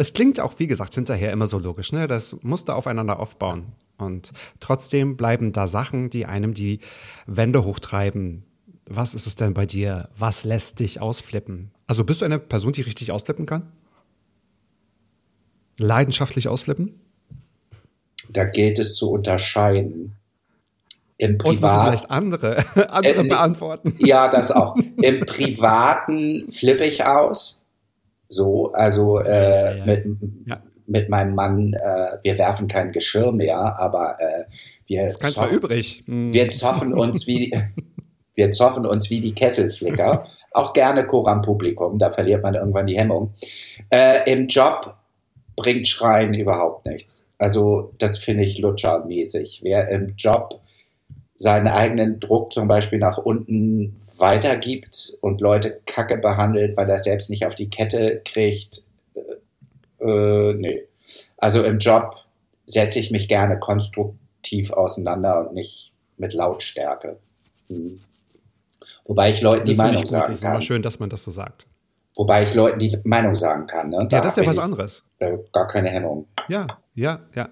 Es 0.02 0.14
klingt 0.14 0.40
auch, 0.40 0.58
wie 0.58 0.66
gesagt, 0.66 0.96
hinterher 0.96 1.30
immer 1.30 1.46
so 1.46 1.60
logisch, 1.60 1.92
ne? 1.92 2.08
Das 2.08 2.36
musste 2.42 2.74
aufeinander 2.74 3.20
aufbauen. 3.20 3.66
Und 3.98 4.32
trotzdem 4.58 5.16
bleiben 5.16 5.52
da 5.52 5.68
Sachen, 5.68 6.10
die 6.10 6.26
einem 6.26 6.54
die 6.54 6.80
Wände 7.26 7.62
hochtreiben. 7.62 8.42
Was 8.86 9.14
ist 9.14 9.28
es 9.28 9.36
denn 9.36 9.54
bei 9.54 9.64
dir? 9.64 10.08
Was 10.18 10.42
lässt 10.42 10.80
dich 10.80 11.00
ausflippen? 11.00 11.70
Also 11.86 12.02
bist 12.02 12.20
du 12.20 12.24
eine 12.24 12.40
Person, 12.40 12.72
die 12.72 12.80
richtig 12.80 13.12
ausflippen 13.12 13.46
kann? 13.46 13.70
Leidenschaftlich 15.78 16.48
ausflippen? 16.48 16.98
Da 18.28 18.44
gilt 18.44 18.80
es 18.80 18.96
zu 18.96 19.08
unterscheiden. 19.08 20.16
Im 21.16 21.38
Privat, 21.38 21.60
oh, 21.60 21.62
müssen 21.62 21.82
vielleicht 21.82 22.10
andere, 22.10 22.64
andere 22.90 23.24
äh, 23.24 23.28
beantworten. 23.28 23.94
Ja, 24.00 24.32
das 24.32 24.50
auch. 24.50 24.74
Im 25.00 25.20
Privaten 25.20 26.50
flippe 26.50 26.86
ich 26.86 27.04
aus. 27.06 27.61
So, 28.32 28.72
also 28.72 29.20
äh, 29.20 29.30
ja, 29.30 29.76
ja, 29.76 29.84
mit, 29.84 30.06
mit 30.86 31.08
meinem 31.08 31.34
Mann, 31.34 31.74
äh, 31.74 32.18
wir 32.22 32.38
werfen 32.38 32.66
kein 32.66 32.92
Geschirr 32.92 33.32
mehr, 33.32 33.78
aber 33.78 34.16
äh, 34.18 34.44
wir, 34.86 35.08
zoffen, 35.08 35.56
übrig. 35.56 36.02
Hm. 36.06 36.32
wir 36.32 36.50
zoffen 36.50 36.94
uns 36.94 37.26
wie 37.26 37.52
wir 38.34 38.52
zoffen 38.52 38.86
uns 38.86 39.10
wie 39.10 39.20
die 39.20 39.34
Kesselflicker. 39.34 40.26
Auch 40.52 40.72
gerne 40.72 41.06
Chor 41.06 41.28
am 41.28 41.42
Publikum, 41.42 41.98
da 41.98 42.10
verliert 42.10 42.42
man 42.42 42.54
irgendwann 42.54 42.86
die 42.86 42.98
Hemmung. 42.98 43.34
Äh, 43.90 44.30
Im 44.30 44.48
Job 44.48 44.94
bringt 45.56 45.88
Schreien 45.88 46.34
überhaupt 46.34 46.86
nichts. 46.86 47.24
Also 47.38 47.92
das 47.98 48.18
finde 48.18 48.44
ich 48.44 48.58
lutschermäßig. 48.58 49.60
Wer 49.62 49.88
im 49.88 50.14
Job 50.16 50.60
seinen 51.34 51.68
eigenen 51.68 52.20
Druck 52.20 52.52
zum 52.52 52.68
Beispiel 52.68 52.98
nach 52.98 53.18
unten 53.18 53.96
weitergibt 54.22 55.18
und 55.20 55.42
Leute 55.42 55.82
kacke 55.84 56.16
behandelt, 56.16 56.78
weil 56.78 56.88
er 56.88 56.98
selbst 56.98 57.28
nicht 57.28 57.44
auf 57.44 57.54
die 57.54 57.68
Kette 57.68 58.22
kriegt, 58.24 58.84
äh, 60.02 60.54
nee. 60.54 60.82
Also 61.36 61.62
im 61.62 61.78
Job 61.78 62.16
setze 62.66 62.98
ich 62.98 63.10
mich 63.10 63.28
gerne 63.28 63.58
konstruktiv 63.58 64.72
auseinander 64.72 65.40
und 65.40 65.54
nicht 65.54 65.92
mit 66.16 66.32
Lautstärke. 66.32 67.18
Hm. 67.68 68.00
Wobei 69.04 69.30
ich 69.30 69.40
Leuten 69.40 69.64
die 69.64 69.74
Meinung 69.74 70.06
sagen 70.06 70.22
kann. 70.22 70.32
Das 70.32 70.38
ist 70.38 70.44
immer 70.44 70.60
schön, 70.60 70.82
dass 70.82 70.98
man 71.00 71.10
das 71.10 71.24
so 71.24 71.30
sagt. 71.30 71.66
Wobei 72.14 72.42
ich 72.42 72.54
Leuten 72.54 72.78
die 72.78 72.96
Meinung 73.04 73.34
sagen 73.34 73.66
kann. 73.66 73.90
Ne? 73.90 73.98
Da 74.08 74.18
ja, 74.18 74.22
das 74.22 74.36
ist 74.36 74.44
ja 74.44 74.48
was 74.48 74.58
anderes. 74.58 75.02
Äh, 75.18 75.38
gar 75.52 75.66
keine 75.66 75.88
Hemmung. 75.88 76.26
Ja, 76.48 76.66
ja, 76.94 77.20
ja. 77.34 77.48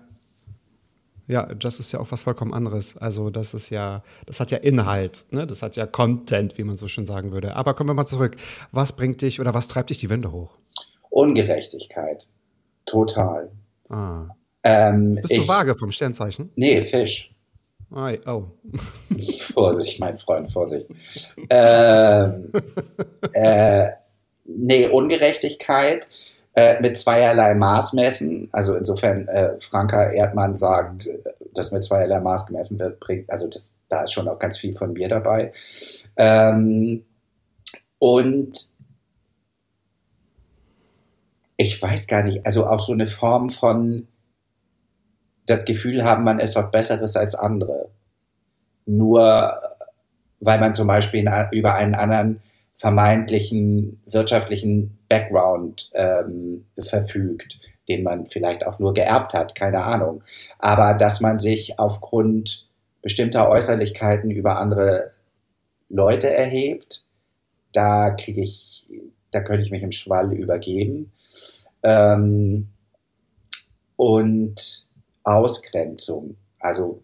Ja, 1.30 1.46
das 1.46 1.78
ist 1.78 1.92
ja 1.92 2.00
auch 2.00 2.10
was 2.10 2.22
vollkommen 2.22 2.52
anderes. 2.52 2.96
Also 2.96 3.30
das 3.30 3.54
ist 3.54 3.70
ja, 3.70 4.02
das 4.26 4.40
hat 4.40 4.50
ja 4.50 4.58
Inhalt, 4.58 5.26
ne? 5.30 5.46
das 5.46 5.62
hat 5.62 5.76
ja 5.76 5.86
Content, 5.86 6.58
wie 6.58 6.64
man 6.64 6.74
so 6.74 6.88
schön 6.88 7.06
sagen 7.06 7.30
würde. 7.30 7.54
Aber 7.54 7.74
kommen 7.74 7.88
wir 7.88 7.94
mal 7.94 8.06
zurück. 8.06 8.36
Was 8.72 8.96
bringt 8.96 9.22
dich 9.22 9.38
oder 9.40 9.54
was 9.54 9.68
treibt 9.68 9.90
dich 9.90 9.98
die 9.98 10.10
Wände 10.10 10.32
hoch? 10.32 10.58
Ungerechtigkeit. 11.08 12.26
Total. 12.84 13.52
Ah. 13.88 14.26
Ähm, 14.64 15.14
Bist 15.14 15.30
ich, 15.30 15.38
du 15.38 15.46
vage 15.46 15.76
vom 15.76 15.92
Sternzeichen? 15.92 16.50
Nee, 16.56 16.82
Fisch. 16.82 17.32
Oh. 17.92 18.10
oh. 18.26 18.44
Vorsicht, 19.38 20.00
mein 20.00 20.18
Freund, 20.18 20.52
Vorsicht. 20.52 20.86
ähm, 21.48 22.50
äh, 23.34 23.88
nee, 24.46 24.88
Ungerechtigkeit 24.88 26.08
äh, 26.54 26.80
mit 26.80 26.98
zweierlei 26.98 27.54
Maß 27.54 27.92
messen. 27.92 28.48
Also 28.52 28.76
insofern 28.76 29.28
äh, 29.28 29.58
Franka 29.60 30.10
Erdmann 30.10 30.56
sagt, 30.56 31.08
dass 31.54 31.72
mit 31.72 31.84
zweierlei 31.84 32.20
Maß 32.20 32.46
gemessen 32.46 32.78
wird, 32.78 33.00
bringt, 33.00 33.30
also 33.30 33.46
das, 33.46 33.72
da 33.88 34.02
ist 34.02 34.12
schon 34.12 34.28
auch 34.28 34.38
ganz 34.38 34.58
viel 34.58 34.76
von 34.76 34.92
mir 34.92 35.08
dabei. 35.08 35.52
Ähm, 36.16 37.04
und 37.98 38.70
ich 41.56 41.80
weiß 41.80 42.06
gar 42.06 42.22
nicht, 42.22 42.46
also 42.46 42.66
auch 42.66 42.80
so 42.80 42.92
eine 42.92 43.06
Form 43.06 43.50
von 43.50 44.08
das 45.46 45.64
Gefühl 45.64 46.04
haben, 46.04 46.24
man 46.24 46.38
ist 46.38 46.56
was 46.56 46.70
Besseres 46.70 47.16
als 47.16 47.34
andere. 47.34 47.90
Nur 48.86 49.60
weil 50.40 50.58
man 50.58 50.74
zum 50.74 50.86
Beispiel 50.86 51.30
über 51.52 51.74
einen 51.74 51.94
anderen 51.94 52.40
vermeintlichen 52.74 54.00
wirtschaftlichen 54.06 54.98
Background 55.10 55.90
ähm, 55.92 56.64
verfügt, 56.78 57.58
den 57.88 58.04
man 58.04 58.26
vielleicht 58.26 58.64
auch 58.64 58.78
nur 58.78 58.94
geerbt 58.94 59.34
hat, 59.34 59.54
keine 59.54 59.82
Ahnung. 59.82 60.22
Aber 60.58 60.94
dass 60.94 61.20
man 61.20 61.36
sich 61.36 61.78
aufgrund 61.78 62.68
bestimmter 63.02 63.48
Äußerlichkeiten 63.48 64.30
über 64.30 64.58
andere 64.58 65.10
Leute 65.88 66.32
erhebt, 66.32 67.04
da 67.72 68.10
kriege 68.10 68.40
ich, 68.40 68.88
da 69.32 69.40
könnte 69.40 69.62
ich 69.62 69.72
mich 69.72 69.82
im 69.82 69.92
Schwall 69.92 70.32
übergeben. 70.32 71.12
Ähm, 71.82 72.68
und 73.96 74.86
Ausgrenzung, 75.24 76.36
also 76.60 77.02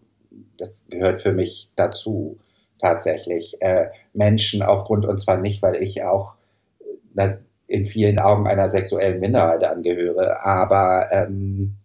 das 0.58 0.84
gehört 0.88 1.22
für 1.22 1.32
mich 1.32 1.70
dazu 1.74 2.38
tatsächlich. 2.78 3.60
Äh, 3.60 3.88
Menschen 4.12 4.62
aufgrund, 4.62 5.06
und 5.06 5.18
zwar 5.18 5.38
nicht, 5.38 5.60
weil 5.62 5.82
ich 5.82 6.04
auch 6.04 6.34
äh, 7.16 7.36
in 7.66 7.86
vielen 7.86 8.18
Augen 8.18 8.46
einer 8.46 8.70
sexuellen 8.70 9.20
Minderheit 9.20 9.64
angehöre, 9.64 10.44
aber 10.44 11.08
ähm, 11.12 11.76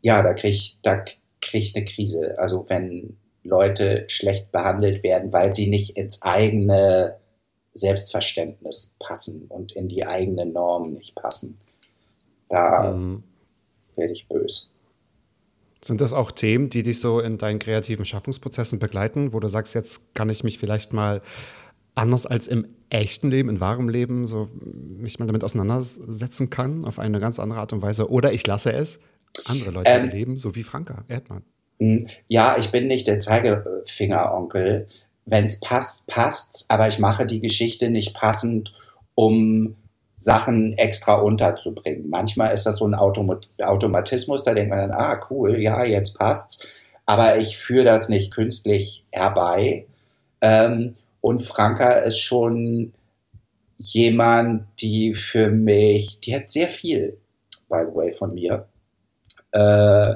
ja, 0.00 0.22
da 0.22 0.34
kriege 0.34 0.54
ich, 0.54 0.78
da 0.82 1.04
krieg 1.40 1.62
ich 1.62 1.76
eine 1.76 1.84
Krise. 1.84 2.38
Also 2.38 2.66
wenn 2.68 3.16
Leute 3.42 4.04
schlecht 4.08 4.52
behandelt 4.52 5.02
werden, 5.02 5.32
weil 5.32 5.54
sie 5.54 5.68
nicht 5.68 5.96
ins 5.96 6.22
eigene 6.22 7.16
Selbstverständnis 7.72 8.96
passen 8.98 9.46
und 9.48 9.72
in 9.72 9.88
die 9.88 10.06
eigenen 10.06 10.52
Normen 10.52 10.94
nicht 10.94 11.14
passen. 11.14 11.58
Da 12.48 12.92
mhm. 12.92 13.22
werde 13.96 14.12
ich 14.12 14.28
böse. 14.28 14.66
Sind 15.82 16.00
das 16.00 16.12
auch 16.12 16.30
Themen, 16.30 16.68
die 16.68 16.82
dich 16.82 17.00
so 17.00 17.20
in 17.20 17.38
deinen 17.38 17.58
kreativen 17.58 18.04
Schaffungsprozessen 18.04 18.78
begleiten, 18.78 19.32
wo 19.32 19.40
du 19.40 19.48
sagst, 19.48 19.74
jetzt 19.74 20.14
kann 20.14 20.30
ich 20.30 20.42
mich 20.42 20.58
vielleicht 20.58 20.92
mal 20.92 21.20
anders 21.96 22.26
als 22.26 22.46
im 22.46 22.66
echten 22.90 23.30
Leben, 23.30 23.48
in 23.48 23.60
wahrem 23.60 23.88
Leben, 23.88 24.26
so 24.26 24.48
mich 24.52 25.18
mal 25.18 25.26
damit 25.26 25.42
auseinandersetzen 25.42 26.50
kann, 26.50 26.84
auf 26.84 26.98
eine 26.98 27.18
ganz 27.18 27.40
andere 27.40 27.60
Art 27.60 27.72
und 27.72 27.82
Weise? 27.82 28.08
Oder 28.10 28.32
ich 28.32 28.46
lasse 28.46 28.72
es 28.72 29.00
andere 29.44 29.70
Leute 29.70 29.90
ähm, 29.90 30.04
erleben, 30.08 30.36
so 30.36 30.54
wie 30.54 30.62
Franka 30.62 31.04
Erdmann. 31.08 31.42
Ja, 32.28 32.56
ich 32.58 32.70
bin 32.70 32.86
nicht 32.86 33.06
der 33.06 33.20
Zeigefingeronkel. 33.20 34.86
Wenn 35.26 35.44
es 35.44 35.60
passt, 35.60 36.06
passt's, 36.06 36.66
aber 36.68 36.88
ich 36.88 36.98
mache 36.98 37.26
die 37.26 37.40
Geschichte 37.40 37.90
nicht 37.90 38.14
passend, 38.14 38.72
um 39.14 39.76
Sachen 40.14 40.78
extra 40.78 41.14
unterzubringen. 41.14 42.08
Manchmal 42.08 42.54
ist 42.54 42.64
das 42.64 42.76
so 42.76 42.86
ein 42.86 42.94
Automat 42.94 43.50
Automatismus, 43.62 44.42
da 44.42 44.54
denkt 44.54 44.70
man 44.70 44.88
dann, 44.88 44.98
ah, 44.98 45.20
cool, 45.30 45.60
ja, 45.60 45.84
jetzt 45.84 46.18
passt's. 46.18 46.60
Aber 47.04 47.38
ich 47.38 47.56
führe 47.56 47.84
das 47.84 48.08
nicht 48.08 48.32
künstlich 48.32 49.04
herbei. 49.10 49.86
Ähm, 50.40 50.94
und 51.20 51.42
Franka 51.42 51.92
ist 51.92 52.18
schon 52.18 52.92
jemand, 53.78 54.66
die 54.80 55.14
für 55.14 55.50
mich, 55.50 56.20
die 56.20 56.34
hat 56.34 56.50
sehr 56.50 56.68
viel, 56.68 57.18
by 57.68 57.84
the 57.88 57.94
way, 57.94 58.12
von 58.12 58.34
mir. 58.34 58.68
Äh, 59.52 60.14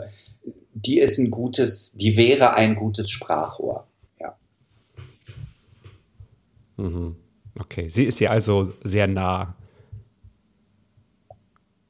die 0.73 0.99
ist 0.99 1.19
ein 1.19 1.31
gutes, 1.31 1.93
die 1.93 2.17
wäre 2.17 2.55
ein 2.55 2.75
gutes 2.75 3.11
Sprachrohr. 3.11 3.87
Ja. 4.19 4.37
Mhm. 6.77 7.17
Okay, 7.59 7.89
sie 7.89 8.05
ist 8.05 8.21
ja 8.21 8.31
also 8.31 8.73
sehr 8.83 9.07
nah. 9.07 9.55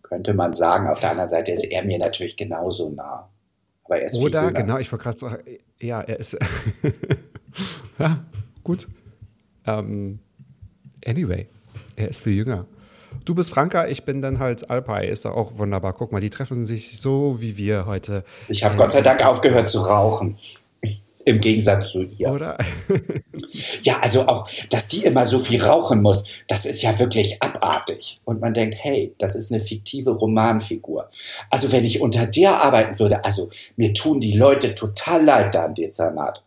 Könnte 0.02 0.34
man 0.34 0.54
sagen. 0.54 0.88
Auf 0.88 1.00
der 1.00 1.12
anderen 1.12 1.30
Seite 1.30 1.52
ist 1.52 1.64
er 1.64 1.84
mir 1.84 1.98
natürlich 1.98 2.36
genauso 2.36 2.90
nah. 2.90 3.28
Aber 3.84 4.00
er 4.00 4.06
ist 4.06 4.16
Oder, 4.16 4.50
genau, 4.52 4.78
ich 4.78 4.90
wollte 4.90 5.04
gerade 5.04 5.18
sagen, 5.18 5.44
ja, 5.78 6.00
er 6.00 6.18
ist. 6.18 6.36
ja, 7.98 8.24
gut. 8.64 8.88
Ähm, 9.66 10.18
anyway, 11.06 11.46
er 11.96 12.08
ist 12.08 12.22
viel 12.22 12.34
jünger. 12.34 12.66
Du 13.24 13.34
bist 13.34 13.50
Franka, 13.50 13.86
ich 13.86 14.04
bin 14.04 14.22
dann 14.22 14.38
halt 14.38 14.70
Alpay. 14.70 15.08
Ist 15.08 15.24
doch 15.24 15.34
auch 15.34 15.58
wunderbar. 15.58 15.92
Guck 15.92 16.12
mal, 16.12 16.20
die 16.20 16.30
treffen 16.30 16.64
sich 16.64 17.00
so 17.00 17.40
wie 17.40 17.56
wir 17.56 17.86
heute. 17.86 18.24
Ich 18.48 18.64
habe 18.64 18.76
Gott 18.76 18.92
sei 18.92 19.02
Dank 19.02 19.24
aufgehört 19.24 19.68
zu 19.68 19.80
rauchen. 19.80 20.38
Im 21.26 21.40
Gegensatz 21.40 21.92
zu 21.92 22.02
ihr. 22.02 22.32
Oder? 22.32 22.56
ja, 23.82 24.00
also 24.00 24.26
auch, 24.26 24.48
dass 24.70 24.88
die 24.88 25.04
immer 25.04 25.26
so 25.26 25.38
viel 25.38 25.62
rauchen 25.62 26.00
muss, 26.00 26.24
das 26.48 26.64
ist 26.64 26.80
ja 26.80 26.98
wirklich 26.98 27.42
abartig. 27.42 28.20
Und 28.24 28.40
man 28.40 28.54
denkt, 28.54 28.76
hey, 28.80 29.14
das 29.18 29.34
ist 29.34 29.52
eine 29.52 29.60
fiktive 29.60 30.12
Romanfigur. 30.12 31.10
Also 31.50 31.72
wenn 31.72 31.84
ich 31.84 32.00
unter 32.00 32.26
der 32.26 32.62
arbeiten 32.62 32.98
würde, 32.98 33.24
also 33.24 33.50
mir 33.76 33.92
tun 33.92 34.20
die 34.20 34.32
Leute 34.32 34.74
total 34.74 35.24
leid 35.24 35.54
da 35.54 35.66
im 35.66 35.74
Dezernat. 35.74 36.42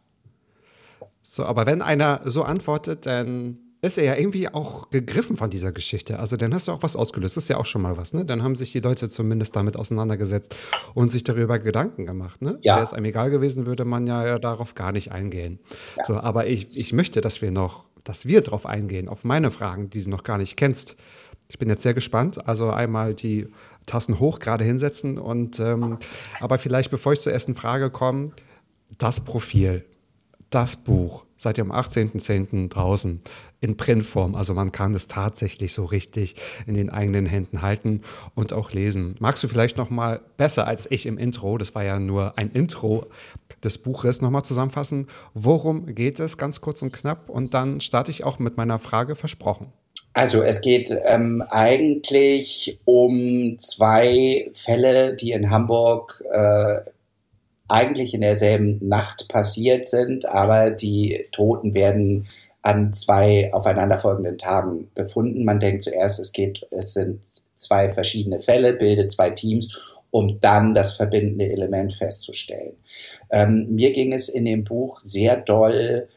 So, 1.33 1.45
aber 1.45 1.65
wenn 1.65 1.81
einer 1.81 2.21
so 2.25 2.43
antwortet, 2.43 3.07
dann 3.07 3.57
ist 3.81 3.97
er 3.97 4.03
ja 4.03 4.15
irgendwie 4.15 4.49
auch 4.49 4.91
gegriffen 4.91 5.35
von 5.35 5.49
dieser 5.49 5.71
Geschichte. 5.71 6.19
Also 6.19 6.37
dann 6.37 6.53
hast 6.53 6.67
du 6.67 6.71
auch 6.71 6.83
was 6.83 6.95
ausgelöst. 6.95 7.35
Das 7.35 7.45
ist 7.45 7.47
ja 7.47 7.57
auch 7.57 7.65
schon 7.65 7.81
mal 7.81 7.97
was, 7.97 8.13
ne? 8.13 8.23
Dann 8.23 8.43
haben 8.43 8.53
sich 8.53 8.71
die 8.71 8.81
Leute 8.81 9.09
zumindest 9.09 9.55
damit 9.55 9.75
auseinandergesetzt 9.75 10.55
und 10.93 11.09
sich 11.09 11.23
darüber 11.23 11.57
Gedanken 11.57 12.05
gemacht, 12.05 12.39
ne? 12.43 12.59
Ja. 12.61 12.75
Wäre 12.75 12.83
es 12.83 12.93
einem 12.93 13.05
egal 13.05 13.31
gewesen, 13.31 13.65
würde 13.65 13.83
man 13.83 14.05
ja 14.05 14.37
darauf 14.37 14.75
gar 14.75 14.91
nicht 14.91 15.11
eingehen. 15.11 15.57
Ja. 15.97 16.03
So, 16.05 16.19
aber 16.19 16.45
ich, 16.45 16.77
ich 16.77 16.93
möchte, 16.93 17.19
dass 17.19 17.41
wir 17.41 17.49
noch, 17.49 17.85
dass 18.03 18.27
wir 18.27 18.41
darauf 18.41 18.67
eingehen, 18.67 19.09
auf 19.09 19.23
meine 19.23 19.49
Fragen, 19.49 19.89
die 19.89 20.03
du 20.03 20.11
noch 20.11 20.23
gar 20.23 20.37
nicht 20.37 20.55
kennst. 20.55 20.97
Ich 21.49 21.57
bin 21.57 21.67
jetzt 21.67 21.81
sehr 21.81 21.95
gespannt. 21.95 22.47
Also 22.47 22.69
einmal 22.69 23.15
die 23.15 23.47
Tassen 23.87 24.19
hoch 24.19 24.37
gerade 24.37 24.63
hinsetzen 24.63 25.17
und 25.17 25.59
ähm, 25.59 25.97
aber 26.39 26.59
vielleicht, 26.59 26.91
bevor 26.91 27.13
ich 27.13 27.21
zur 27.21 27.33
ersten 27.33 27.55
Frage 27.55 27.89
komme, 27.89 28.33
das 28.99 29.21
Profil, 29.21 29.83
das 30.53 30.75
Buch 30.75 31.25
ihr 31.45 31.63
am 31.63 31.71
18.10. 31.71 32.69
draußen 32.69 33.21
in 33.59 33.77
Printform. 33.77 34.35
Also 34.35 34.53
man 34.53 34.71
kann 34.71 34.93
es 34.93 35.07
tatsächlich 35.07 35.73
so 35.73 35.85
richtig 35.85 36.35
in 36.67 36.73
den 36.73 36.89
eigenen 36.89 37.25
Händen 37.25 37.61
halten 37.61 38.01
und 38.35 38.53
auch 38.53 38.71
lesen. 38.71 39.15
Magst 39.19 39.43
du 39.43 39.47
vielleicht 39.47 39.77
noch 39.77 39.89
mal 39.89 40.21
besser 40.37 40.67
als 40.67 40.89
ich 40.89 41.05
im 41.05 41.17
Intro, 41.17 41.57
das 41.57 41.75
war 41.75 41.83
ja 41.83 41.99
nur 41.99 42.37
ein 42.37 42.49
Intro 42.49 43.07
des 43.63 43.77
Buches, 43.77 44.21
noch 44.21 44.29
mal 44.29 44.43
zusammenfassen, 44.43 45.07
worum 45.33 45.85
geht 45.87 46.19
es 46.19 46.37
ganz 46.37 46.61
kurz 46.61 46.81
und 46.81 46.91
knapp? 46.91 47.29
Und 47.29 47.53
dann 47.53 47.79
starte 47.79 48.11
ich 48.11 48.23
auch 48.23 48.39
mit 48.39 48.57
meiner 48.57 48.79
Frage 48.79 49.15
versprochen. 49.15 49.71
Also 50.15 50.43
es 50.43 50.61
geht 50.61 50.95
ähm, 51.05 51.43
eigentlich 51.49 52.79
um 52.85 53.57
zwei 53.59 54.51
Fälle, 54.53 55.15
die 55.15 55.31
in 55.31 55.49
Hamburg 55.49 56.23
äh, 56.31 56.81
eigentlich 57.73 58.13
in 58.13 58.21
derselben 58.21 58.87
Nacht 58.87 59.27
passiert 59.29 59.87
sind, 59.87 60.27
aber 60.27 60.69
die 60.69 61.25
Toten 61.31 61.73
werden 61.73 62.27
an 62.61 62.93
zwei 62.93 63.51
aufeinanderfolgenden 63.51 64.37
Tagen 64.37 64.91
gefunden. 64.93 65.43
Man 65.43 65.59
denkt 65.59 65.83
zuerst, 65.83 66.19
es 66.19 66.31
geht, 66.31 66.67
es 66.69 66.93
sind 66.93 67.19
zwei 67.57 67.89
verschiedene 67.89 68.39
Fälle, 68.39 68.73
bildet 68.73 69.11
zwei 69.11 69.31
Teams, 69.31 69.79
um 70.11 70.39
dann 70.39 70.75
das 70.75 70.95
verbindende 70.95 71.51
Element 71.51 71.93
festzustellen. 71.93 72.73
Ähm, 73.31 73.73
mir 73.73 73.91
ging 73.91 74.13
es 74.13 74.29
in 74.29 74.45
dem 74.45 74.63
Buch 74.63 74.99
sehr 74.99 75.35
doll 75.37 76.07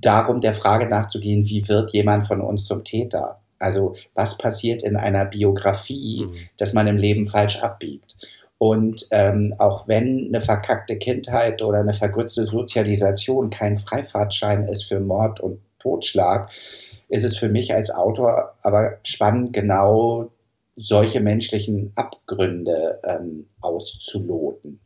darum, 0.00 0.40
der 0.40 0.54
Frage 0.54 0.88
nachzugehen, 0.88 1.46
wie 1.46 1.68
wird 1.68 1.92
jemand 1.92 2.26
von 2.26 2.40
uns 2.40 2.64
zum 2.64 2.84
Täter? 2.84 3.40
Also 3.58 3.96
was 4.14 4.38
passiert 4.38 4.82
in 4.82 4.96
einer 4.96 5.26
Biografie, 5.26 6.24
mhm. 6.24 6.36
dass 6.56 6.72
man 6.72 6.86
im 6.86 6.96
Leben 6.96 7.26
falsch 7.26 7.62
abbiegt? 7.62 8.16
Und 8.58 9.06
ähm, 9.12 9.54
auch 9.58 9.86
wenn 9.86 10.26
eine 10.26 10.40
verkackte 10.40 10.96
Kindheit 10.96 11.62
oder 11.62 11.78
eine 11.78 11.94
vergrützte 11.94 12.44
Sozialisation 12.44 13.50
kein 13.50 13.78
Freifahrtschein 13.78 14.66
ist 14.66 14.84
für 14.84 14.98
Mord 14.98 15.38
und 15.40 15.60
Totschlag, 15.78 16.50
ist 17.08 17.24
es 17.24 17.38
für 17.38 17.48
mich 17.48 17.72
als 17.72 17.90
Autor 17.90 18.54
aber 18.62 18.98
spannend, 19.04 19.52
genau 19.52 20.30
solche 20.76 21.20
menschlichen 21.20 21.92
Abgründe 21.94 23.00
ähm, 23.04 23.46
auszuloten. 23.60 24.80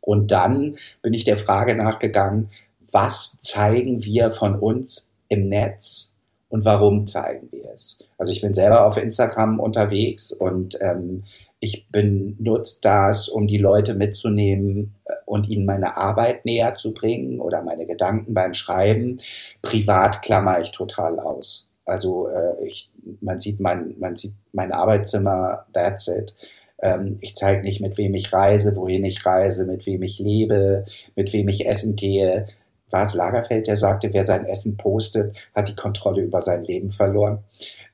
Und 0.00 0.30
dann 0.30 0.76
bin 1.02 1.12
ich 1.12 1.24
der 1.24 1.36
Frage 1.36 1.74
nachgegangen, 1.74 2.50
was 2.92 3.40
zeigen 3.40 4.04
wir 4.04 4.30
von 4.30 4.56
uns 4.56 5.10
im 5.28 5.48
Netz 5.48 6.14
und 6.48 6.64
warum 6.64 7.06
zeigen 7.06 7.48
wir 7.50 7.72
es? 7.74 7.98
Also 8.18 8.32
ich 8.32 8.40
bin 8.40 8.54
selber 8.54 8.86
auf 8.86 8.96
Instagram 8.96 9.58
unterwegs 9.58 10.32
und 10.32 10.78
ähm, 10.80 11.24
ich 11.66 11.88
benutze 11.90 12.78
das, 12.80 13.28
um 13.28 13.48
die 13.48 13.58
Leute 13.58 13.94
mitzunehmen 13.94 14.94
äh, 15.04 15.12
und 15.24 15.48
ihnen 15.48 15.66
meine 15.66 15.96
Arbeit 15.96 16.44
näher 16.44 16.76
zu 16.76 16.94
bringen 16.94 17.40
oder 17.40 17.62
meine 17.62 17.86
Gedanken 17.86 18.34
beim 18.34 18.54
Schreiben. 18.54 19.18
Privat 19.62 20.22
klammer 20.22 20.60
ich 20.60 20.70
total 20.70 21.18
aus. 21.18 21.68
Also 21.84 22.28
äh, 22.28 22.64
ich, 22.64 22.88
man, 23.20 23.40
sieht 23.40 23.58
mein, 23.58 23.96
man 23.98 24.14
sieht 24.14 24.34
mein 24.52 24.72
Arbeitszimmer, 24.72 25.66
that's 25.72 26.06
it. 26.06 26.36
Ähm, 26.80 27.18
ich 27.20 27.34
zeige 27.34 27.62
nicht, 27.62 27.80
mit 27.80 27.98
wem 27.98 28.14
ich 28.14 28.32
reise, 28.32 28.76
wohin 28.76 29.04
ich 29.04 29.26
reise, 29.26 29.66
mit 29.66 29.86
wem 29.86 30.02
ich 30.04 30.20
lebe, 30.20 30.84
mit 31.16 31.32
wem 31.32 31.48
ich 31.48 31.66
essen 31.66 31.96
gehe. 31.96 32.46
War 32.90 33.02
es 33.02 33.14
Lagerfeld, 33.14 33.66
der 33.66 33.76
sagte, 33.76 34.12
wer 34.12 34.24
sein 34.24 34.46
Essen 34.46 34.76
postet, 34.76 35.36
hat 35.54 35.68
die 35.68 35.74
Kontrolle 35.74 36.22
über 36.22 36.40
sein 36.40 36.64
Leben 36.64 36.90
verloren. 36.90 37.44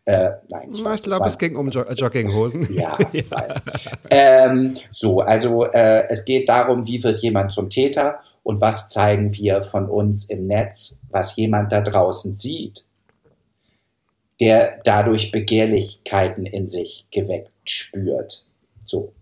Äh, 0.04 0.30
nein, 0.48 0.70
ich, 0.72 0.84
ich 0.84 1.02
glaube, 1.04 1.26
es 1.26 1.38
ging 1.38 1.56
um 1.56 1.70
jo 1.70 1.82
äh, 1.82 1.94
Jogginghosen. 1.94 2.74
Ja, 2.74 2.98
ich 3.12 3.30
weiß. 3.30 3.52
ähm, 4.10 4.76
so, 4.90 5.20
also 5.20 5.64
äh, 5.64 6.08
es 6.08 6.24
geht 6.24 6.48
darum, 6.48 6.86
wie 6.86 7.02
wird 7.02 7.20
jemand 7.20 7.52
zum 7.52 7.70
Täter 7.70 8.18
und 8.42 8.60
was 8.60 8.88
zeigen 8.88 9.32
wir 9.34 9.62
von 9.62 9.88
uns 9.88 10.24
im 10.24 10.42
Netz, 10.42 11.00
was 11.10 11.36
jemand 11.36 11.70
da 11.70 11.80
draußen 11.80 12.34
sieht, 12.34 12.86
der 14.40 14.80
dadurch 14.84 15.30
Begehrlichkeiten 15.30 16.46
in 16.46 16.66
sich 16.66 17.06
geweckt 17.12 17.52
spürt. 17.64 18.44
So, 18.84 19.12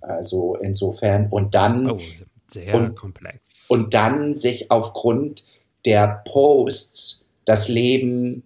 also 0.00 0.56
insofern 0.56 1.28
und 1.28 1.54
dann 1.54 1.90
oh, 1.90 1.98
sehr 2.52 2.74
und, 2.74 2.94
komplex 2.96 3.66
und 3.68 3.94
dann 3.94 4.34
sich 4.34 4.70
aufgrund 4.70 5.44
der 5.84 6.22
Posts 6.26 7.24
das 7.44 7.68
Leben 7.68 8.42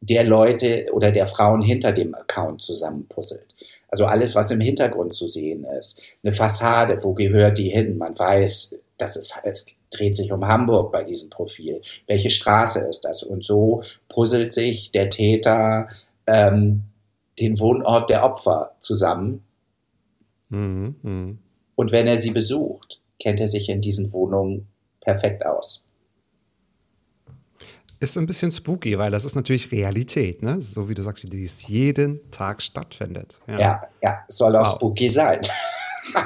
der 0.00 0.24
Leute 0.24 0.86
oder 0.92 1.12
der 1.12 1.26
Frauen 1.26 1.62
hinter 1.62 1.92
dem 1.92 2.14
Account 2.14 2.62
zusammenpuzzelt. 2.62 3.54
Also 3.88 4.06
alles, 4.06 4.34
was 4.34 4.50
im 4.50 4.60
Hintergrund 4.60 5.14
zu 5.14 5.28
sehen 5.28 5.64
ist. 5.78 6.00
Eine 6.22 6.32
Fassade, 6.32 7.02
wo 7.02 7.14
gehört 7.14 7.58
die 7.58 7.70
hin? 7.70 7.96
Man 7.96 8.18
weiß, 8.18 8.76
dass 8.98 9.16
es, 9.16 9.32
es 9.44 9.66
dreht 9.90 10.16
sich 10.16 10.32
um 10.32 10.46
Hamburg 10.46 10.92
bei 10.92 11.04
diesem 11.04 11.30
Profil. 11.30 11.80
Welche 12.06 12.30
Straße 12.30 12.80
ist 12.80 13.04
das? 13.04 13.22
Und 13.22 13.44
so 13.44 13.82
puzzelt 14.08 14.52
sich 14.52 14.90
der 14.90 15.10
Täter 15.10 15.88
ähm, 16.26 16.82
den 17.38 17.58
Wohnort 17.58 18.10
der 18.10 18.24
Opfer 18.24 18.74
zusammen. 18.80 19.44
Mhm, 20.48 20.96
mh. 21.02 21.34
Und 21.76 21.92
wenn 21.92 22.06
er 22.06 22.18
sie 22.18 22.30
besucht, 22.30 23.00
kennt 23.20 23.40
er 23.40 23.48
sich 23.48 23.68
in 23.68 23.80
diesen 23.80 24.12
Wohnungen 24.12 24.68
perfekt 25.00 25.44
aus. 25.44 25.84
Ist 28.00 28.18
ein 28.18 28.26
bisschen 28.26 28.50
spooky, 28.50 28.98
weil 28.98 29.10
das 29.10 29.24
ist 29.24 29.34
natürlich 29.34 29.72
Realität, 29.72 30.42
ne? 30.42 30.60
So 30.60 30.88
wie 30.88 30.94
du 30.94 31.02
sagst, 31.02 31.24
wie 31.24 31.28
dies 31.28 31.68
jeden 31.68 32.30
Tag 32.30 32.60
stattfindet. 32.60 33.40
Ja, 33.46 33.58
ja, 33.58 33.82
ja 34.02 34.18
soll 34.28 34.56
auch 34.56 34.66
wow. 34.66 34.74
spooky 34.74 35.08
sein. 35.08 35.40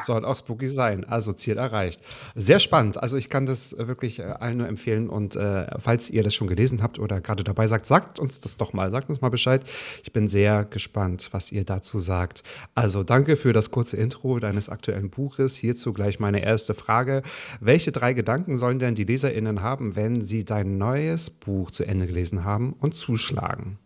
Soll 0.04 0.24
auch 0.24 0.36
spooky 0.36 0.68
sein. 0.68 1.04
Also 1.04 1.32
Ziel 1.32 1.56
erreicht. 1.56 2.00
Sehr 2.34 2.58
spannend. 2.58 3.02
Also 3.02 3.16
ich 3.16 3.28
kann 3.28 3.46
das 3.46 3.76
wirklich 3.78 4.18
äh, 4.18 4.22
allen 4.22 4.58
nur 4.58 4.68
empfehlen. 4.68 5.08
Und 5.08 5.36
äh, 5.36 5.66
falls 5.78 6.10
ihr 6.10 6.22
das 6.22 6.34
schon 6.34 6.48
gelesen 6.48 6.82
habt 6.82 6.98
oder 6.98 7.20
gerade 7.20 7.44
dabei 7.44 7.66
sagt, 7.66 7.86
sagt 7.86 8.18
uns 8.18 8.40
das 8.40 8.56
doch 8.56 8.72
mal. 8.72 8.90
Sagt 8.90 9.08
uns 9.08 9.20
mal 9.20 9.28
Bescheid. 9.28 9.64
Ich 10.02 10.12
bin 10.12 10.28
sehr 10.28 10.64
gespannt, 10.64 11.28
was 11.32 11.52
ihr 11.52 11.64
dazu 11.64 11.98
sagt. 11.98 12.42
Also 12.74 13.04
danke 13.04 13.36
für 13.36 13.52
das 13.52 13.70
kurze 13.70 13.96
Intro 13.96 14.38
deines 14.38 14.68
aktuellen 14.68 15.10
Buches. 15.10 15.56
Hierzu 15.56 15.92
gleich 15.92 16.20
meine 16.20 16.42
erste 16.42 16.74
Frage. 16.74 17.22
Welche 17.60 17.92
drei 17.92 18.12
Gedanken 18.12 18.58
sollen 18.58 18.78
denn 18.78 18.94
die 18.94 19.04
LeserInnen 19.04 19.62
haben, 19.62 19.96
wenn 19.96 20.22
sie 20.22 20.44
dein 20.44 20.78
neues 20.78 21.30
Buch 21.30 21.70
zu 21.70 21.84
Ende 21.84 22.06
gelesen 22.06 22.44
haben 22.44 22.74
und 22.74 22.94
zuschlagen? 22.94 23.78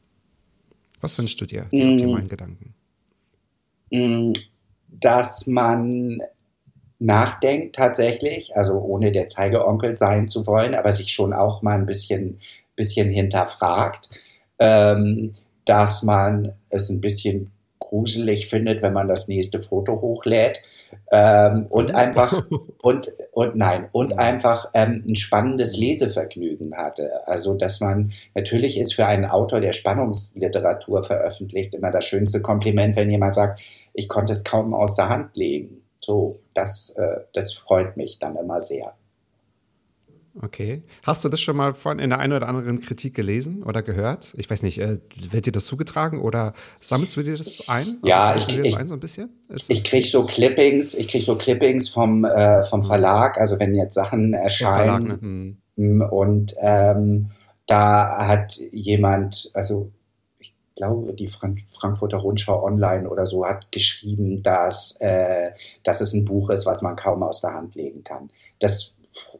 Was 1.00 1.18
wünschst 1.18 1.40
du 1.40 1.46
dir, 1.46 1.66
die 1.72 1.82
mm. 1.84 1.92
optimalen 1.92 2.28
Gedanken? 2.28 2.74
Dass 5.00 5.46
man 5.46 6.22
nachdenkt 6.98 7.74
tatsächlich, 7.74 8.56
also 8.56 8.78
ohne 8.78 9.10
der 9.12 9.28
Zeigeonkel 9.28 9.96
sein 9.96 10.28
zu 10.28 10.46
wollen, 10.46 10.74
aber 10.74 10.92
sich 10.92 11.12
schon 11.12 11.32
auch 11.32 11.62
mal 11.62 11.74
ein 11.74 11.86
bisschen, 11.86 12.38
bisschen 12.76 13.10
hinterfragt, 13.10 14.08
ähm, 14.58 15.34
dass 15.64 16.02
man 16.02 16.52
es 16.70 16.88
ein 16.90 17.00
bisschen 17.00 17.50
gruselig 17.80 18.48
findet, 18.48 18.82
wenn 18.82 18.92
man 18.92 19.08
das 19.08 19.28
nächste 19.28 19.60
Foto 19.60 20.00
hochlädt 20.00 20.62
ähm, 21.10 21.66
und 21.68 21.94
einfach 21.94 22.44
und 22.82 23.12
und 23.32 23.56
nein 23.56 23.88
und 23.92 24.18
einfach 24.18 24.70
ähm, 24.72 25.04
ein 25.08 25.16
spannendes 25.16 25.76
Lesevergnügen 25.76 26.76
hatte. 26.76 27.26
Also 27.26 27.54
dass 27.54 27.80
man 27.80 28.12
natürlich 28.34 28.78
ist 28.78 28.94
für 28.94 29.06
einen 29.06 29.26
Autor, 29.26 29.60
der 29.60 29.72
Spannungsliteratur 29.72 31.02
veröffentlicht, 31.02 31.74
immer 31.74 31.90
das 31.90 32.04
schönste 32.04 32.40
Kompliment, 32.40 32.96
wenn 32.96 33.10
jemand 33.10 33.34
sagt, 33.34 33.60
ich 33.94 34.08
konnte 34.08 34.32
es 34.32 34.44
kaum 34.44 34.74
aus 34.74 34.94
der 34.94 35.08
Hand 35.08 35.36
legen. 35.36 35.82
So, 36.00 36.40
das, 36.54 36.90
äh, 36.90 37.20
das 37.32 37.52
freut 37.52 37.96
mich 37.96 38.18
dann 38.18 38.36
immer 38.36 38.60
sehr. 38.60 38.94
Okay. 40.40 40.82
Hast 41.04 41.24
du 41.24 41.28
das 41.28 41.40
schon 41.40 41.56
mal 41.56 41.74
von 41.74 41.98
in 41.98 42.08
der 42.08 42.18
einen 42.18 42.32
oder 42.32 42.48
anderen 42.48 42.80
Kritik 42.80 43.14
gelesen 43.14 43.62
oder 43.62 43.82
gehört? 43.82 44.34
Ich 44.38 44.48
weiß 44.48 44.62
nicht, 44.62 44.78
äh, 44.78 44.98
wird 45.30 45.46
dir 45.46 45.52
das 45.52 45.66
zugetragen 45.66 46.20
oder 46.20 46.54
sammelst 46.80 47.16
du 47.16 47.22
dir 47.22 47.36
das 47.36 47.68
ein? 47.68 47.86
Also 47.86 47.98
ja, 48.04 48.34
ich, 48.34 48.46
das 48.46 48.74
ein, 48.74 48.88
so 48.88 48.94
ein 48.94 49.00
bisschen? 49.00 49.28
ich 49.68 49.84
kriege 49.84 50.06
so 50.06 50.24
Clippings, 50.24 50.94
ich 50.94 51.08
kriege 51.08 51.24
so 51.24 51.36
Clippings 51.36 51.90
vom, 51.90 52.24
äh, 52.24 52.64
vom 52.64 52.80
hm. 52.80 52.86
Verlag, 52.86 53.36
also 53.36 53.58
wenn 53.58 53.74
jetzt 53.74 53.94
Sachen 53.94 54.32
erscheinen. 54.32 55.06
Verlag, 55.06 55.22
ne? 55.22 55.56
hm. 55.76 56.02
Und 56.10 56.54
ähm, 56.60 57.30
da 57.66 58.26
hat 58.26 58.56
jemand, 58.72 59.50
also 59.52 59.92
glaube, 60.74 61.12
die 61.12 61.28
Frank 61.28 61.60
Frankfurter 61.72 62.18
Rundschau 62.18 62.62
Online 62.64 63.08
oder 63.08 63.26
so 63.26 63.46
hat 63.46 63.70
geschrieben, 63.72 64.42
dass, 64.42 64.96
äh, 65.00 65.50
dass 65.84 66.00
es 66.00 66.12
ein 66.12 66.24
Buch 66.24 66.50
ist, 66.50 66.66
was 66.66 66.82
man 66.82 66.96
kaum 66.96 67.22
aus 67.22 67.40
der 67.40 67.54
Hand 67.54 67.74
legen 67.74 68.04
kann. 68.04 68.30
Das 68.58 68.92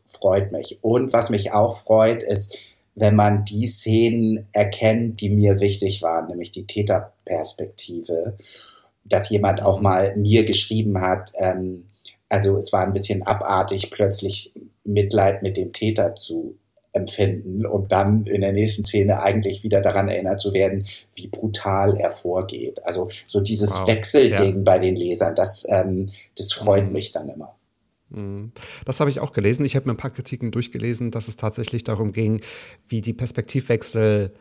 freut 0.07 0.53
mich. 0.53 0.79
Und 0.83 1.13
was 1.13 1.31
mich 1.31 1.53
auch 1.53 1.79
freut, 1.79 2.23
ist, 2.23 2.57
wenn 2.95 3.17
man 3.17 3.45
die 3.45 3.67
Szenen 3.67 4.47
erkennt, 4.53 5.21
die 5.21 5.31
mir 5.31 5.61
wichtig 5.61 6.03
waren, 6.03 6.29
nämlich 6.29 6.51
die 6.51 6.67
Täterperspektive, 6.67 8.37
dass 9.05 9.31
jemand 9.31 9.63
auch 9.63 9.81
mal 9.81 10.15
mir 10.17 10.45
geschrieben 10.45 11.01
hat, 11.01 11.33
ähm, 11.37 11.87
also 12.29 12.57
es 12.57 12.73
war 12.73 12.83
ein 12.83 12.93
bisschen 12.93 13.23
abartig, 13.25 13.91
plötzlich 13.91 14.53
Mitleid 14.85 15.43
mit 15.43 15.57
dem 15.57 15.73
Täter 15.73 16.15
zu 16.15 16.57
empfinden, 16.93 17.65
um 17.65 17.89
dann 17.89 18.27
in 18.27 18.43
der 18.43 18.53
nächsten 18.53 18.85
Szene 18.85 19.23
eigentlich 19.23 19.63
wieder 19.63 19.81
daran 19.81 20.09
erinnert 20.09 20.41
zu 20.41 20.53
werden, 20.53 20.87
wie 21.15 21.29
brutal 21.29 21.97
er 21.97 22.11
vorgeht. 22.11 22.85
Also 22.85 23.09
so 23.27 23.41
dieses 23.41 23.81
wow. 23.81 23.87
Wechselding 23.87 24.57
ja. 24.57 24.63
bei 24.63 24.79
den 24.79 24.97
Lesern, 24.97 25.35
das, 25.35 25.67
ähm, 25.69 26.11
das 26.37 26.53
freut 26.53 26.87
mhm. 26.87 26.93
mich 26.93 27.13
dann 27.13 27.29
immer. 27.29 27.57
Mhm. 28.11 28.53
Das 28.85 29.01
habe 29.01 29.11
ich 29.11 29.21
auch 29.21 29.33
gelesen. 29.33 29.65
Ich 29.65 29.75
habe 29.75 29.87
mir 29.87 29.95
ein 29.95 29.99
paar 29.99 30.11
Kritiken 30.11 30.51
durchgelesen, 30.51 31.11
dass 31.11 31.29
es 31.29 31.37
tatsächlich 31.37 31.85
darum 31.85 32.13
ging, 32.13 32.41
wie 32.89 33.01
die 33.01 33.15
Perspektivwechsel 33.15 34.33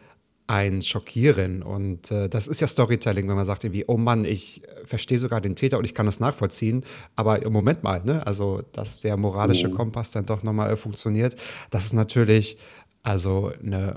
ein 0.52 0.82
schockieren. 0.82 1.64
Und 1.64 2.12
äh, 2.12 2.28
das 2.28 2.50
ist 2.50 2.60
ja 2.60 2.68
Storytelling, 2.68 3.30
wenn 3.30 3.38
man 3.38 3.46
sagt 3.46 3.64
irgendwie, 3.64 3.86
oh 3.88 3.96
Mann, 3.96 4.26
ich 4.26 4.68
äh, 4.68 4.86
verstehe 4.86 5.18
sogar 5.18 5.40
den 5.40 5.56
Täter 5.56 5.78
und 5.78 5.86
ich 5.86 5.96
kann 5.96 6.06
das 6.06 6.20
nachvollziehen. 6.20 6.84
Aber 7.16 7.42
im 7.42 7.54
Moment 7.54 7.84
mal, 7.84 8.04
ne? 8.04 8.28
Also, 8.28 8.62
dass 8.74 9.00
der 9.00 9.16
moralische 9.16 9.70
mhm. 9.70 9.76
Kompass 9.76 10.12
dann 10.12 10.26
doch 10.26 10.44
nochmal 10.44 10.76
funktioniert, 10.76 11.38
das 11.70 11.86
ist 11.86 11.94
natürlich 11.94 12.58
also 13.02 13.54
eine 13.64 13.96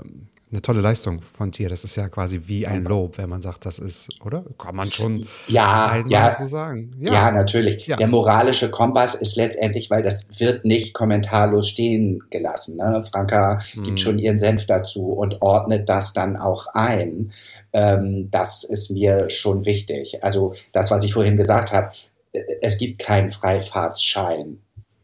eine 0.51 0.61
tolle 0.61 0.81
Leistung 0.81 1.21
von 1.21 1.51
dir. 1.51 1.69
Das 1.69 1.83
ist 1.83 1.95
ja 1.95 2.07
quasi 2.07 2.41
wie 2.45 2.67
ein 2.67 2.83
Lob, 2.83 3.17
wenn 3.17 3.29
man 3.29 3.41
sagt, 3.41 3.65
das 3.65 3.79
ist, 3.79 4.09
oder? 4.23 4.45
Kann 4.57 4.75
man 4.75 4.91
schon 4.91 5.27
ja, 5.47 5.87
einmal 5.87 6.11
ja, 6.11 6.31
so 6.31 6.45
sagen. 6.45 6.95
Ja, 6.99 7.13
ja 7.13 7.31
natürlich. 7.31 7.87
Ja. 7.87 7.97
Der 7.97 8.07
moralische 8.07 8.69
Kompass 8.69 9.15
ist 9.15 9.35
letztendlich, 9.35 9.89
weil 9.89 10.03
das 10.03 10.27
wird 10.37 10.63
nicht 10.63 10.93
kommentarlos 10.93 11.67
stehen 11.69 12.23
gelassen. 12.29 12.77
Ne? 12.77 13.03
Franka 13.11 13.61
hm. 13.71 13.83
gibt 13.83 13.99
schon 13.99 14.19
ihren 14.19 14.37
Senf 14.37 14.65
dazu 14.65 15.13
und 15.13 15.41
ordnet 15.41 15.89
das 15.89 16.13
dann 16.13 16.37
auch 16.37 16.67
ein. 16.73 17.31
Ähm, 17.73 18.29
das 18.29 18.63
ist 18.63 18.91
mir 18.91 19.29
schon 19.29 19.65
wichtig. 19.65 20.23
Also 20.23 20.53
das, 20.71 20.91
was 20.91 21.03
ich 21.03 21.13
vorhin 21.13 21.37
gesagt 21.37 21.73
habe, 21.73 21.91
äh, 22.33 22.41
es 22.61 22.77
gibt 22.77 22.99
keinen 22.99 23.31
Freifahrtsschein 23.31 24.59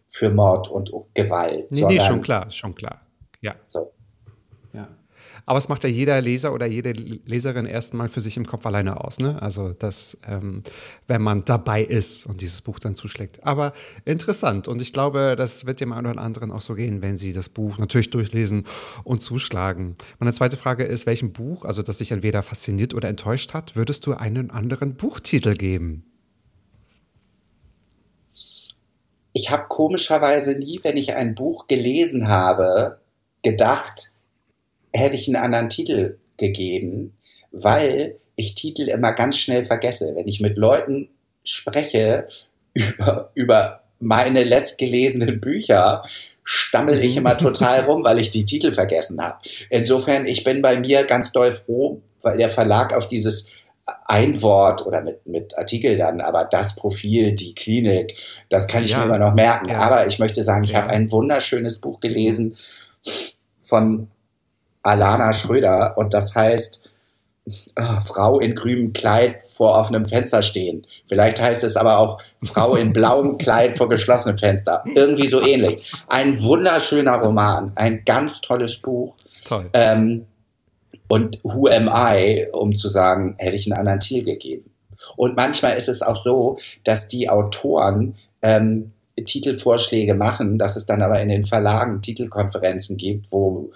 für 0.07 0.29
Mord 0.29 0.69
und 0.69 0.91
Gewalt. 1.15 1.71
Nee, 1.71 1.85
nee, 1.85 1.99
schon 1.99 2.21
klar, 2.21 2.51
schon 2.51 2.75
klar. 2.75 3.01
Ja. 3.41 3.55
So. 3.67 3.91
Aber 5.51 5.57
es 5.57 5.67
macht 5.67 5.83
ja 5.83 5.89
jeder 5.89 6.21
Leser 6.21 6.53
oder 6.53 6.65
jede 6.65 6.93
Leserin 6.93 7.65
erstmal 7.65 8.07
für 8.07 8.21
sich 8.21 8.37
im 8.37 8.45
Kopf 8.45 8.65
alleine 8.65 9.03
aus. 9.03 9.19
Ne? 9.19 9.41
Also, 9.41 9.73
das, 9.73 10.17
ähm, 10.25 10.63
wenn 11.07 11.21
man 11.21 11.43
dabei 11.43 11.83
ist 11.83 12.25
und 12.25 12.39
dieses 12.39 12.61
Buch 12.61 12.79
dann 12.79 12.95
zuschlägt. 12.95 13.45
Aber 13.45 13.73
interessant. 14.05 14.69
Und 14.69 14.81
ich 14.81 14.93
glaube, 14.93 15.35
das 15.37 15.65
wird 15.65 15.81
dem 15.81 15.91
einen 15.91 16.07
oder 16.07 16.21
anderen 16.21 16.51
auch 16.51 16.61
so 16.61 16.73
gehen, 16.73 17.01
wenn 17.01 17.17
sie 17.17 17.33
das 17.33 17.49
Buch 17.49 17.77
natürlich 17.79 18.11
durchlesen 18.11 18.65
und 19.03 19.21
zuschlagen. 19.23 19.97
Meine 20.19 20.31
zweite 20.31 20.55
Frage 20.55 20.85
ist: 20.85 21.05
Welchem 21.05 21.33
Buch, 21.33 21.65
also 21.65 21.81
das 21.81 21.97
dich 21.97 22.13
entweder 22.13 22.43
fasziniert 22.43 22.93
oder 22.93 23.09
enttäuscht 23.09 23.53
hat, 23.53 23.75
würdest 23.75 24.05
du 24.05 24.13
einen 24.13 24.51
anderen 24.51 24.95
Buchtitel 24.95 25.55
geben? 25.55 26.05
Ich 29.33 29.51
habe 29.51 29.65
komischerweise 29.67 30.53
nie, 30.53 30.79
wenn 30.83 30.95
ich 30.95 31.13
ein 31.13 31.35
Buch 31.35 31.67
gelesen 31.67 32.29
habe, 32.29 33.01
gedacht, 33.41 34.10
hätte 34.93 35.15
ich 35.15 35.27
einen 35.27 35.43
anderen 35.43 35.69
Titel 35.69 36.17
gegeben, 36.37 37.13
weil 37.51 38.15
ich 38.35 38.55
Titel 38.55 38.83
immer 38.89 39.13
ganz 39.13 39.37
schnell 39.37 39.65
vergesse. 39.65 40.15
Wenn 40.15 40.27
ich 40.27 40.39
mit 40.39 40.57
Leuten 40.57 41.09
spreche 41.43 42.27
über, 42.73 43.31
über 43.35 43.83
meine 43.99 44.43
letztgelesenen 44.43 45.39
Bücher, 45.39 46.03
stammel 46.43 47.03
ich 47.03 47.17
immer 47.17 47.37
total 47.37 47.81
rum, 47.85 48.03
weil 48.03 48.19
ich 48.19 48.31
die 48.31 48.45
Titel 48.45 48.71
vergessen 48.71 49.21
habe. 49.21 49.37
Insofern, 49.69 50.25
ich 50.25 50.43
bin 50.43 50.61
bei 50.61 50.79
mir 50.79 51.03
ganz 51.03 51.31
doll 51.31 51.53
froh, 51.53 52.01
weil 52.21 52.37
der 52.37 52.49
Verlag 52.49 52.93
auf 52.93 53.07
dieses 53.07 53.51
ein 54.05 54.41
Wort 54.41 54.85
oder 54.85 55.01
mit, 55.01 55.25
mit 55.25 55.57
Artikel 55.57 55.97
dann, 55.97 56.21
aber 56.21 56.45
das 56.45 56.75
Profil, 56.75 57.33
die 57.33 57.55
Klinik, 57.55 58.15
das 58.49 58.67
kann 58.67 58.83
ich 58.83 58.91
ja. 58.91 58.99
mir 58.99 59.05
immer 59.05 59.17
noch 59.17 59.33
merken. 59.33 59.69
Ja. 59.69 59.79
Aber 59.79 60.07
ich 60.07 60.19
möchte 60.19 60.43
sagen, 60.43 60.63
ich 60.63 60.71
ja. 60.71 60.81
habe 60.81 60.89
ein 60.89 61.11
wunderschönes 61.11 61.79
Buch 61.79 61.99
gelesen 61.99 62.57
von 63.63 64.07
Alana 64.83 65.33
Schröder 65.33 65.97
und 65.97 66.13
das 66.13 66.35
heißt 66.35 66.91
äh, 67.75 68.01
Frau 68.01 68.39
in 68.39 68.55
grünem 68.55 68.93
Kleid 68.93 69.37
vor 69.53 69.77
offenem 69.77 70.05
Fenster 70.05 70.41
stehen. 70.41 70.85
Vielleicht 71.07 71.41
heißt 71.41 71.63
es 71.63 71.75
aber 71.75 71.97
auch 71.97 72.21
Frau 72.43 72.75
in 72.75 72.93
blauem 72.93 73.37
Kleid 73.39 73.77
vor 73.77 73.89
geschlossenem 73.89 74.37
Fenster. 74.37 74.83
Irgendwie 74.95 75.27
so 75.27 75.41
ähnlich. 75.41 75.91
Ein 76.07 76.41
wunderschöner 76.41 77.17
Roman, 77.17 77.71
ein 77.75 78.03
ganz 78.05 78.41
tolles 78.41 78.77
Buch. 78.77 79.15
Toll. 79.45 79.69
Ähm, 79.73 80.25
und 81.07 81.39
Who 81.43 81.67
am 81.67 81.89
I, 81.89 82.47
um 82.53 82.77
zu 82.77 82.87
sagen, 82.87 83.35
hätte 83.37 83.55
ich 83.55 83.67
einen 83.67 83.79
anderen 83.79 83.99
Titel 83.99 84.23
gegeben. 84.23 84.71
Und 85.17 85.35
manchmal 85.35 85.75
ist 85.75 85.89
es 85.89 86.01
auch 86.01 86.23
so, 86.23 86.57
dass 86.83 87.07
die 87.07 87.29
Autoren 87.29 88.15
ähm, 88.41 88.93
Titelvorschläge 89.15 90.13
machen, 90.13 90.57
dass 90.57 90.75
es 90.75 90.85
dann 90.85 91.01
aber 91.01 91.21
in 91.21 91.29
den 91.29 91.45
Verlagen 91.45 92.01
Titelkonferenzen 92.01 92.97
gibt, 92.97 93.31
wo 93.31 93.71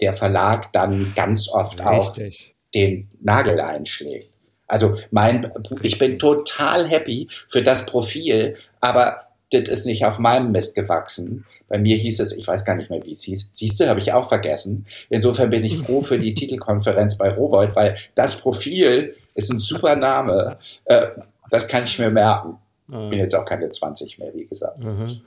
der 0.00 0.14
Verlag 0.14 0.72
dann 0.72 1.12
ganz 1.14 1.48
oft 1.48 1.80
Richtig. 1.80 2.54
auch 2.54 2.72
den 2.74 3.08
Nagel 3.20 3.60
einschlägt. 3.60 4.30
Also 4.66 4.96
mein, 5.10 5.44
Richtig. 5.44 5.78
ich 5.82 5.98
bin 5.98 6.18
total 6.18 6.88
happy 6.88 7.28
für 7.48 7.62
das 7.62 7.86
Profil, 7.86 8.56
aber 8.80 9.26
das 9.52 9.68
ist 9.68 9.86
nicht 9.86 10.04
auf 10.04 10.18
meinem 10.18 10.50
Mist 10.50 10.74
gewachsen. 10.74 11.44
Bei 11.68 11.78
mir 11.78 11.96
hieß 11.96 12.20
es, 12.20 12.32
ich 12.32 12.46
weiß 12.46 12.64
gar 12.64 12.76
nicht 12.76 12.90
mehr, 12.90 13.04
wie 13.04 13.12
es 13.12 13.22
hieß. 13.22 13.48
Siehst 13.52 13.80
du, 13.80 13.88
habe 13.88 14.00
ich 14.00 14.12
auch 14.12 14.28
vergessen. 14.28 14.86
Insofern 15.08 15.50
bin 15.50 15.64
ich 15.64 15.78
froh 15.78 16.02
für 16.02 16.18
die 16.18 16.34
Titelkonferenz 16.34 17.16
bei 17.16 17.30
Rowold, 17.30 17.74
weil 17.76 17.96
das 18.14 18.36
Profil 18.36 19.14
ist 19.34 19.50
ein 19.50 19.60
super 19.60 19.96
Name. 19.96 20.58
Äh, 20.84 21.08
das 21.50 21.68
kann 21.68 21.84
ich 21.84 21.98
mir 21.98 22.10
merken. 22.10 22.58
Ich 22.88 23.10
bin 23.10 23.18
jetzt 23.18 23.34
auch 23.34 23.44
keine 23.44 23.70
20 23.70 24.18
mehr, 24.18 24.32
wie 24.34 24.46
gesagt. 24.46 24.78
Mhm. 24.78 25.20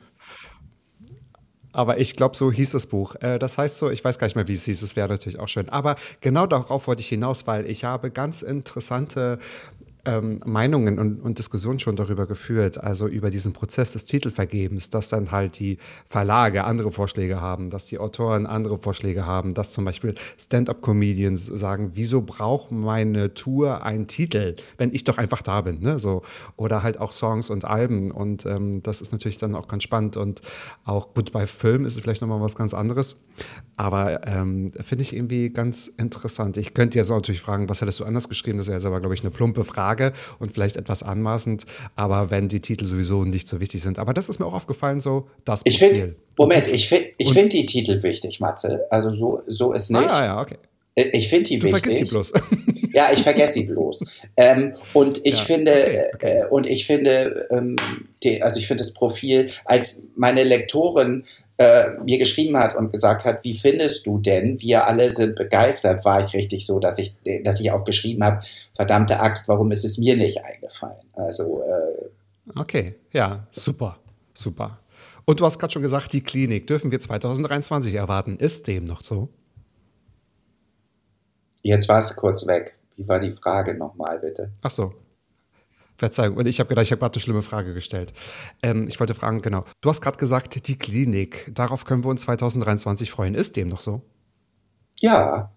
Aber 1.72 2.00
ich 2.00 2.16
glaube, 2.16 2.36
so 2.36 2.52
hieß 2.52 2.72
das 2.72 2.88
Buch. 2.88 3.16
Äh, 3.22 3.38
das 3.38 3.58
heißt 3.58 3.78
so, 3.78 3.90
ich 3.90 4.04
weiß 4.04 4.18
gar 4.18 4.28
nicht 4.28 4.36
mehr, 4.36 4.48
wie 4.48 4.54
es 4.54 4.66
hieß, 4.66 4.82
es 4.82 4.96
wäre 4.96 5.08
natürlich 5.08 5.40
auch 5.40 5.48
schön. 5.48 5.70
Aber 5.70 5.96
genau 6.22 6.48
darauf 6.48 6.88
wollte 6.88 7.02
ich 7.02 7.10
hinaus, 7.10 7.46
weil 7.48 7.70
ich 7.70 7.84
habe 7.84 8.12
ganz 8.12 8.42
interessante 8.42 9.40
ähm, 10.10 10.40
Meinungen 10.46 10.98
und, 11.00 11.22
und, 11.22 11.38
Diskussionen 11.38 11.80
schon 11.80 11.96
darüber 11.96 12.26
geführt, 12.26 12.78
also 12.78 13.08
über 13.08 13.30
diesen 13.30 13.54
Prozess 13.54 13.94
des 13.94 14.06
Titelvergebens, 14.06 14.90
dass 14.90 15.10
dann 15.10 15.32
halt 15.32 15.60
die 15.60 15.78
Verlage 16.06 16.64
andere 16.64 16.92
Vorschläge 16.92 17.40
haben, 17.40 17.70
dass 17.70 17.86
die 17.86 18.00
Autoren 18.00 18.46
andere 18.46 18.80
Vorschläge 18.80 19.26
haben, 19.26 19.54
dass 19.54 19.72
zum 19.72 19.86
Beispiel 19.86 20.16
Stand-up-Comedians 20.40 21.46
sagen, 21.46 21.92
wieso 21.94 22.22
braucht 22.22 22.72
meine 22.72 23.34
Tour 23.34 23.84
einen 23.84 24.08
Titel, 24.08 24.56
wenn 24.78 24.94
ich 24.94 25.04
doch 25.04 25.18
einfach 25.18 25.42
da 25.42 25.62
bin, 25.62 25.80
ne? 25.82 26.00
So 26.00 26.24
oder 26.56 26.84
halt 26.84 27.00
auch 27.00 27.12
Songs 27.12 27.50
und 27.50 27.66
Alben 27.66 28.12
und 28.12 28.46
ähm, 28.46 28.82
das 28.84 29.02
ist 29.02 29.12
natürlich 29.12 29.38
dann 29.38 29.56
auch 29.56 29.68
ganz 29.68 29.84
spannend 29.84 30.18
und 30.18 30.42
auch 30.84 31.14
gut 31.14 31.32
bei 31.32 31.46
Film 31.46 31.86
ist 31.86 31.96
es 31.96 32.02
vielleicht 32.02 32.22
nochmal 32.22 32.42
was 32.42 32.56
ganz 32.56 32.74
anderes, 32.74 33.18
aber 33.78 34.26
ähm, 34.28 34.72
finde 34.82 35.04
ich 35.04 35.16
irgendwie 35.16 35.50
ganz 35.50 35.88
interessant. 35.88 36.58
Ich 36.58 36.74
könnte 36.74 36.98
jetzt 36.98 37.12
auch 37.12 37.18
natürlich 37.18 37.42
fragen, 37.42 37.70
was 37.70 37.82
hättest 37.82 38.00
du 38.00 38.06
anders 38.06 38.30
geschrieben? 38.30 38.58
Das 38.58 38.68
ja 38.68 38.74
jetzt 38.74 38.86
aber 38.86 39.00
glaube 39.00 39.14
ich 39.14 39.22
eine 39.22 39.32
plumpe 39.32 39.64
Frage. 39.64 39.99
Frage 40.00 40.14
und 40.40 40.52
vielleicht 40.52 40.78
etwas 40.78 41.04
anmaßend, 41.04 41.66
aber 41.96 42.32
wenn 42.32 42.48
die 42.48 42.62
Titel 42.62 42.86
sowieso 42.86 43.26
nicht 43.26 43.48
so 43.48 43.60
wichtig 43.60 43.82
sind. 43.82 44.00
Aber 44.00 44.14
das 44.14 44.30
ist 44.30 44.40
mir 44.40 44.46
auch 44.46 44.54
aufgefallen, 44.54 45.02
so 45.02 45.28
das 45.46 45.62
ich 45.66 45.80
find, 45.80 46.16
Moment, 46.38 46.70
ich 46.70 46.90
finde 46.90 47.10
ich 47.18 47.34
find 47.34 47.54
die 47.54 47.66
Titel 47.66 48.02
wichtig, 48.04 48.40
Matze. 48.40 48.86
Also 48.90 49.12
so, 49.12 49.42
so 49.48 49.74
ist 49.74 49.92
nicht. 49.92 50.10
Ah, 50.10 50.26
ja, 50.26 50.42
okay. 50.42 50.58
Äh, 50.96 51.10
ich 51.10 51.28
finde 51.30 51.50
die 51.50 51.60
du 51.60 51.68
wichtig. 51.68 51.84
Du 51.84 51.90
vergisst 51.90 52.00
sie 52.00 52.06
bloß. 52.06 52.34
ja, 52.94 53.10
ich 53.14 53.24
vergesse 53.24 53.54
sie 53.54 53.64
bloß. 53.66 54.06
Ähm, 54.38 54.76
und 54.94 55.26
ich 55.26 55.38
ja, 55.38 55.44
finde, 55.44 55.72
okay, 55.74 56.06
okay. 56.16 56.40
Äh, 56.40 56.46
und 56.48 56.66
ich 56.66 56.86
finde, 56.86 57.48
ähm, 57.52 57.76
die, 58.24 58.42
also 58.42 58.60
ich 58.60 58.68
finde 58.68 58.84
das 58.84 58.94
Profil 58.94 59.52
als 59.66 60.04
meine 60.16 60.44
Lektorin 60.44 61.26
äh, 61.60 61.92
mir 62.06 62.18
geschrieben 62.18 62.58
hat 62.58 62.74
und 62.78 62.90
gesagt 62.90 63.26
hat, 63.26 63.44
wie 63.44 63.54
findest 63.54 64.08
du 64.08 64.18
denn? 64.18 64.62
Wir 64.62 64.88
alle 64.88 65.10
sind 65.10 65.36
begeistert, 65.36 66.06
war 66.06 66.22
ich 66.22 66.34
richtig 66.34 66.66
so, 66.66 66.80
dass 66.80 66.98
ich, 66.98 67.14
dass 67.44 67.60
ich 67.60 67.72
auch 67.72 67.84
geschrieben 67.84 68.24
habe, 68.24 68.44
verdammte 68.76 69.20
Axt, 69.20 69.50
warum 69.50 69.70
ist 69.72 69.84
es 69.84 69.98
mir 69.98 70.16
nicht 70.16 70.42
eingefallen? 70.42 71.04
Also 71.14 71.62
äh, 71.64 72.58
okay, 72.58 72.96
ja, 73.12 73.46
super, 73.52 73.98
super. 74.34 74.80
Und 75.26 75.42
du 75.42 75.46
hast 75.46 75.60
gerade 75.60 75.74
schon 75.74 75.82
gesagt, 75.82 76.14
die 76.14 76.22
Klinik 76.22 76.66
dürfen 76.66 76.92
wir 76.92 77.00
2023 77.02 77.94
erwarten. 77.94 78.38
Ist 78.38 78.68
dem 78.68 78.86
noch 78.86 79.04
so? 79.04 79.28
Jetzt 81.62 81.90
war 81.90 82.00
es 82.00 82.16
kurz 82.16 82.48
weg. 82.48 82.80
Wie 82.96 83.06
war 83.06 83.20
die 83.20 83.34
Frage 83.34 83.76
nochmal, 83.76 84.20
bitte? 84.20 84.50
Ach 84.62 84.72
so. 84.72 84.94
Verzeihung, 86.00 86.38
und 86.38 86.48
ich 86.48 86.60
habe 86.60 86.70
gedacht, 86.70 86.84
ich 86.84 86.92
habe 86.92 87.00
gerade 87.00 87.16
eine 87.16 87.22
schlimme 87.22 87.42
Frage 87.42 87.74
gestellt. 87.74 88.14
Ähm, 88.64 88.88
ich 88.88 89.00
wollte 89.00 89.14
fragen, 89.14 89.42
genau. 89.42 89.66
Du 89.82 89.90
hast 89.90 90.02
gerade 90.02 90.18
gesagt, 90.18 90.68
die 90.68 90.78
Klinik, 90.78 91.52
darauf 91.54 91.86
können 91.86 92.04
wir 92.04 92.10
uns 92.10 92.22
2023 92.22 93.12
freuen. 93.12 93.36
Ist 93.36 93.56
dem 93.56 93.70
noch 93.70 93.82
so? 93.82 94.02
Ja. 94.98 95.52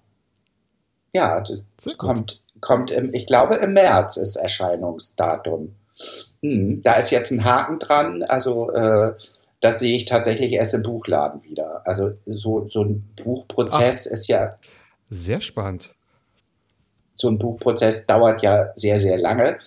Ja, 1.13 1.41
das 1.41 1.97
kommt, 1.97 2.43
kommt 2.61 2.91
im, 2.91 3.15
ich 3.15 3.27
glaube, 3.27 3.57
im 3.57 3.73
März 3.73 4.17
ist 4.17 4.37
Erscheinungsdatum. 4.37 5.75
Hm, 6.43 6.83
da 6.83 6.95
ist 6.95 7.11
jetzt 7.11 7.31
ein 7.31 7.45
Haken 7.45 7.79
dran, 7.79 8.23
also 8.23 8.71
äh, 8.73 9.15
das 9.61 9.79
sehe 9.79 9.95
ich 9.95 10.07
tatsächlich 10.07 10.53
erst 10.53 10.75
im 10.75 10.83
Buchladen 10.83 11.45
wieder. 11.45 11.87
Also 11.87 12.13
so, 12.27 12.69
so 12.69 12.83
ein 12.83 13.09
Buchprozess 13.23 14.09
Ach, 14.09 14.13
ist 14.13 14.29
ja. 14.29 14.57
Sehr 15.09 15.41
spannend 15.41 15.95
so 17.17 17.29
ein 17.29 17.39
Buchprozess 17.39 18.07
dauert 18.07 18.43
ja 18.43 18.73
sehr, 18.75 18.99
sehr 18.99 19.19
lange. 19.19 19.59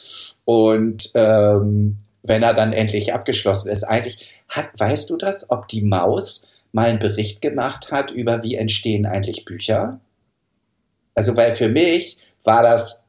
Und 0.46 1.12
ähm, 1.14 1.98
wenn 2.24 2.44
er 2.44 2.54
dann 2.54 2.74
endlich 2.74 3.14
abgeschlossen 3.14 3.70
ist, 3.70 3.84
eigentlich 3.84 4.28
hat, 4.50 4.70
weißt 4.78 5.10
du 5.10 5.18
das, 5.18 5.50
ob 5.50 5.68
die 5.68 5.82
Maus 5.82 6.48
mal 6.72 6.90
einen 6.90 7.00
Bericht 7.00 7.42
gemacht 7.42 7.92
hat 7.92 8.12
über 8.12 8.44
wie 8.44 8.56
entstehen 8.56 9.06
eigentlich 9.06 9.46
Bücher? 9.46 10.00
Also, 11.14 11.38
weil 11.38 11.56
für 11.56 11.70
mich 11.70 12.18
war 12.44 12.64
das 12.64 13.06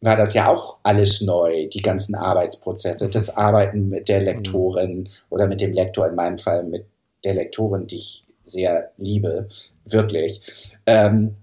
war 0.00 0.16
das 0.16 0.32
ja 0.34 0.48
auch 0.48 0.78
alles 0.82 1.20
neu, 1.20 1.68
die 1.68 1.82
ganzen 1.82 2.14
Arbeitsprozesse, 2.14 3.08
das 3.08 3.36
Arbeiten 3.36 3.88
mit 3.90 4.08
der 4.08 4.22
Lektorin 4.22 5.10
oder 5.28 5.46
mit 5.46 5.60
dem 5.60 5.72
Lektor, 5.72 6.08
in 6.08 6.14
meinem 6.14 6.38
Fall 6.38 6.64
mit 6.64 6.86
der 7.24 7.34
Lektorin, 7.34 7.86
die 7.86 7.96
ich 7.96 8.24
sehr 8.42 8.92
liebe, 8.96 9.48
wirklich. 9.84 10.40
Ähm, 10.86 11.36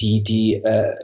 die, 0.00 0.22
die 0.22 0.54
äh, 0.54 0.94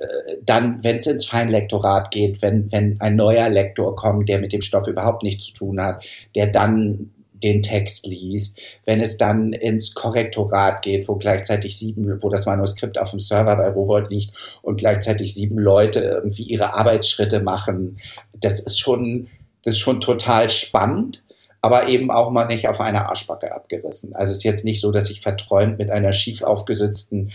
dann, 0.45 0.83
wenn 0.83 0.97
es 0.97 1.07
ins 1.07 1.27
Feinlektorat 1.27 2.11
geht, 2.11 2.43
wenn, 2.43 2.71
wenn 2.73 3.01
ein 3.01 3.17
neuer 3.17 3.49
Lektor 3.49 3.95
kommt, 3.97 4.29
der 4.29 4.39
mit 4.39 4.53
dem 4.53 4.63
Stoff 4.63 4.87
überhaupt 4.87 5.23
nichts 5.23 5.47
zu 5.47 5.55
tun 5.55 5.81
hat, 5.81 6.05
der 6.35 6.49
dann 6.49 7.11
den 7.43 7.63
Text 7.63 8.07
liest, 8.07 8.61
wenn 8.85 9.01
es 9.01 9.17
dann 9.17 9.53
ins 9.53 9.95
Korrektorat 9.95 10.83
geht, 10.83 11.09
wo 11.09 11.17
gleichzeitig 11.17 11.79
sieben, 11.79 12.23
wo 12.23 12.29
das 12.29 12.47
Manuskript 12.47 12.99
auf 12.99 13.11
dem 13.11 13.21
Server 13.21 13.57
bei 13.57 13.69
Rowold 13.69 14.11
liegt 14.11 14.33
und 14.63 14.79
gleichzeitig 14.79 15.35
sieben 15.35 15.59
Leute 15.59 16.01
irgendwie 16.01 16.43
ihre 16.43 16.75
Arbeitsschritte 16.75 17.41
machen, 17.41 17.99
das 18.35 18.61
ist 18.61 18.79
schon, 18.79 19.29
das 19.63 19.77
ist 19.77 19.81
schon 19.81 20.01
total 20.01 20.51
spannend, 20.51 21.25
aber 21.61 21.89
eben 21.89 22.11
auch 22.11 22.31
mal 22.31 22.47
nicht 22.47 22.69
auf 22.69 22.81
einer 22.81 23.09
Arschbacke 23.09 23.53
abgerissen. 23.53 24.15
Also 24.15 24.31
es 24.31 24.39
ist 24.39 24.45
jetzt 24.45 24.65
nicht 24.65 24.81
so, 24.81 24.93
dass 24.93 25.11
ich 25.11 25.21
verträumt 25.21 25.79
mit 25.79 25.91
einer 25.91 26.13
schief 26.13 26.43
aufgesetzten 26.43 27.33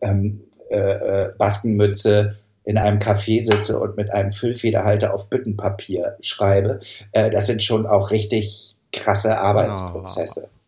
ähm, 0.00 0.44
äh, 0.70 0.76
äh, 0.76 1.32
Baskenmütze 1.36 2.38
in 2.64 2.78
einem 2.78 2.98
Café 2.98 3.42
sitze 3.42 3.78
und 3.78 3.96
mit 3.96 4.12
einem 4.12 4.32
Füllfederhalter 4.32 5.12
auf 5.12 5.28
Büttenpapier 5.28 6.16
schreibe. 6.20 6.80
Äh, 7.12 7.30
das 7.30 7.46
sind 7.46 7.62
schon 7.62 7.86
auch 7.86 8.10
richtig 8.10 8.76
krasse 8.92 9.38
Arbeitsprozesse. 9.38 10.44
Oh. 10.46 10.61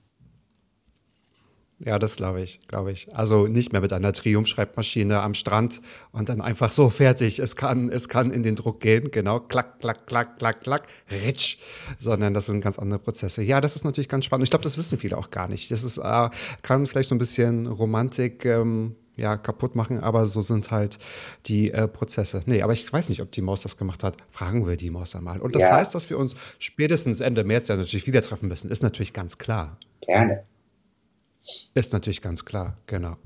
Ja, 1.80 1.98
das 1.98 2.16
glaube 2.16 2.40
ich, 2.40 2.60
glaube 2.68 2.92
ich. 2.92 3.14
Also 3.14 3.48
nicht 3.48 3.72
mehr 3.72 3.80
mit 3.80 3.92
einer 3.92 4.12
Triumph-Schreibmaschine 4.12 5.20
am 5.20 5.34
Strand 5.34 5.80
und 6.12 6.28
dann 6.28 6.40
einfach 6.40 6.70
so 6.70 6.88
fertig. 6.88 7.40
Es 7.40 7.56
kann, 7.56 7.90
es 7.90 8.08
kann 8.08 8.30
in 8.30 8.42
den 8.42 8.54
Druck 8.54 8.80
gehen, 8.80 9.10
genau, 9.10 9.40
klack, 9.40 9.80
klack, 9.80 10.06
klack, 10.06 10.38
klack, 10.38 10.60
klack, 10.60 10.86
ritsch, 11.10 11.58
sondern 11.98 12.32
das 12.32 12.46
sind 12.46 12.60
ganz 12.60 12.78
andere 12.78 13.00
Prozesse. 13.00 13.42
Ja, 13.42 13.60
das 13.60 13.74
ist 13.74 13.84
natürlich 13.84 14.08
ganz 14.08 14.24
spannend. 14.24 14.44
Ich 14.44 14.50
glaube, 14.50 14.62
das 14.62 14.78
wissen 14.78 14.98
viele 14.98 15.18
auch 15.18 15.30
gar 15.30 15.48
nicht. 15.48 15.70
Das 15.70 15.82
ist, 15.82 15.98
äh, 15.98 16.30
kann 16.62 16.86
vielleicht 16.86 17.08
so 17.08 17.14
ein 17.16 17.18
bisschen 17.18 17.66
Romantik 17.66 18.44
ähm, 18.44 18.94
ja, 19.16 19.36
kaputt 19.36 19.74
machen, 19.74 20.00
aber 20.00 20.26
so 20.26 20.40
sind 20.40 20.70
halt 20.70 20.98
die 21.46 21.72
äh, 21.72 21.88
Prozesse. 21.88 22.40
Nee, 22.46 22.62
aber 22.62 22.72
ich 22.72 22.90
weiß 22.90 23.08
nicht, 23.08 23.20
ob 23.20 23.32
die 23.32 23.42
Maus 23.42 23.62
das 23.62 23.76
gemacht 23.76 24.04
hat. 24.04 24.16
Fragen 24.30 24.66
wir 24.66 24.76
die 24.76 24.90
Maus 24.90 25.14
einmal. 25.14 25.40
Und 25.40 25.54
das 25.54 25.64
ja. 25.64 25.76
heißt, 25.76 25.94
dass 25.94 26.08
wir 26.08 26.18
uns 26.18 26.34
spätestens 26.58 27.20
Ende 27.20 27.44
März 27.44 27.68
ja 27.68 27.76
natürlich 27.76 28.06
wieder 28.06 28.22
treffen 28.22 28.48
müssen. 28.48 28.70
Ist 28.70 28.82
natürlich 28.82 29.12
ganz 29.12 29.38
klar. 29.38 29.78
Gerne. 30.00 30.44
Ist 31.74 31.92
natürlich 31.92 32.22
ganz 32.22 32.44
klar, 32.44 32.76
genau. 32.86 33.16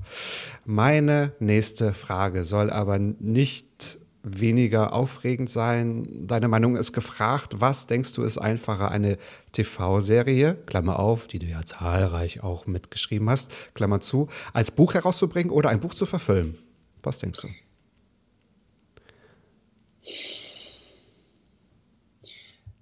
Meine 0.65 1.33
nächste 1.39 1.93
Frage 1.93 2.43
soll 2.43 2.69
aber 2.69 2.99
nicht 2.99 3.97
weniger 4.23 4.93
aufregend 4.93 5.49
sein. 5.49 6.27
Deine 6.27 6.47
Meinung 6.47 6.75
ist 6.75 6.91
gefragt. 6.93 7.61
Was 7.61 7.87
denkst 7.87 8.13
du 8.13 8.23
ist 8.23 8.37
einfacher, 8.37 8.91
eine 8.91 9.17
TV-Serie, 9.53 10.55
Klammer 10.65 10.99
auf, 10.99 11.27
die 11.27 11.39
du 11.39 11.45
ja 11.45 11.63
zahlreich 11.63 12.43
auch 12.43 12.65
mitgeschrieben 12.65 13.29
hast, 13.29 13.51
Klammer 13.73 14.01
zu, 14.01 14.27
als 14.53 14.71
Buch 14.71 14.93
herauszubringen 14.93 15.51
oder 15.51 15.69
ein 15.69 15.79
Buch 15.79 15.93
zu 15.93 16.05
verfilmen? 16.05 16.57
Was 17.01 17.19
denkst 17.19 17.41
du? 17.41 17.47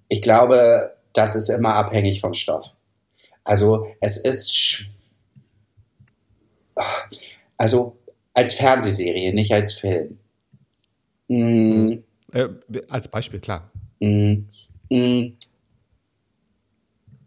Ich 0.09 0.21
glaube, 0.21 0.95
das 1.13 1.35
ist 1.35 1.49
immer 1.49 1.75
abhängig 1.75 2.21
vom 2.21 2.33
Stoff. 2.33 2.73
Also 3.43 3.87
es 4.01 4.17
ist, 4.17 4.85
also 7.57 7.97
als 8.33 8.53
Fernsehserie, 8.53 9.33
nicht 9.33 9.51
als 9.51 9.73
Film 9.73 10.19
Mm. 11.27 12.03
Äh, 12.31 12.49
als 12.89 13.07
Beispiel, 13.07 13.39
klar. 13.39 13.69
Mm. 13.99 14.45
Mm. 14.89 15.37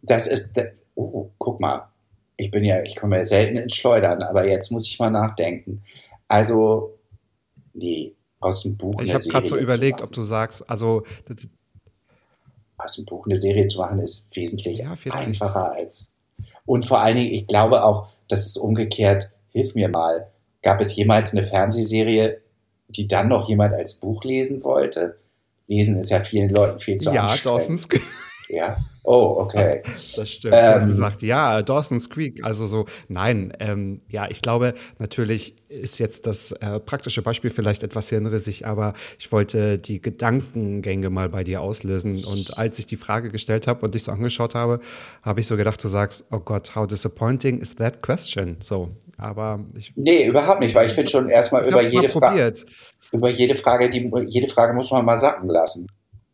Das 0.02 0.26
ist, 0.26 0.50
oh, 0.94 1.30
guck 1.38 1.60
mal, 1.60 1.88
ich 2.36 2.50
bin 2.50 2.64
ja, 2.64 2.82
ich 2.82 2.96
komme 2.96 3.18
ja 3.18 3.24
selten 3.24 3.56
ins 3.56 3.74
Schleudern, 3.74 4.22
aber 4.22 4.46
jetzt 4.46 4.70
muss 4.70 4.88
ich 4.88 4.98
mal 4.98 5.10
nachdenken. 5.10 5.82
Also, 6.26 6.98
nee, 7.74 8.14
aus 8.40 8.62
dem 8.62 8.76
Buch. 8.76 9.00
Ich 9.02 9.12
habe 9.12 9.24
gerade 9.24 9.46
so 9.46 9.56
überlegt, 9.56 10.02
ob 10.02 10.12
du 10.12 10.22
sagst, 10.22 10.68
also. 10.68 11.02
Aus 12.78 12.96
dem 12.96 13.04
Buch 13.04 13.26
eine 13.26 13.36
Serie 13.36 13.66
zu 13.66 13.78
machen 13.78 14.00
ist 14.00 14.34
wesentlich 14.34 14.78
ja, 14.78 14.94
einfacher 15.12 15.72
als. 15.72 16.14
Und 16.64 16.86
vor 16.86 17.00
allen 17.00 17.16
Dingen, 17.16 17.34
ich 17.34 17.46
glaube 17.46 17.84
auch, 17.84 18.08
das 18.28 18.46
ist 18.46 18.56
umgekehrt, 18.56 19.30
hilf 19.52 19.74
mir 19.74 19.88
mal. 19.88 20.28
Gab 20.62 20.80
es 20.80 20.94
jemals 20.94 21.32
eine 21.32 21.44
Fernsehserie, 21.44 22.40
die 22.88 23.08
dann 23.08 23.28
noch 23.28 23.48
jemand 23.48 23.74
als 23.74 23.94
Buch 23.94 24.24
lesen 24.24 24.62
wollte. 24.64 25.18
Lesen 25.66 25.98
ist 25.98 26.10
ja 26.10 26.22
vielen 26.22 26.50
Leuten 26.50 26.80
viel 26.80 26.98
zu 26.98 27.12
Ja, 27.12 27.34
Dawson's, 27.36 27.88
Ja. 28.50 28.78
Oh, 29.04 29.36
okay. 29.38 29.82
Das 30.16 30.28
stimmt. 30.28 30.54
Ähm, 30.54 30.60
du 30.60 30.74
hast 30.74 30.86
gesagt, 30.86 31.22
ja, 31.22 31.62
Dawson's 31.62 32.10
Creek. 32.10 32.44
Also 32.44 32.66
so, 32.66 32.86
nein, 33.08 33.52
ähm, 33.60 34.00
ja, 34.08 34.28
ich 34.28 34.42
glaube, 34.42 34.74
natürlich 34.98 35.54
ist 35.68 35.98
jetzt 35.98 36.26
das 36.26 36.52
äh, 36.52 36.80
praktische 36.80 37.22
Beispiel 37.22 37.50
vielleicht 37.50 37.82
etwas 37.82 38.10
hirnrissig, 38.10 38.66
aber 38.66 38.94
ich 39.18 39.30
wollte 39.32 39.78
die 39.78 40.02
Gedankengänge 40.02 41.10
mal 41.10 41.28
bei 41.28 41.44
dir 41.44 41.60
auslösen. 41.62 42.24
Und 42.24 42.58
als 42.58 42.78
ich 42.78 42.86
die 42.86 42.96
Frage 42.96 43.30
gestellt 43.30 43.66
habe 43.66 43.86
und 43.86 43.94
dich 43.94 44.02
so 44.02 44.12
angeschaut 44.12 44.54
habe, 44.54 44.80
habe 45.22 45.40
ich 45.40 45.46
so 45.46 45.56
gedacht, 45.56 45.82
du 45.82 45.88
sagst, 45.88 46.24
oh 46.30 46.40
Gott, 46.40 46.74
how 46.74 46.86
disappointing 46.86 47.58
is 47.58 47.76
that 47.76 48.02
question? 48.02 48.56
So, 48.60 48.90
aber 49.20 49.64
ich, 49.76 49.92
nee, 49.96 50.26
überhaupt 50.26 50.60
nicht, 50.60 50.74
weil 50.74 50.86
ich 50.86 50.92
finde 50.92 51.10
schon 51.10 51.28
erstmal 51.28 51.66
über 51.66 51.82
jede 51.82 52.08
Frage, 52.08 52.54
über 53.12 53.30
jede 53.30 53.54
Frage, 53.54 53.90
die, 53.90 54.10
jede 54.28 54.48
Frage 54.48 54.74
muss 54.74 54.90
man 54.90 55.04
mal 55.04 55.20
sacken 55.20 55.48
lassen. 55.48 55.86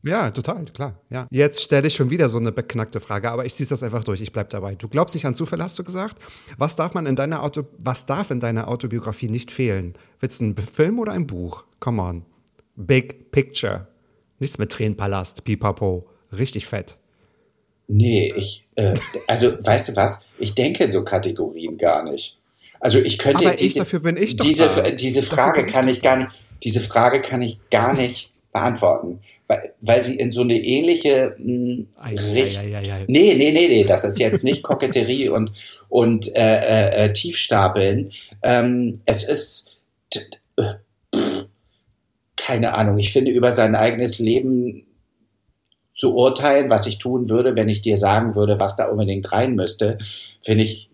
Ja, 0.02 0.30
total, 0.30 0.64
klar. 0.66 1.00
Ja. 1.10 1.26
Jetzt 1.30 1.62
stelle 1.62 1.88
ich 1.88 1.94
schon 1.94 2.10
wieder 2.10 2.28
so 2.28 2.38
eine 2.38 2.52
beknackte 2.52 3.00
Frage, 3.00 3.28
aber 3.28 3.44
ich 3.44 3.54
ziehe 3.54 3.68
das 3.68 3.82
einfach 3.82 4.04
durch. 4.04 4.20
Ich 4.20 4.30
bleibe 4.30 4.48
dabei. 4.48 4.76
Du 4.76 4.88
glaubst 4.88 5.16
nicht 5.16 5.26
an 5.26 5.34
Zufälle, 5.34 5.64
hast 5.64 5.76
du 5.80 5.82
gesagt? 5.82 6.18
Was 6.58 6.76
darf 6.76 6.94
man 6.94 7.06
in 7.06 7.16
deiner 7.16 7.42
Auto, 7.42 7.64
was 7.78 8.06
darf 8.06 8.30
in 8.30 8.38
deiner 8.38 8.68
Autobiografie 8.68 9.28
nicht 9.28 9.50
fehlen? 9.50 9.94
Willst 10.20 10.40
du 10.40 10.44
einen 10.44 10.56
Film 10.56 11.00
oder 11.00 11.10
ein 11.10 11.26
Buch? 11.26 11.64
Come 11.80 12.00
on. 12.00 12.24
Big 12.76 13.32
Picture. 13.32 13.88
Nichts 14.38 14.58
mit 14.58 14.70
Tränenpalast, 14.70 15.42
Pipapo. 15.42 16.06
Richtig 16.30 16.66
fett. 16.66 16.98
Nee, 17.88 18.32
ich, 18.36 18.68
äh, 18.76 18.94
also 19.26 19.52
weißt 19.60 19.88
du 19.88 19.96
was? 19.96 20.20
Ich 20.38 20.54
denke 20.54 20.84
in 20.84 20.90
so 20.90 21.02
Kategorien 21.02 21.78
gar 21.78 22.04
nicht. 22.04 22.38
Also 22.80 22.98
ich 22.98 23.18
könnte 23.18 23.46
Aber 23.48 23.60
ich, 23.60 23.74
dafür 23.74 24.00
bin 24.00 24.16
ich 24.16 24.36
doch 24.36 24.44
diese, 24.46 24.66
da. 24.66 24.90
diese 24.90 25.22
Frage 25.22 25.64
kann 25.66 25.88
ich 25.88 26.00
gar 26.02 26.16
nicht, 26.16 26.30
diese 26.62 26.80
Frage 26.80 27.22
kann 27.22 27.42
ich 27.42 27.58
gar 27.70 27.94
nicht 27.94 28.30
beantworten, 28.52 29.20
weil, 29.46 29.72
weil 29.80 30.02
sie 30.02 30.16
in 30.16 30.30
so 30.30 30.42
eine 30.42 30.54
ähnliche 30.56 31.34
mh, 31.38 31.84
Ei, 31.96 32.14
Richt- 32.16 32.58
ei, 32.58 32.76
ei, 32.76 32.78
ei, 32.78 32.92
ei. 32.92 33.04
Nee, 33.08 33.34
nee, 33.34 33.52
nee, 33.52 33.68
nee, 33.68 33.84
das 33.84 34.04
ist 34.04 34.18
jetzt 34.18 34.44
nicht 34.44 34.62
Koketterie 34.62 35.28
und, 35.30 35.52
und 35.88 36.34
äh, 36.36 36.40
äh, 36.40 37.04
äh, 37.06 37.12
Tiefstapeln. 37.12 38.12
Ähm, 38.42 39.00
es 39.04 39.24
ist, 39.24 39.66
keine 42.36 42.74
Ahnung, 42.74 42.98
ich 42.98 43.12
finde, 43.12 43.30
über 43.30 43.52
sein 43.52 43.74
eigenes 43.74 44.18
Leben 44.18 44.86
zu 45.94 46.14
urteilen, 46.14 46.68
was 46.68 46.86
ich 46.86 46.98
tun 46.98 47.28
würde, 47.30 47.56
wenn 47.56 47.68
ich 47.70 47.80
dir 47.80 47.96
sagen 47.96 48.34
würde, 48.34 48.60
was 48.60 48.76
da 48.76 48.86
unbedingt 48.88 49.32
rein 49.32 49.54
müsste, 49.54 49.98
finde 50.42 50.64
ich, 50.64 50.90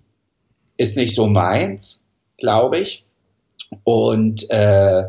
ist 0.83 0.97
nicht 0.97 1.15
so 1.15 1.27
meins, 1.27 2.05
glaube 2.39 2.79
ich. 2.81 3.05
Und 3.85 4.49
äh, 4.51 5.05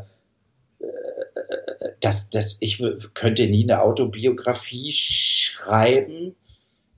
das, 1.99 2.29
das, 2.29 2.57
ich 2.59 2.83
könnte 3.13 3.47
nie 3.47 3.63
eine 3.63 3.81
Autobiografie 3.81 4.91
schreiben. 4.91 6.35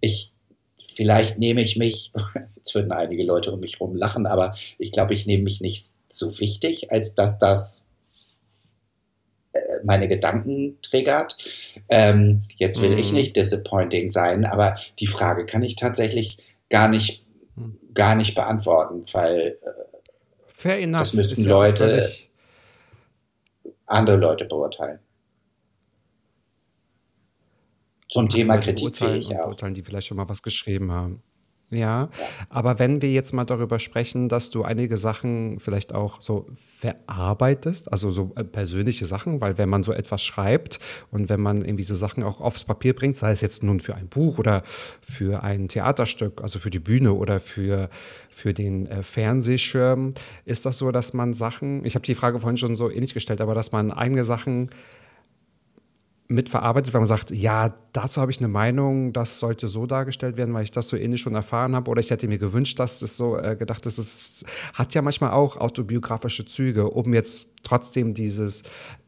Ich, 0.02 0.32
vielleicht 0.96 1.38
nehme 1.38 1.62
ich 1.62 1.78
mich, 1.78 2.12
jetzt 2.56 2.76
würden 2.76 2.92
einige 2.92 3.24
Leute 3.24 3.52
um 3.52 3.60
mich 3.60 3.80
rum 3.80 3.96
lachen, 3.96 4.26
aber 4.26 4.56
ich 4.78 4.92
glaube, 4.92 5.14
ich 5.14 5.26
nehme 5.26 5.44
mich 5.44 5.62
nicht 5.62 5.94
so 6.08 6.40
wichtig, 6.40 6.92
als 6.92 7.16
dass 7.16 7.38
das 7.40 7.88
äh, 9.54 9.60
meine 9.84 10.08
Gedanken 10.08 10.78
triggert. 10.82 11.38
Ähm, 11.90 12.44
jetzt 12.58 12.82
will 12.82 12.98
ich 13.00 13.12
Mhm. 13.12 13.18
nicht 13.18 13.36
disappointing 13.36 14.08
sein, 14.08 14.46
aber 14.46 14.78
die 15.00 15.08
Frage 15.08 15.46
kann 15.46 15.64
ich 15.64 15.76
tatsächlich 15.76 16.38
gar 16.70 16.88
nicht. 16.88 17.25
Gar 17.96 18.14
nicht 18.16 18.36
beantworten, 18.36 19.04
weil 19.14 19.58
äh, 19.64 19.70
Fair 20.48 20.80
enough. 20.80 21.00
Das 21.00 21.14
müssten 21.14 21.42
ja 21.44 21.50
Leute- 21.50 22.08
andere 23.88 24.18
Leute 24.18 24.46
beurteilen. 24.46 25.00
Zum 28.10 28.30
Thema 28.30 28.56
beurteilen 28.56 28.76
kritikfähig 28.78 29.30
und 29.30 29.38
auch. 29.38 29.44
beurteilen, 29.46 29.74
die 29.74 29.82
vielleicht 29.84 30.08
schon 30.08 30.18
mal 30.18 30.30
was 30.30 30.42
geschrieben 30.42 30.92
haben. 30.92 31.22
Ja, 31.72 32.10
aber 32.50 32.78
wenn 32.78 33.02
wir 33.02 33.12
jetzt 33.12 33.34
mal 33.34 33.44
darüber 33.44 33.80
sprechen, 33.80 34.30
dass 34.30 34.52
du 34.52 34.64
einige 34.64 34.98
Sachen 34.98 35.60
vielleicht 35.60 35.96
auch 35.96 36.22
so 36.22 36.46
verarbeitest, 36.56 37.92
also 37.92 38.12
so 38.12 38.34
äh, 38.36 38.44
persönliche 38.44 39.06
Sachen, 39.06 39.42
weil 39.42 39.58
wenn 39.58 39.68
man 39.68 39.82
so 39.82 39.92
etwas 39.92 40.24
schreibt 40.24 40.80
und 41.10 41.28
wenn 41.28 41.42
man 41.42 41.66
irgendwie 41.66 41.84
so 41.84 41.96
Sachen 41.96 42.22
auch 42.22 42.40
aufs 42.40 42.66
Papier 42.66 42.94
bringt, 42.94 43.16
sei 43.16 43.32
es 43.32 43.42
jetzt 43.42 43.64
nun 43.64 43.80
für 43.80 43.96
ein 43.96 44.08
Buch 44.08 44.38
oder 44.38 44.62
für 45.02 45.42
ein 45.42 45.68
Theaterstück, 45.68 46.40
also 46.44 46.60
für 46.60 46.70
die 46.70 46.80
Bühne 46.80 47.14
oder 47.14 47.40
für, 47.40 47.90
für 48.30 48.54
den 48.54 48.86
äh, 48.86 49.02
Fernsehschirm, 49.02 50.14
ist 50.46 50.68
das 50.68 50.78
so, 50.78 50.92
dass 50.92 51.14
man 51.14 51.34
Sachen, 51.34 51.84
ich 51.84 51.96
habe 51.96 52.06
die 52.06 52.16
Frage 52.16 52.40
vorhin 52.40 52.58
schon 52.58 52.76
so 52.76 52.92
ähnlich 52.92 53.16
gestellt, 53.16 53.42
aber 53.42 53.56
dass 53.56 53.72
man 53.72 53.92
eigene 53.92 54.24
Sachen 54.24 54.70
mitverarbeitet, 56.28 56.94
weil 56.94 57.02
man 57.02 57.08
sagt, 57.08 57.32
ja, 57.32 57.76
dazu 57.94 58.20
habe 58.20 58.32
ich 58.32 58.40
eine 58.40 58.48
Meinung, 58.48 59.14
das 59.14 59.40
sollte 59.40 59.68
so 59.68 59.86
dargestellt 59.86 60.38
werden, 60.38 60.54
weil 60.54 60.64
ich 60.64 60.72
das 60.72 60.88
so 60.88 60.98
ähnlich 60.98 61.22
schon 61.22 61.36
erfahren 61.36 61.76
habe. 61.76 61.90
Oder 61.92 62.00
ich 62.00 62.10
hätte 62.10 62.28
mir 62.28 62.40
gewünscht, 62.40 62.80
dass 62.80 63.02
es 63.02 63.16
so 63.16 63.38
äh, 63.38 63.56
gedacht 63.56 63.86
ist, 63.86 63.98
es 63.98 64.44
hat 64.74 64.94
ja 64.96 65.02
manchmal 65.02 65.32
auch 65.32 65.58
autobiografische 65.58 66.46
Züge, 66.46 66.90
um 66.90 67.14
jetzt 67.14 67.48
trotzdem 67.64 68.14
dieses 68.14 68.64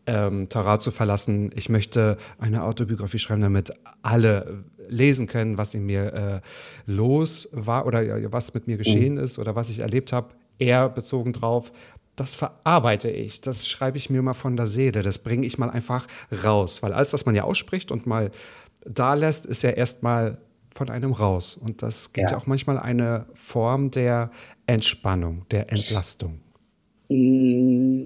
ähm, 0.06 0.48
Terrain 0.50 0.80
zu 0.80 0.92
verlassen. 0.92 1.52
Ich 1.56 1.70
möchte 1.70 2.18
eine 2.38 2.64
Autobiografie 2.64 3.20
schreiben, 3.20 3.42
damit 3.42 3.74
alle 4.04 4.64
lesen 4.88 5.28
können, 5.28 5.58
was 5.58 5.74
in 5.74 5.86
mir 5.86 6.14
äh, 6.14 6.42
los 6.86 7.50
war 7.52 7.86
oder 7.86 8.32
was 8.32 8.54
mit 8.54 8.68
mir 8.68 8.78
geschehen 8.78 9.18
ist 9.18 9.40
oder 9.40 9.56
was 9.56 9.70
ich 9.70 9.80
erlebt 9.80 10.14
habe, 10.14 10.30
eher 10.60 10.90
bezogen 10.90 11.34
drauf, 11.34 11.72
das 12.18 12.36
verarbeite 12.36 13.10
ich, 13.10 13.40
das 13.40 13.68
schreibe 13.68 13.96
ich 13.96 14.10
mir 14.10 14.22
mal 14.22 14.34
von 14.34 14.58
der 14.58 14.68
Seele, 14.68 15.04
das 15.04 15.20
bringe 15.20 15.46
ich 15.46 15.58
mal 15.58 15.70
einfach 15.70 16.08
raus, 16.44 16.84
weil 16.84 16.92
alles, 16.92 17.14
was 17.14 17.26
man 17.26 17.36
ja 17.36 17.44
ausspricht 17.44 17.92
und 17.92 18.06
mal 18.06 18.32
da 18.86 19.14
lässt, 19.14 19.46
ist 19.46 19.62
ja 19.62 19.70
erstmal 19.70 20.40
von 20.74 20.90
einem 20.90 21.14
raus. 21.14 21.58
Und 21.58 21.82
das 21.82 22.14
gibt 22.14 22.32
ja. 22.32 22.36
Ja. 22.36 22.42
auch 22.42 22.48
manchmal 22.48 22.78
eine 22.80 23.28
Form 23.34 23.92
der 23.92 24.32
Entspannung, 24.66 25.46
der 25.52 25.72
Entlastung. 25.72 26.40
Mm, 27.10 28.06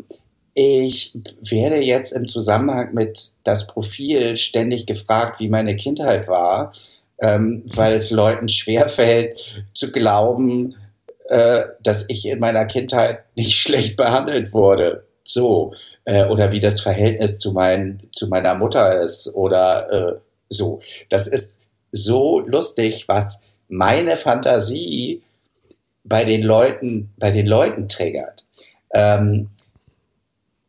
Ich 0.53 1.17
werde 1.41 1.77
jetzt 1.81 2.11
im 2.11 2.27
Zusammenhang 2.27 2.93
mit 2.93 3.31
das 3.43 3.67
Profil 3.67 4.35
ständig 4.35 4.85
gefragt, 4.85 5.39
wie 5.39 5.47
meine 5.49 5.77
Kindheit 5.77 6.27
war, 6.27 6.73
ähm, 7.19 7.63
weil 7.65 7.93
es 7.93 8.09
Leuten 8.09 8.49
schwerfällt 8.49 9.39
zu 9.73 9.91
glauben, 9.91 10.75
äh, 11.31 11.69
dass 11.81 12.03
ich 12.09 12.25
in 12.25 12.39
meiner 12.39 12.65
Kindheit 12.65 13.23
nicht 13.35 13.53
schlecht 13.61 13.95
behandelt 13.95 14.51
wurde. 14.51 15.05
So. 15.23 15.73
Äh, 16.03 16.25
oder 16.25 16.51
wie 16.51 16.59
das 16.59 16.81
Verhältnis 16.81 17.39
zu, 17.39 17.53
mein, 17.53 18.09
zu 18.13 18.27
meiner 18.27 18.53
Mutter 18.53 19.01
ist 19.01 19.33
oder 19.33 19.91
äh, 19.91 20.19
so. 20.49 20.81
Das 21.07 21.27
ist 21.27 21.61
so 21.91 22.39
lustig, 22.41 23.07
was 23.07 23.41
meine 23.69 24.17
Fantasie 24.17 25.21
bei 26.03 26.25
den 26.25 26.41
Leuten, 26.41 27.13
bei 27.17 27.31
den 27.31 27.47
Leuten 27.47 27.87
triggert. 27.87 28.43
Ähm, 28.93 29.51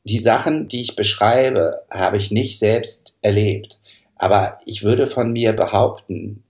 die 0.04 0.20
Sachen, 0.20 0.68
die 0.68 0.82
ich 0.82 0.94
beschreibe, 0.94 1.82
habe 1.90 2.18
ich 2.18 2.30
nicht 2.30 2.60
selbst 2.60 3.16
erlebt. 3.20 3.80
Aber 4.14 4.60
ich 4.64 4.84
würde 4.84 5.08
von 5.08 5.32
mir 5.32 5.54
behaupten, 5.54 6.44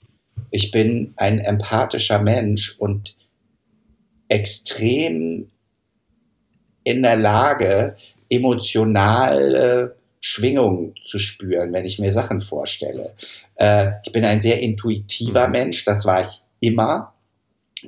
ich 0.50 0.70
bin 0.70 1.14
ein 1.16 1.38
empathischer 1.38 2.18
Mensch 2.18 2.76
und 2.78 3.14
extrem 4.32 5.50
in 6.84 7.02
der 7.02 7.16
Lage, 7.16 7.96
emotionale 8.30 9.94
Schwingungen 10.20 10.94
zu 11.04 11.18
spüren, 11.18 11.72
wenn 11.74 11.84
ich 11.84 11.98
mir 11.98 12.10
Sachen 12.10 12.40
vorstelle. 12.40 13.14
Äh, 13.56 13.90
ich 14.04 14.12
bin 14.12 14.24
ein 14.24 14.40
sehr 14.40 14.60
intuitiver 14.60 15.48
Mhm. 15.48 15.52
Mensch, 15.52 15.84
das 15.84 16.06
war 16.06 16.22
ich 16.22 16.42
immer. 16.60 17.12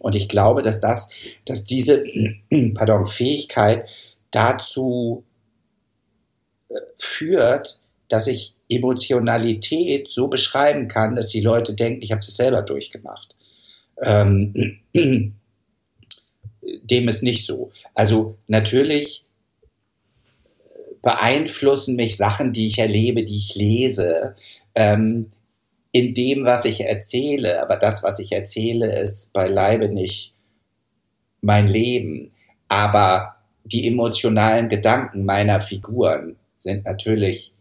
Und 0.00 0.16
ich 0.16 0.28
glaube, 0.28 0.60
dass 0.62 0.80
das, 0.80 1.08
dass 1.46 1.64
diese, 1.64 2.04
pardon, 2.74 3.06
Fähigkeit 3.06 3.86
dazu 4.30 5.24
äh, 6.68 6.74
führt, 6.98 7.80
dass 8.08 8.26
ich 8.26 8.54
Emotionalität 8.68 10.10
so 10.10 10.28
beschreiben 10.28 10.88
kann, 10.88 11.16
dass 11.16 11.28
die 11.28 11.40
Leute 11.40 11.72
denken, 11.74 12.02
ich 12.02 12.12
habe 12.12 12.20
das 12.20 12.36
selber 12.36 12.60
durchgemacht. 12.60 13.34
Ähm, 14.02 14.80
dem 16.82 17.08
ist 17.08 17.22
nicht 17.22 17.46
so. 17.46 17.70
Also 17.94 18.36
natürlich 18.46 19.24
beeinflussen 21.02 21.96
mich 21.96 22.16
Sachen, 22.16 22.52
die 22.52 22.68
ich 22.68 22.78
erlebe, 22.78 23.24
die 23.24 23.36
ich 23.36 23.54
lese, 23.54 24.36
ähm, 24.74 25.30
in 25.92 26.14
dem, 26.14 26.44
was 26.44 26.64
ich 26.64 26.80
erzähle. 26.80 27.62
Aber 27.62 27.76
das, 27.76 28.02
was 28.02 28.18
ich 28.18 28.32
erzähle, 28.32 28.98
ist 29.00 29.32
beileibe 29.32 29.88
nicht 29.88 30.32
mein 31.40 31.66
Leben. 31.66 32.30
Aber 32.68 33.36
die 33.64 33.86
emotionalen 33.86 34.68
Gedanken 34.68 35.24
meiner 35.24 35.60
Figuren 35.60 36.36
sind 36.58 36.84
natürlich 36.84 37.52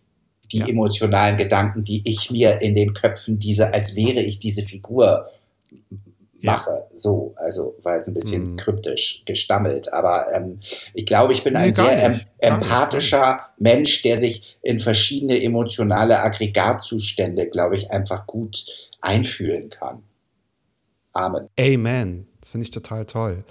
die 0.51 0.59
Ja. 0.59 0.67
emotionalen 0.67 1.37
Gedanken, 1.37 1.83
die 1.83 2.01
ich 2.05 2.31
mir 2.31 2.61
in 2.61 2.75
den 2.75 2.93
Köpfen 2.93 3.39
dieser, 3.39 3.73
als 3.73 3.95
wäre 3.95 4.21
ich 4.21 4.39
diese 4.39 4.63
Figur 4.63 5.29
mache. 6.43 6.87
So, 6.93 7.33
also 7.37 7.75
war 7.83 7.95
jetzt 7.97 8.07
ein 8.07 8.13
bisschen 8.13 8.51
Mhm. 8.53 8.57
kryptisch 8.57 9.23
gestammelt, 9.25 9.91
aber 9.91 10.31
ähm, 10.33 10.59
ich 10.93 11.05
glaube, 11.05 11.33
ich 11.33 11.43
bin 11.43 11.53
Nee, 11.53 11.59
ein 11.59 11.73
sehr 11.73 11.91
em 12.03 12.11
nicht. 12.13 12.27
Gar 12.39 12.57
nicht, 12.57 12.65
empathischer 12.65 13.39
Mensch, 13.57 14.01
der 14.03 14.17
sich 14.17 14.57
in 14.61 14.79
verschiedene 14.79 15.41
emotionale 15.41 16.19
Aggregatzustände, 16.19 17.47
glaube 17.47 17.75
ich, 17.77 17.91
einfach 17.91 18.27
gut 18.27 18.65
einfühlen 19.01 19.69
kann. 19.69 20.03
Amen. 21.13 21.47
Amen. 21.59 22.27
Das 22.39 22.49
finde 22.49 22.63
ich 22.63 22.71
total 22.71 23.05
toll. 23.05 23.43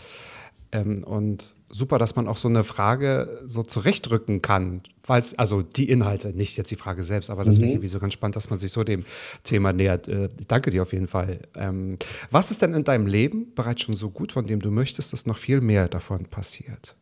Ähm, 0.74 1.04
und 1.04 1.54
super, 1.68 1.98
dass 1.98 2.16
man 2.16 2.26
auch 2.26 2.38
so 2.38 2.48
eine 2.48 2.64
Frage 2.64 3.42
so 3.44 3.62
zurechtrücken 3.62 4.40
kann, 4.40 4.80
falls, 5.02 5.38
also 5.38 5.60
die 5.60 5.88
Inhalte, 5.88 6.34
nicht 6.34 6.56
jetzt 6.56 6.70
die 6.70 6.76
Frage 6.76 7.02
selbst, 7.02 7.28
aber 7.28 7.44
das 7.44 7.56
mhm. 7.56 7.60
finde 7.60 7.68
ich 7.68 7.74
irgendwie 7.74 7.88
so 7.88 8.00
ganz 8.00 8.14
spannend, 8.14 8.36
dass 8.36 8.48
man 8.48 8.58
sich 8.58 8.72
so 8.72 8.82
dem 8.82 9.04
Thema 9.44 9.74
nähert. 9.74 10.08
Äh, 10.08 10.30
ich 10.40 10.46
danke 10.46 10.70
dir 10.70 10.80
auf 10.82 10.94
jeden 10.94 11.08
Fall. 11.08 11.40
Ähm, 11.56 11.98
was 12.30 12.50
ist 12.50 12.62
denn 12.62 12.72
in 12.72 12.84
deinem 12.84 13.06
Leben 13.06 13.52
bereits 13.54 13.82
schon 13.82 13.96
so 13.96 14.08
gut, 14.08 14.32
von 14.32 14.46
dem 14.46 14.60
du 14.60 14.70
möchtest, 14.70 15.12
dass 15.12 15.26
noch 15.26 15.36
viel 15.36 15.60
mehr 15.60 15.88
davon 15.88 16.24
passiert? 16.24 16.96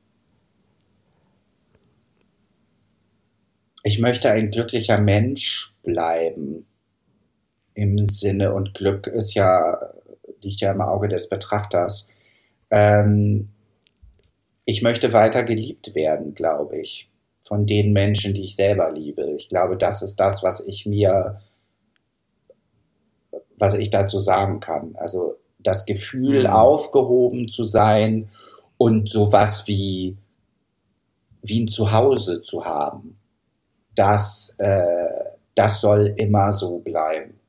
Ich 3.84 4.00
möchte 4.00 4.30
ein 4.30 4.50
glücklicher 4.50 5.00
Mensch 5.00 5.74
bleiben. 5.84 6.66
Im 7.74 8.04
Sinne 8.04 8.52
und 8.52 8.74
Glück 8.74 9.06
ist 9.06 9.34
ja, 9.34 9.78
liegt 10.42 10.60
ja 10.60 10.72
im 10.72 10.80
Auge 10.80 11.08
des 11.08 11.28
Betrachters. 11.28 12.08
Ähm, 12.70 13.48
ich 14.64 14.82
möchte 14.82 15.12
weiter 15.12 15.44
geliebt 15.44 15.94
werden, 15.94 16.34
glaube 16.34 16.78
ich, 16.78 17.08
von 17.40 17.66
den 17.66 17.92
Menschen, 17.92 18.34
die 18.34 18.44
ich 18.44 18.56
selber 18.56 18.92
liebe. 18.92 19.32
Ich 19.36 19.48
glaube, 19.48 19.76
das 19.76 20.02
ist 20.02 20.16
das, 20.16 20.42
was 20.42 20.60
ich 20.66 20.86
mir, 20.86 21.40
was 23.56 23.74
ich 23.74 23.90
dazu 23.90 24.20
sagen 24.20 24.60
kann. 24.60 24.94
Also 24.96 25.36
das 25.58 25.86
Gefühl, 25.86 26.40
mhm. 26.40 26.46
aufgehoben 26.46 27.48
zu 27.48 27.64
sein 27.64 28.30
und 28.78 29.10
sowas 29.10 29.66
wie, 29.66 30.16
wie 31.42 31.62
ein 31.62 31.68
Zuhause 31.68 32.42
zu 32.42 32.64
haben. 32.64 33.18
Das, 33.94 34.54
äh, 34.58 35.08
das 35.54 35.80
soll 35.80 36.14
immer 36.16 36.52
so 36.52 36.78
bleiben. 36.78 37.39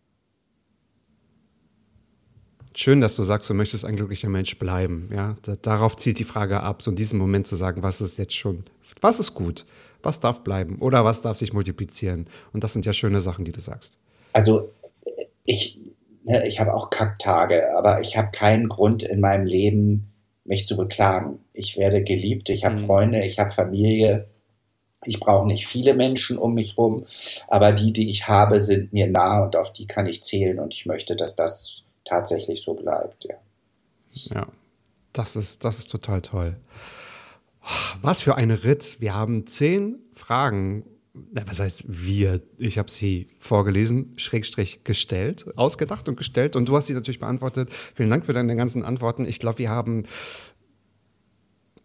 Schön, 2.73 3.01
dass 3.01 3.15
du 3.17 3.23
sagst, 3.23 3.49
du 3.49 3.53
möchtest 3.53 3.85
ein 3.85 3.97
glücklicher 3.97 4.29
Mensch 4.29 4.57
bleiben. 4.57 5.09
Ja, 5.13 5.35
darauf 5.61 5.97
zielt 5.97 6.19
die 6.19 6.23
Frage 6.23 6.61
ab, 6.61 6.81
so 6.81 6.91
in 6.91 6.95
diesem 6.95 7.19
Moment 7.19 7.47
zu 7.47 7.55
sagen, 7.55 7.83
was 7.83 7.99
ist 7.99 8.17
jetzt 8.17 8.35
schon, 8.35 8.63
was 9.01 9.19
ist 9.19 9.33
gut, 9.33 9.65
was 10.03 10.19
darf 10.19 10.43
bleiben 10.43 10.79
oder 10.79 11.03
was 11.03 11.21
darf 11.21 11.37
sich 11.37 11.51
multiplizieren. 11.51 12.25
Und 12.53 12.63
das 12.63 12.73
sind 12.73 12.85
ja 12.85 12.93
schöne 12.93 13.19
Sachen, 13.19 13.43
die 13.43 13.51
du 13.51 13.59
sagst. 13.59 13.97
Also 14.31 14.69
ich, 15.43 15.79
ne, 16.23 16.47
ich 16.47 16.59
habe 16.59 16.73
auch 16.73 16.89
Kacktage, 16.89 17.75
aber 17.75 17.99
ich 18.01 18.15
habe 18.15 18.31
keinen 18.31 18.69
Grund 18.69 19.03
in 19.03 19.19
meinem 19.19 19.45
Leben, 19.45 20.11
mich 20.45 20.65
zu 20.65 20.77
beklagen. 20.77 21.39
Ich 21.53 21.77
werde 21.77 22.03
geliebt, 22.03 22.49
ich 22.49 22.63
habe 22.63 22.77
mhm. 22.77 22.85
Freunde, 22.85 23.25
ich 23.25 23.39
habe 23.39 23.51
Familie. 23.51 24.27
Ich 25.03 25.19
brauche 25.19 25.47
nicht 25.47 25.65
viele 25.65 25.95
Menschen 25.95 26.37
um 26.37 26.53
mich 26.53 26.77
rum, 26.77 27.05
aber 27.47 27.71
die, 27.71 27.91
die 27.91 28.11
ich 28.11 28.27
habe, 28.27 28.61
sind 28.61 28.93
mir 28.93 29.07
nah 29.07 29.43
und 29.43 29.55
auf 29.55 29.73
die 29.73 29.87
kann 29.87 30.05
ich 30.05 30.23
zählen 30.23 30.59
und 30.59 30.75
ich 30.75 30.85
möchte, 30.85 31.15
dass 31.15 31.35
das 31.35 31.81
tatsächlich 32.05 32.61
so 32.61 32.73
bleibt, 32.73 33.25
ja. 33.25 33.35
Ja, 34.13 34.47
das 35.13 35.35
ist, 35.35 35.63
das 35.63 35.79
ist 35.79 35.91
total 35.91 36.21
toll. 36.21 36.57
Was 38.01 38.21
für 38.21 38.35
ein 38.35 38.51
Ritt. 38.51 38.97
Wir 38.99 39.13
haben 39.13 39.45
zehn 39.47 39.99
Fragen. 40.13 40.85
Was 41.13 41.59
heißt 41.59 41.83
wir? 41.87 42.41
Ich 42.57 42.77
habe 42.77 42.89
sie 42.89 43.27
vorgelesen, 43.37 44.13
Schrägstrich 44.17 44.83
gestellt, 44.83 45.45
ausgedacht 45.57 46.07
und 46.07 46.15
gestellt. 46.15 46.55
Und 46.55 46.69
du 46.69 46.75
hast 46.75 46.87
sie 46.87 46.93
natürlich 46.93 47.19
beantwortet. 47.19 47.69
Vielen 47.71 48.09
Dank 48.09 48.25
für 48.25 48.33
deine 48.33 48.55
ganzen 48.55 48.83
Antworten. 48.83 49.25
Ich 49.25 49.39
glaube, 49.39 49.59
wir 49.59 49.69
haben 49.69 50.05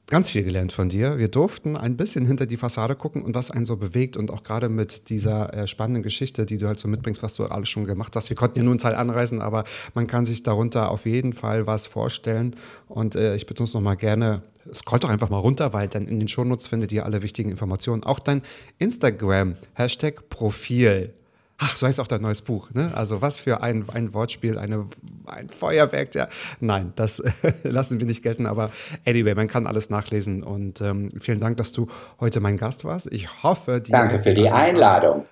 ganz 0.09 0.31
viel 0.31 0.45
gelernt 0.45 0.73
von 0.73 0.89
dir. 0.89 1.19
Wir 1.19 1.29
durften 1.29 1.77
ein 1.77 1.97
bisschen 1.97 2.27
hinter 2.27 2.47
die 2.47 2.57
Fassade 2.57 2.95
gucken 2.95 3.23
und 3.23 3.35
was 3.35 3.51
einen 3.51 3.65
so 3.65 3.77
bewegt 3.77 4.17
und 4.17 4.31
auch 4.31 4.45
gerade 4.45 4.69
mit 4.69 5.09
dieser 5.11 5.53
äh, 5.53 5.67
spannenden 5.67 6.03
Geschichte, 6.03 6.47
die 6.47 6.59
du 6.59 6.69
halt 6.69 6.79
so 6.79 6.87
mitbringst, 6.87 7.23
was 7.23 7.35
du 7.35 7.45
alles 7.45 7.69
schon 7.69 7.85
gemacht 7.85 8.15
hast. 8.15 8.31
Wir 8.31 8.37
konnten 8.37 8.59
ja 8.59 8.65
nur 8.65 8.73
einen 8.73 8.79
Teil 8.79 8.95
anreisen, 8.95 9.41
aber 9.41 9.65
man 9.95 10.07
kann 10.07 10.25
sich 10.25 10.43
darunter 10.43 10.91
auf 10.91 11.07
jeden 11.07 11.33
Fall 11.33 11.67
was 11.67 11.87
vorstellen 11.87 12.55
und 12.89 13.17
äh, 13.17 13.35
ich 13.35 13.47
bitte 13.47 13.65
uns 13.65 13.75
nochmal 13.75 13.97
gerne, 13.97 14.43
scrollt 14.73 15.03
doch 15.03 15.11
einfach 15.11 15.31
mal 15.31 15.39
runter, 15.39 15.73
weil 15.73 15.89
dann 15.89 16.07
in 16.07 16.21
den 16.21 16.29
Shownotes 16.29 16.69
findet 16.69 16.93
ihr 16.93 17.05
alle 17.05 17.23
wichtigen 17.23 17.51
Informationen. 17.51 18.05
Auch 18.05 18.21
dein 18.21 18.43
Instagram, 18.79 19.57
Hashtag 19.75 20.29
Profil 20.29 21.13
Ach, 21.59 21.77
so 21.77 21.87
heißt 21.87 22.01
auch 22.01 22.07
dein 22.07 22.21
neues 22.21 22.43
Buch. 22.43 22.71
Ne? 22.73 22.93
Also 22.95 23.23
was 23.23 23.41
für 23.41 23.63
ein, 23.63 23.87
ein 23.89 24.13
Wortspiel, 24.13 24.59
eine, 24.59 24.87
ein 25.27 25.49
Feuerwerk. 25.49 26.15
Ja. 26.15 26.29
Nein, 26.61 26.93
das 26.97 27.23
lassen 27.63 27.99
wir 27.99 28.07
nicht 28.07 28.23
gelten. 28.23 28.47
Aber 28.47 28.71
anyway, 29.07 29.35
man 29.35 29.49
kann 29.49 29.67
alles 29.67 29.89
nachlesen. 29.89 30.43
Und 30.43 30.83
ähm, 30.83 31.11
vielen 31.19 31.41
Dank, 31.41 31.57
dass 31.57 31.73
du 31.73 31.89
heute 32.21 32.41
mein 32.41 32.59
Gast 32.59 32.85
warst. 32.85 33.11
Ich 33.11 33.43
hoffe, 33.43 33.81
die 33.81 33.93
Danke 33.93 34.21
für 34.21 34.35
die 34.35 34.51
Einladung. 34.51 35.25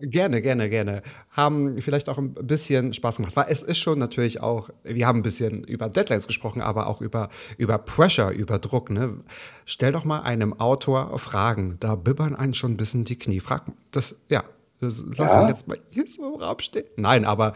Gerne, 0.00 0.42
gerne, 0.42 0.68
gerne. 0.68 1.02
Haben 1.30 1.78
vielleicht 1.80 2.08
auch 2.08 2.18
ein 2.18 2.34
bisschen 2.34 2.92
Spaß 2.92 3.16
gemacht. 3.16 3.36
Weil 3.36 3.46
es 3.48 3.62
ist 3.62 3.78
schon 3.78 3.98
natürlich 3.98 4.42
auch, 4.42 4.68
wir 4.82 5.06
haben 5.06 5.20
ein 5.20 5.22
bisschen 5.22 5.64
über 5.64 5.88
Deadlines 5.88 6.26
gesprochen, 6.26 6.60
aber 6.60 6.88
auch 6.88 7.00
über, 7.00 7.30
über 7.56 7.78
Pressure, 7.78 8.30
über 8.30 8.58
Druck. 8.58 8.90
Ne? 8.90 9.20
Stell 9.64 9.92
doch 9.92 10.04
mal 10.04 10.20
einem 10.20 10.60
Autor 10.60 11.16
Fragen. 11.18 11.78
Da 11.80 11.94
bibbern 11.94 12.34
einen 12.34 12.52
schon 12.52 12.72
ein 12.72 12.76
bisschen 12.76 13.04
die 13.04 13.18
Knie. 13.18 13.40
Frag 13.40 13.62
das, 13.92 14.18
ja, 14.28 14.44
das 14.80 15.02
lasse 15.16 15.34
ja. 15.34 15.42
ich 15.42 15.48
jetzt 15.48 15.68
mal 15.68 15.78
hier 15.90 16.06
so 16.06 16.34
im 16.34 16.40
Raum 16.40 16.58
stehen. 16.58 16.84
Nein, 16.96 17.24
aber 17.24 17.54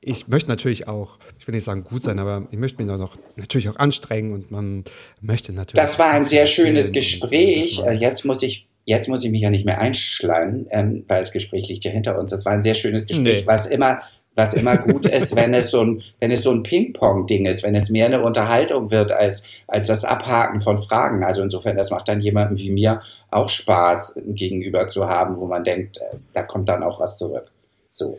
ich 0.00 0.28
möchte 0.28 0.48
natürlich 0.48 0.88
auch, 0.88 1.18
ich 1.38 1.46
will 1.46 1.54
nicht 1.54 1.64
sagen 1.64 1.84
gut 1.84 2.02
sein, 2.02 2.18
aber 2.18 2.46
ich 2.50 2.58
möchte 2.58 2.82
mich 2.82 2.86
noch 2.86 3.16
natürlich 3.36 3.68
auch 3.68 3.76
anstrengen 3.76 4.32
und 4.32 4.50
man 4.50 4.84
möchte 5.20 5.52
natürlich. 5.52 5.84
Das 5.84 5.98
war 5.98 6.10
ein 6.10 6.22
sehr 6.22 6.46
schönes 6.46 6.92
Gespräch. 6.92 7.82
Jetzt 7.98 8.24
muss 8.24 8.42
ich 8.42 8.66
jetzt 8.84 9.08
muss 9.08 9.24
ich 9.24 9.30
mich 9.30 9.42
ja 9.42 9.50
nicht 9.50 9.66
mehr 9.66 9.78
einschleimen, 9.78 10.66
ähm, 10.70 11.04
weil 11.06 11.20
das 11.20 11.32
Gespräch 11.32 11.68
liegt 11.68 11.84
ja 11.84 11.90
hinter 11.90 12.18
uns. 12.18 12.30
Das 12.30 12.44
war 12.44 12.52
ein 12.52 12.62
sehr 12.62 12.74
schönes 12.74 13.06
Gespräch, 13.06 13.42
nee. 13.42 13.46
was 13.46 13.66
immer 13.66 14.00
was 14.34 14.54
immer 14.54 14.76
gut 14.76 15.06
ist, 15.06 15.36
wenn 15.36 15.54
es 15.54 15.70
so 15.70 15.80
ein, 15.80 16.02
wenn 16.20 16.30
es 16.30 16.42
so 16.42 16.50
ein 16.50 16.62
Ping-Pong-Ding 16.62 17.46
ist, 17.46 17.62
wenn 17.62 17.74
es 17.74 17.90
mehr 17.90 18.06
eine 18.06 18.22
Unterhaltung 18.22 18.90
wird 18.90 19.12
als, 19.12 19.42
als 19.66 19.88
das 19.88 20.04
Abhaken 20.04 20.62
von 20.62 20.82
Fragen. 20.82 21.24
Also 21.24 21.42
insofern, 21.42 21.76
das 21.76 21.90
macht 21.90 22.08
dann 22.08 22.20
jemandem 22.20 22.58
wie 22.58 22.70
mir 22.70 23.02
auch 23.30 23.48
Spaß, 23.48 24.20
gegenüber 24.26 24.88
zu 24.88 25.06
haben, 25.06 25.38
wo 25.38 25.46
man 25.46 25.64
denkt, 25.64 25.98
äh, 25.98 26.16
da 26.32 26.42
kommt 26.42 26.68
dann 26.68 26.82
auch 26.82 27.00
was 27.00 27.18
zurück. 27.18 27.50
So. 27.90 28.18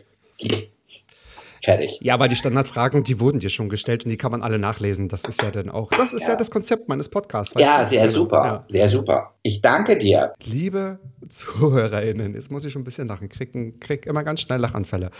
Fertig. 1.64 2.00
Ja, 2.02 2.14
aber 2.14 2.26
die 2.26 2.34
Standardfragen, 2.34 3.04
die 3.04 3.20
wurden 3.20 3.38
dir 3.38 3.48
schon 3.48 3.68
gestellt 3.68 4.04
und 4.04 4.10
die 4.10 4.16
kann 4.16 4.32
man 4.32 4.42
alle 4.42 4.58
nachlesen. 4.58 5.08
Das 5.08 5.24
ist 5.24 5.40
ja 5.42 5.52
dann 5.52 5.70
auch, 5.70 5.90
das 5.90 6.12
ist 6.12 6.22
ja, 6.22 6.30
ja 6.30 6.36
das 6.36 6.50
Konzept 6.50 6.88
meines 6.88 7.08
Podcasts. 7.08 7.54
Ja, 7.56 7.84
sehr 7.84 8.02
also, 8.02 8.24
super, 8.24 8.44
ja. 8.44 8.64
sehr 8.68 8.88
super. 8.88 9.34
Ich 9.42 9.60
danke 9.60 9.96
dir. 9.96 10.34
Liebe 10.42 10.98
ZuhörerInnen, 11.28 12.34
jetzt 12.34 12.50
muss 12.50 12.64
ich 12.64 12.72
schon 12.72 12.82
ein 12.82 12.84
bisschen 12.84 13.06
lachen, 13.06 13.28
krieg, 13.28 13.80
krieg 13.80 14.06
immer 14.06 14.24
ganz 14.24 14.40
schnell 14.40 14.58
Lachanfälle. 14.58 15.12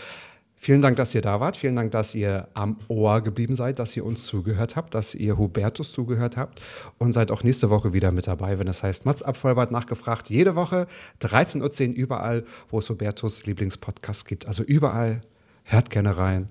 Vielen 0.63 0.81
Dank, 0.81 0.95
dass 0.95 1.13
ihr 1.13 1.19
da 1.19 1.41
wart. 1.41 1.57
Vielen 1.57 1.75
Dank, 1.75 1.91
dass 1.91 2.15
ihr 2.15 2.47
am 2.53 2.77
Ohr 2.87 3.19
geblieben 3.19 3.53
seid, 3.53 3.79
dass 3.79 3.97
ihr 3.97 4.05
uns 4.05 4.25
zugehört 4.25 4.77
habt, 4.77 4.95
dass 4.95 5.13
ihr 5.13 5.37
Hubertus 5.37 5.91
zugehört 5.91 6.37
habt 6.37 6.61
und 6.99 7.11
seid 7.11 7.31
auch 7.31 7.43
nächste 7.43 7.69
Woche 7.69 7.91
wieder 7.91 8.13
mit 8.13 8.27
dabei, 8.27 8.59
wenn 8.59 8.69
es 8.69 8.81
heißt 8.81 9.05
Mats 9.05 9.23
Abvollbart 9.23 9.71
nachgefragt. 9.71 10.29
Jede 10.29 10.55
Woche 10.55 10.87
13.10 11.19 11.89
Uhr 11.89 11.95
überall, 11.95 12.45
wo 12.69 12.79
es 12.79 12.89
Hubertus 12.89 13.45
Lieblingspodcast 13.45 14.25
gibt. 14.25 14.47
Also 14.47 14.63
überall. 14.63 15.19
Hört 15.65 15.89
gerne 15.89 16.15
rein. 16.15 16.47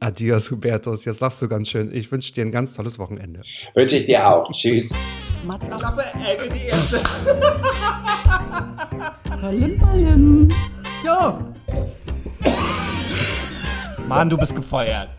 Adios, 0.00 0.50
Hubertus. 0.50 1.04
Jetzt 1.04 1.20
lachst 1.20 1.40
du 1.40 1.46
ganz 1.46 1.68
schön. 1.68 1.94
Ich 1.94 2.10
wünsche 2.10 2.32
dir 2.32 2.44
ein 2.44 2.50
ganz 2.50 2.74
tolles 2.74 2.98
Wochenende. 2.98 3.42
Wünsche 3.74 3.94
ich 3.94 4.06
dir 4.06 4.28
auch. 4.28 4.50
Tschüss. 4.50 4.92
Mats 5.46 5.70
ab. 5.70 5.96
Ecke, 6.26 6.48
die 6.48 6.64
erste. 6.64 7.00
Hallim, 9.40 9.86
hallim. 9.86 10.48
So. 11.04 11.38
Mann, 14.06 14.28
du 14.28 14.36
bist 14.36 14.54
gefeuert. 14.54 15.10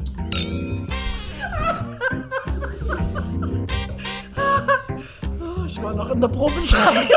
Ich 5.67 5.81
war 5.83 5.93
noch 5.93 6.09
in 6.11 6.21
der 6.21 6.27
Probezeit. 6.29 7.09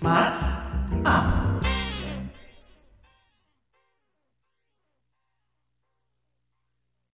Mats 0.00 0.58
ab. 1.04 1.61